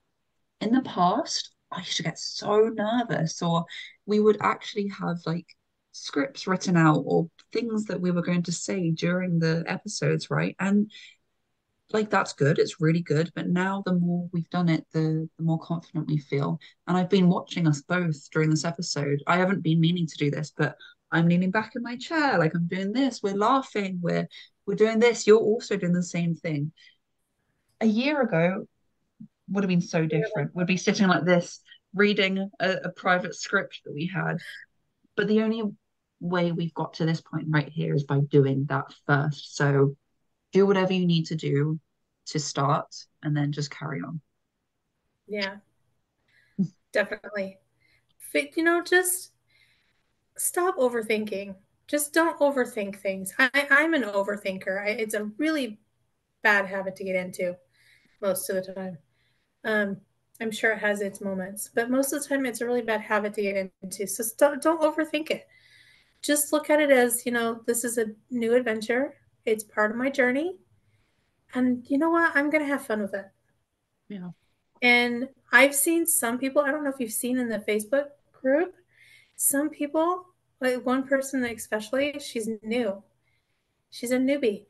In 0.61 0.71
the 0.71 0.81
past, 0.81 1.51
I 1.71 1.79
used 1.79 1.97
to 1.97 2.03
get 2.03 2.17
so 2.17 2.69
nervous, 2.69 3.41
or 3.41 3.65
we 4.05 4.19
would 4.19 4.37
actually 4.41 4.87
have 4.99 5.17
like 5.25 5.45
scripts 5.95 6.45
written 6.45 6.75
out 6.75 7.03
or 7.05 7.29
things 7.53 7.85
that 7.85 8.01
we 8.01 8.11
were 8.11 8.21
going 8.21 8.43
to 8.43 8.51
say 8.51 8.91
during 8.91 9.39
the 9.39 9.63
episodes, 9.65 10.29
right? 10.29 10.55
And 10.59 10.91
like 11.93 12.09
that's 12.09 12.33
good. 12.33 12.59
It's 12.59 12.81
really 12.81 13.01
good. 13.01 13.31
But 13.33 13.47
now 13.47 13.81
the 13.85 13.93
more 13.93 14.27
we've 14.33 14.49
done 14.49 14.67
it 14.67 14.85
the 14.91 15.29
the 15.37 15.43
more 15.43 15.59
confident 15.59 16.07
we 16.07 16.17
feel. 16.17 16.59
And 16.87 16.97
i've 16.97 17.09
been 17.09 17.29
watching 17.29 17.67
us 17.67 17.81
both 17.81 18.29
during 18.31 18.49
this 18.49 18.65
episode. 18.65 19.23
I 19.27 19.37
haven't 19.37 19.63
been 19.63 19.79
meaning 19.79 20.07
to 20.07 20.17
do 20.17 20.29
this 20.29 20.51
but 20.55 20.75
i'm 21.11 21.29
leaning 21.29 21.51
back 21.51 21.73
in 21.75 21.83
my 21.83 21.95
chair. 21.95 22.37
Like 22.37 22.53
i'm 22.55 22.67
doing 22.67 22.91
this. 22.91 23.23
We're 23.23 23.35
laughing. 23.37 23.99
We're 24.01 24.27
we're 24.65 24.75
doing 24.75 24.99
this. 24.99 25.25
You're 25.25 25.39
also 25.39 25.77
doing 25.77 25.93
the 25.93 26.03
same 26.03 26.35
thing. 26.35 26.71
A 27.79 27.85
year 27.85 28.21
ago 28.21 28.67
would 29.49 29.63
have 29.63 29.69
been 29.69 29.81
so 29.81 30.05
different. 30.05 30.51
We'd 30.55 30.67
be 30.67 30.77
sitting 30.77 31.07
like 31.07 31.23
this 31.23 31.61
reading 31.93 32.49
a, 32.59 32.71
a 32.85 32.89
private 32.89 33.35
script 33.35 33.81
that 33.85 33.93
we 33.93 34.11
had. 34.13 34.37
But 35.15 35.27
the 35.27 35.41
only 35.41 35.63
way 36.19 36.51
we've 36.51 36.73
got 36.73 36.93
to 36.93 37.05
this 37.05 37.21
point 37.21 37.45
right 37.49 37.69
here 37.69 37.93
is 37.93 38.03
by 38.03 38.19
doing 38.19 38.65
that 38.65 38.93
first 39.05 39.55
so 39.55 39.95
do 40.55 40.65
whatever 40.65 40.93
you 40.93 41.05
need 41.05 41.25
to 41.25 41.35
do 41.35 41.79
to 42.25 42.39
start 42.39 42.87
and 43.23 43.35
then 43.35 43.51
just 43.51 43.69
carry 43.71 44.01
on. 44.01 44.21
Yeah, 45.27 45.57
definitely. 46.93 47.59
You 48.33 48.63
know, 48.63 48.81
just 48.81 49.31
stop 50.37 50.77
overthinking. 50.77 51.55
Just 51.87 52.13
don't 52.13 52.37
overthink 52.39 52.97
things. 52.97 53.33
I, 53.39 53.49
I'm 53.69 53.93
an 53.93 54.03
overthinker. 54.03 54.81
I, 54.81 54.89
it's 54.89 55.13
a 55.13 55.25
really 55.37 55.79
bad 56.41 56.65
habit 56.65 56.95
to 56.97 57.03
get 57.03 57.15
into 57.15 57.55
most 58.21 58.49
of 58.49 58.55
the 58.55 58.73
time. 58.73 58.97
Um, 59.63 59.97
I'm 60.41 60.51
sure 60.51 60.71
it 60.71 60.79
has 60.79 61.01
its 61.01 61.21
moments, 61.21 61.69
but 61.73 61.89
most 61.89 62.11
of 62.11 62.21
the 62.21 62.27
time 62.27 62.45
it's 62.45 62.61
a 62.61 62.65
really 62.65 62.81
bad 62.81 63.01
habit 63.01 63.33
to 63.35 63.41
get 63.41 63.71
into. 63.81 64.07
So 64.07 64.23
don't 64.37 64.81
overthink 64.81 65.31
it. 65.31 65.47
Just 66.25 66.51
look 66.51 66.71
at 66.71 66.81
it 66.81 66.89
as, 66.89 67.25
you 67.25 67.31
know, 67.31 67.61
this 67.67 67.83
is 67.83 67.99
a 67.99 68.07
new 68.31 68.55
adventure. 68.55 69.13
It's 69.45 69.63
part 69.63 69.91
of 69.91 69.97
my 69.97 70.09
journey. 70.09 70.55
And 71.53 71.85
you 71.87 71.99
know 71.99 72.09
what? 72.09 72.31
I'm 72.35 72.49
going 72.49 72.63
to 72.63 72.69
have 72.69 72.85
fun 72.85 73.01
with 73.01 73.13
it. 73.13 73.27
Yeah. 74.09 74.29
And 74.81 75.29
I've 75.51 75.75
seen 75.75 76.07
some 76.07 76.39
people, 76.39 76.63
I 76.63 76.71
don't 76.71 76.83
know 76.83 76.89
if 76.89 76.99
you've 76.99 77.11
seen 77.11 77.37
in 77.37 77.47
the 77.47 77.59
Facebook 77.59 78.07
group, 78.41 78.73
some 79.35 79.69
people, 79.69 80.25
like 80.59 80.83
one 80.85 81.03
person 81.03 81.43
especially, 81.45 82.17
she's 82.19 82.49
new. 82.63 83.03
She's 83.91 84.11
a 84.11 84.17
newbie 84.17 84.65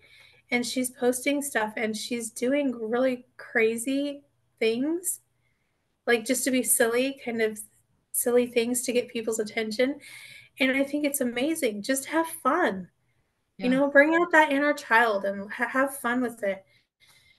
and 0.51 0.65
she's 0.65 0.89
posting 0.91 1.41
stuff 1.41 1.73
and 1.77 1.95
she's 1.95 2.29
doing 2.31 2.75
really 2.77 3.25
crazy 3.37 4.23
things, 4.59 5.21
like 6.05 6.25
just 6.25 6.43
to 6.43 6.51
be 6.51 6.63
silly, 6.63 7.19
kind 7.23 7.41
of 7.41 7.59
silly 8.11 8.47
things 8.47 8.81
to 8.83 8.93
get 8.93 9.09
people's 9.09 9.39
attention. 9.39 9.99
And 10.59 10.71
I 10.71 10.83
think 10.83 11.05
it's 11.05 11.21
amazing. 11.21 11.81
Just 11.81 12.05
have 12.05 12.27
fun. 12.27 12.89
Yeah. 13.57 13.65
You 13.65 13.71
know, 13.71 13.89
bring 13.89 14.15
out 14.15 14.31
that 14.31 14.51
inner 14.51 14.73
child 14.73 15.25
and 15.25 15.51
ha- 15.51 15.67
have 15.67 15.97
fun 15.97 16.21
with 16.21 16.43
it. 16.43 16.63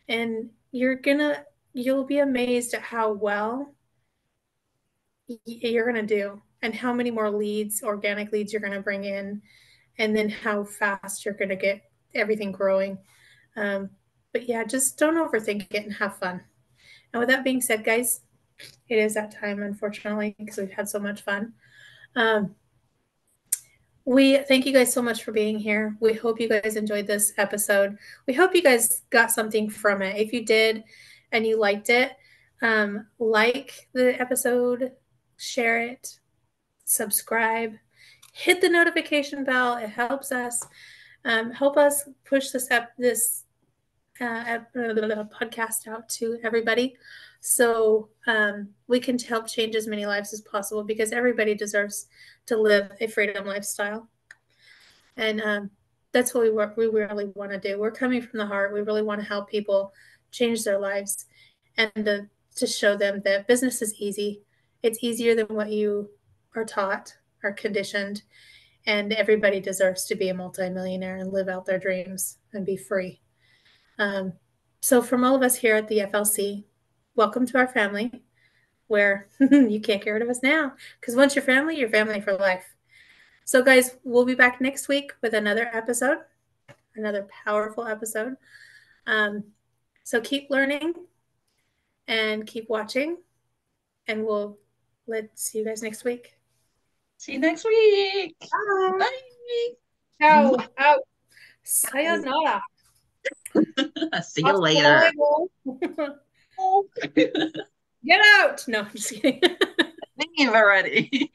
And 0.08 0.50
you're 0.72 0.96
gonna, 0.96 1.44
you'll 1.72 2.04
be 2.04 2.18
amazed 2.18 2.74
at 2.74 2.82
how 2.82 3.12
well 3.12 3.74
you're 5.44 5.86
gonna 5.86 6.06
do 6.06 6.40
and 6.62 6.74
how 6.74 6.92
many 6.92 7.10
more 7.10 7.30
leads, 7.30 7.82
organic 7.82 8.32
leads 8.32 8.52
you're 8.52 8.62
gonna 8.62 8.80
bring 8.80 9.04
in, 9.04 9.42
and 9.98 10.16
then 10.16 10.28
how 10.28 10.64
fast 10.64 11.24
you're 11.24 11.34
gonna 11.34 11.56
get 11.56 11.82
everything 12.14 12.52
growing. 12.52 12.98
Um, 13.56 13.90
but 14.32 14.48
yeah, 14.48 14.64
just 14.64 14.98
don't 14.98 15.16
overthink 15.16 15.66
it 15.70 15.84
and 15.84 15.94
have 15.94 16.18
fun. 16.18 16.42
And 17.12 17.20
with 17.20 17.28
that 17.28 17.44
being 17.44 17.60
said, 17.60 17.84
guys, 17.84 18.20
it 18.88 18.98
is 18.98 19.14
that 19.14 19.30
time, 19.30 19.62
unfortunately, 19.62 20.34
because 20.38 20.58
we've 20.58 20.70
had 20.70 20.88
so 20.88 20.98
much 20.98 21.22
fun. 21.22 21.54
Um, 22.14 22.54
we 24.06 24.38
thank 24.38 24.64
you 24.64 24.72
guys 24.72 24.92
so 24.92 25.02
much 25.02 25.24
for 25.24 25.32
being 25.32 25.58
here. 25.58 25.96
We 26.00 26.14
hope 26.14 26.40
you 26.40 26.48
guys 26.48 26.76
enjoyed 26.76 27.08
this 27.08 27.32
episode. 27.38 27.98
We 28.28 28.34
hope 28.34 28.54
you 28.54 28.62
guys 28.62 29.02
got 29.10 29.32
something 29.32 29.68
from 29.68 30.00
it. 30.00 30.16
If 30.16 30.32
you 30.32 30.46
did 30.46 30.84
and 31.32 31.44
you 31.44 31.58
liked 31.58 31.90
it, 31.90 32.12
um, 32.62 33.08
like 33.18 33.88
the 33.94 34.18
episode, 34.20 34.92
share 35.38 35.80
it, 35.80 36.20
subscribe, 36.84 37.74
hit 38.32 38.60
the 38.60 38.68
notification 38.68 39.42
bell. 39.42 39.76
It 39.76 39.90
helps 39.90 40.30
us. 40.30 40.64
Um, 41.24 41.50
help 41.50 41.76
us 41.76 42.08
push 42.24 42.50
this 42.50 42.70
up 42.70 42.90
this 42.96 43.42
uh, 44.20 44.60
podcast 44.76 45.88
out 45.88 46.08
to 46.10 46.38
everybody 46.44 46.94
so 47.40 48.08
um, 48.26 48.68
we 48.86 49.00
can 49.00 49.18
help 49.18 49.46
change 49.46 49.74
as 49.76 49.86
many 49.86 50.06
lives 50.06 50.32
as 50.32 50.40
possible 50.40 50.84
because 50.84 51.12
everybody 51.12 51.54
deserves 51.54 52.06
to 52.46 52.56
live 52.56 52.90
a 53.00 53.06
freedom 53.06 53.46
lifestyle. 53.46 54.08
And 55.16 55.40
um, 55.40 55.70
that's 56.12 56.34
what 56.34 56.44
we 56.44 56.50
work, 56.50 56.76
we 56.76 56.86
really 56.86 57.26
want 57.34 57.52
to 57.52 57.58
do. 57.58 57.78
We're 57.78 57.90
coming 57.90 58.22
from 58.22 58.38
the 58.38 58.46
heart. 58.46 58.72
We 58.72 58.80
really 58.80 59.02
want 59.02 59.20
to 59.20 59.26
help 59.26 59.50
people 59.50 59.92
change 60.30 60.64
their 60.64 60.78
lives 60.78 61.26
and 61.76 61.92
to, 61.94 62.28
to 62.56 62.66
show 62.66 62.96
them 62.96 63.22
that 63.24 63.46
business 63.46 63.82
is 63.82 63.94
easy. 63.98 64.42
It's 64.82 65.02
easier 65.02 65.34
than 65.34 65.46
what 65.46 65.70
you 65.70 66.10
are 66.54 66.64
taught, 66.64 67.14
are 67.42 67.52
conditioned, 67.52 68.22
and 68.86 69.12
everybody 69.12 69.60
deserves 69.60 70.04
to 70.06 70.14
be 70.14 70.28
a 70.28 70.34
multimillionaire 70.34 71.16
and 71.16 71.32
live 71.32 71.48
out 71.48 71.66
their 71.66 71.78
dreams 71.78 72.38
and 72.52 72.64
be 72.64 72.76
free. 72.76 73.20
Um, 73.98 74.32
so, 74.80 75.02
from 75.02 75.24
all 75.24 75.34
of 75.34 75.42
us 75.42 75.56
here 75.56 75.74
at 75.74 75.88
the 75.88 76.00
FLC, 76.00 76.64
welcome 77.16 77.46
to 77.46 77.58
our 77.58 77.66
family 77.66 78.22
where 78.88 79.26
you 79.40 79.80
can't 79.80 80.04
get 80.04 80.10
rid 80.10 80.22
of 80.22 80.28
us 80.28 80.42
now 80.42 80.72
because 81.00 81.16
once 81.16 81.34
you're 81.34 81.44
family, 81.44 81.78
you're 81.78 81.88
family 81.88 82.20
for 82.20 82.34
life. 82.34 82.74
So, 83.44 83.62
guys, 83.62 83.96
we'll 84.04 84.24
be 84.24 84.34
back 84.34 84.60
next 84.60 84.88
week 84.88 85.12
with 85.22 85.32
another 85.32 85.70
episode, 85.72 86.18
another 86.94 87.26
powerful 87.44 87.86
episode. 87.86 88.36
Um, 89.06 89.44
so, 90.04 90.20
keep 90.20 90.50
learning 90.50 90.94
and 92.06 92.46
keep 92.46 92.68
watching, 92.68 93.18
and 94.06 94.24
we'll 94.24 94.58
let's 95.06 95.42
see 95.42 95.58
you 95.58 95.64
guys 95.64 95.82
next 95.82 96.04
week. 96.04 96.36
See 97.18 97.32
you 97.32 97.38
next 97.38 97.64
week. 97.64 98.36
Bye. 98.40 98.98
Bye. 98.98 99.70
Ciao. 100.20 100.56
Out. 100.76 101.00
Sayonara. 101.62 102.62
see 104.22 104.42
you 104.42 104.58
later. 104.58 105.10
Get 107.14 108.20
out! 108.38 108.64
No, 108.68 108.80
I'm 108.80 108.90
just 108.92 109.10
kidding. 109.10 109.40
Leave 110.38 110.48
already. 110.50 111.30